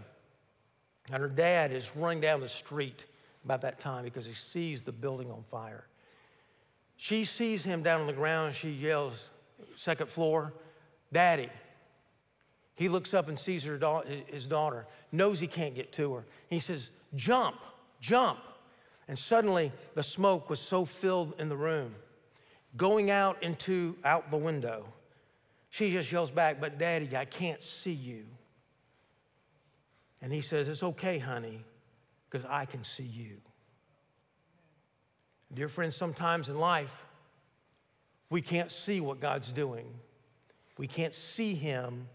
and 1.11 1.21
her 1.21 1.29
dad 1.29 1.71
is 1.71 1.95
running 1.95 2.19
down 2.19 2.41
the 2.41 2.49
street 2.49 3.05
about 3.45 3.61
that 3.61 3.79
time 3.79 4.03
because 4.03 4.25
he 4.25 4.33
sees 4.33 4.81
the 4.81 4.91
building 4.91 5.31
on 5.31 5.43
fire. 5.43 5.85
She 6.97 7.23
sees 7.23 7.63
him 7.63 7.83
down 7.83 8.01
on 8.01 8.07
the 8.07 8.13
ground 8.13 8.47
and 8.47 8.55
she 8.55 8.71
yells, 8.71 9.29
second 9.75 10.09
floor, 10.09 10.53
Daddy. 11.13 11.49
He 12.75 12.89
looks 12.89 13.13
up 13.13 13.29
and 13.29 13.39
sees 13.39 13.63
her 13.63 13.77
da- 13.77 14.03
his 14.27 14.45
daughter, 14.45 14.85
knows 15.11 15.39
he 15.39 15.47
can't 15.47 15.73
get 15.73 15.91
to 15.93 16.13
her. 16.13 16.25
He 16.49 16.59
says, 16.59 16.91
Jump, 17.15 17.57
jump. 18.01 18.39
And 19.07 19.17
suddenly 19.17 19.71
the 19.93 20.03
smoke 20.03 20.49
was 20.49 20.59
so 20.59 20.83
filled 20.83 21.35
in 21.39 21.47
the 21.47 21.55
room, 21.55 21.95
going 22.75 23.11
out 23.11 23.41
into 23.41 23.95
out 24.03 24.29
the 24.29 24.37
window. 24.37 24.85
She 25.69 25.91
just 25.91 26.11
yells 26.11 26.31
back, 26.31 26.59
But 26.59 26.77
daddy, 26.77 27.15
I 27.15 27.25
can't 27.25 27.63
see 27.63 27.93
you. 27.93 28.25
And 30.21 30.33
he 30.33 30.41
says, 30.41 30.67
It's 30.67 30.83
okay, 30.83 31.17
honey, 31.17 31.63
because 32.29 32.45
I 32.49 32.65
can 32.65 32.83
see 32.83 33.03
you. 33.03 33.37
Dear 35.53 35.69
friends, 35.69 35.95
sometimes 35.95 36.49
in 36.49 36.59
life, 36.59 37.05
we 38.29 38.41
can't 38.41 38.71
see 38.71 38.99
what 38.99 39.21
God's 39.21 39.51
doing. 39.51 39.87
We 40.77 40.87
can't 40.87 41.13
see 41.13 41.55
Him 41.55 42.07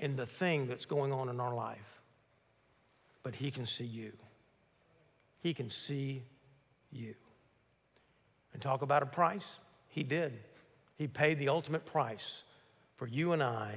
in 0.00 0.16
the 0.16 0.26
thing 0.26 0.66
that's 0.66 0.86
going 0.86 1.12
on 1.12 1.28
in 1.28 1.40
our 1.40 1.54
life. 1.54 2.00
But 3.22 3.34
He 3.34 3.50
can 3.50 3.66
see 3.66 3.84
you. 3.84 4.12
He 5.42 5.54
can 5.54 5.70
see 5.70 6.22
you. 6.90 7.14
And 8.52 8.60
talk 8.60 8.82
about 8.82 9.02
a 9.02 9.06
price? 9.06 9.58
He 9.88 10.02
did. 10.02 10.32
He 10.96 11.06
paid 11.06 11.38
the 11.38 11.48
ultimate 11.48 11.84
price 11.86 12.42
for 12.96 13.06
you 13.06 13.32
and 13.32 13.42
I 13.42 13.74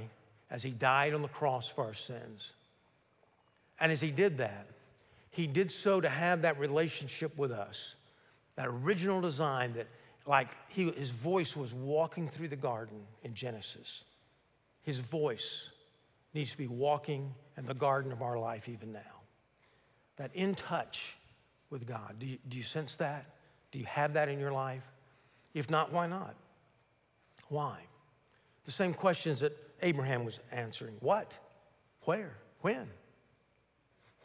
as 0.50 0.64
He 0.64 0.72
died 0.72 1.14
on 1.14 1.22
the 1.22 1.28
cross 1.28 1.68
for 1.68 1.86
our 1.86 1.94
sins. 1.94 2.54
And 3.80 3.92
as 3.92 4.02
He 4.02 4.12
did 4.12 4.38
that, 4.38 4.68
He 5.30 5.46
did 5.46 5.72
so 5.72 6.02
to 6.02 6.10
have 6.10 6.42
that 6.44 6.60
relationship 6.60 7.38
with 7.38 7.52
us, 7.52 7.96
that 8.56 8.68
original 8.68 9.20
design 9.20 9.74
that, 9.74 9.88
like, 10.26 10.50
he, 10.70 10.90
His 10.92 11.12
voice 11.12 11.56
was 11.56 11.74
walking 11.74 12.30
through 12.30 12.48
the 12.48 12.56
garden 12.56 13.02
in 13.24 13.34
Genesis. 13.34 14.06
His 14.84 15.00
voice 15.00 15.70
needs 16.34 16.52
to 16.52 16.58
be 16.58 16.68
walking 16.68 17.34
in 17.58 17.66
the 17.66 17.74
garden 17.74 18.12
of 18.12 18.22
our 18.22 18.38
life 18.38 18.68
even 18.70 18.92
now. 18.92 19.00
That 20.18 20.32
in 20.34 20.56
touch 20.56 21.18
with 21.70 21.88
God. 21.88 22.16
Do 22.20 22.26
you, 22.26 22.38
do 22.50 22.58
you 22.58 22.64
sense 22.64 22.96
that? 22.98 23.26
Do 23.72 23.80
you 23.80 23.86
have 23.86 24.14
that 24.14 24.30
in 24.30 24.40
your 24.40 24.52
life? 24.52 24.84
If 25.54 25.70
not, 25.70 25.92
why 25.92 26.08
not? 26.08 26.36
Why? 27.50 27.80
The 28.66 28.72
same 28.72 28.94
questions 28.94 29.40
that 29.42 29.58
Abraham 29.82 30.24
was 30.24 30.40
answering 30.52 30.96
what? 31.00 31.38
Where? 32.04 32.38
When? 32.62 32.88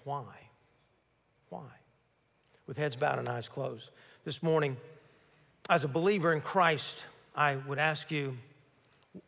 Why? 0.04 0.24
Why? 1.48 1.68
With 2.66 2.76
heads 2.76 2.96
bowed 2.96 3.18
and 3.18 3.28
eyes 3.28 3.48
closed. 3.48 3.90
This 4.24 4.42
morning, 4.42 4.76
as 5.70 5.84
a 5.84 5.88
believer 5.88 6.32
in 6.32 6.40
Christ, 6.40 7.04
I 7.34 7.56
would 7.56 7.78
ask 7.78 8.11
you, 8.11 8.36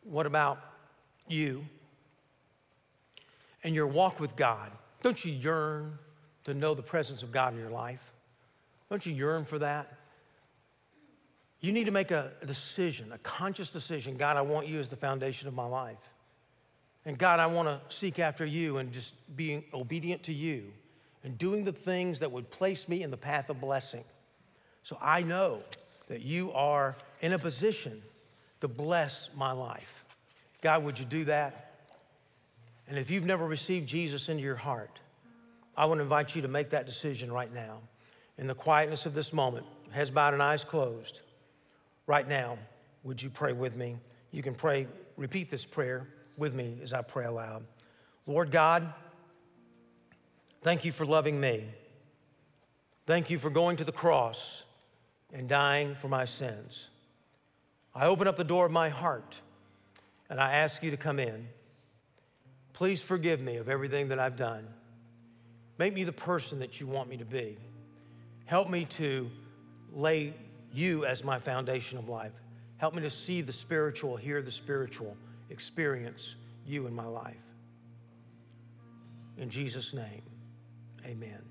what 0.03 0.25
about 0.25 0.59
you 1.27 1.65
and 3.63 3.75
your 3.75 3.87
walk 3.87 4.19
with 4.19 4.35
God? 4.35 4.71
Don't 5.03 5.23
you 5.23 5.31
yearn 5.31 5.97
to 6.43 6.53
know 6.53 6.73
the 6.73 6.81
presence 6.81 7.23
of 7.23 7.31
God 7.31 7.53
in 7.53 7.59
your 7.59 7.69
life? 7.69 8.13
Don't 8.89 9.05
you 9.05 9.13
yearn 9.13 9.45
for 9.45 9.59
that? 9.59 9.97
You 11.59 11.71
need 11.71 11.85
to 11.85 11.91
make 11.91 12.11
a 12.11 12.31
decision, 12.45 13.11
a 13.11 13.19
conscious 13.19 13.69
decision. 13.69 14.17
God, 14.17 14.35
I 14.35 14.41
want 14.41 14.67
you 14.67 14.79
as 14.79 14.89
the 14.89 14.95
foundation 14.95 15.47
of 15.47 15.53
my 15.53 15.65
life. 15.65 15.97
And 17.05 17.17
God, 17.17 17.39
I 17.39 17.45
want 17.45 17.67
to 17.67 17.79
seek 17.95 18.19
after 18.19 18.45
you 18.45 18.77
and 18.77 18.91
just 18.91 19.13
being 19.35 19.63
obedient 19.73 20.23
to 20.23 20.33
you 20.33 20.71
and 21.23 21.37
doing 21.37 21.63
the 21.63 21.71
things 21.71 22.19
that 22.19 22.31
would 22.31 22.49
place 22.49 22.87
me 22.89 23.03
in 23.03 23.11
the 23.11 23.17
path 23.17 23.49
of 23.49 23.61
blessing. 23.61 24.03
So 24.83 24.97
I 24.99 25.21
know 25.21 25.61
that 26.07 26.21
you 26.21 26.51
are 26.51 26.95
in 27.21 27.33
a 27.33 27.39
position 27.39 28.01
to 28.61 28.67
bless 28.67 29.29
my 29.35 29.51
life. 29.51 30.03
God, 30.61 30.83
would 30.83 30.99
you 30.99 31.05
do 31.05 31.25
that? 31.25 31.70
And 32.91 32.99
if 32.99 33.09
you've 33.09 33.25
never 33.25 33.47
received 33.47 33.87
Jesus 33.87 34.27
into 34.27 34.43
your 34.43 34.57
heart, 34.57 34.99
I 35.77 35.85
want 35.85 35.99
to 35.99 36.03
invite 36.03 36.35
you 36.35 36.41
to 36.41 36.49
make 36.49 36.71
that 36.71 36.85
decision 36.85 37.31
right 37.31 37.51
now. 37.53 37.77
In 38.37 38.47
the 38.47 38.53
quietness 38.53 39.05
of 39.05 39.13
this 39.13 39.31
moment, 39.31 39.65
heads 39.91 40.11
bowed 40.11 40.33
and 40.33 40.43
eyes 40.43 40.65
closed. 40.65 41.21
Right 42.05 42.27
now, 42.27 42.57
would 43.05 43.21
you 43.21 43.29
pray 43.29 43.53
with 43.53 43.77
me? 43.77 43.95
You 44.31 44.43
can 44.43 44.53
pray, 44.53 44.87
repeat 45.15 45.49
this 45.49 45.63
prayer 45.63 46.05
with 46.35 46.53
me 46.53 46.79
as 46.83 46.91
I 46.91 47.01
pray 47.01 47.23
aloud. 47.23 47.63
Lord 48.27 48.51
God, 48.51 48.93
thank 50.61 50.83
you 50.83 50.91
for 50.91 51.05
loving 51.05 51.39
me. 51.39 51.63
Thank 53.07 53.29
you 53.29 53.37
for 53.37 53.49
going 53.49 53.77
to 53.77 53.85
the 53.85 53.93
cross 53.93 54.65
and 55.31 55.47
dying 55.47 55.95
for 55.95 56.09
my 56.09 56.25
sins. 56.25 56.89
I 57.95 58.07
open 58.07 58.27
up 58.27 58.35
the 58.35 58.43
door 58.43 58.65
of 58.65 58.73
my 58.73 58.89
heart 58.89 59.39
and 60.29 60.41
I 60.41 60.55
ask 60.55 60.83
you 60.83 60.91
to 60.91 60.97
come 60.97 61.19
in. 61.19 61.47
Please 62.73 63.01
forgive 63.01 63.41
me 63.41 63.57
of 63.57 63.69
everything 63.69 64.09
that 64.09 64.19
I've 64.19 64.35
done. 64.35 64.67
Make 65.77 65.93
me 65.93 66.03
the 66.03 66.13
person 66.13 66.59
that 66.59 66.79
you 66.79 66.87
want 66.87 67.09
me 67.09 67.17
to 67.17 67.25
be. 67.25 67.57
Help 68.45 68.69
me 68.69 68.85
to 68.85 69.29
lay 69.93 70.33
you 70.73 71.05
as 71.05 71.23
my 71.23 71.39
foundation 71.39 71.97
of 71.97 72.09
life. 72.09 72.33
Help 72.77 72.95
me 72.95 73.01
to 73.01 73.09
see 73.09 73.41
the 73.41 73.53
spiritual, 73.53 74.15
hear 74.15 74.41
the 74.41 74.51
spiritual, 74.51 75.15
experience 75.49 76.35
you 76.65 76.87
in 76.87 76.93
my 76.93 77.05
life. 77.05 77.35
In 79.37 79.49
Jesus' 79.49 79.93
name, 79.93 80.23
amen. 81.05 81.50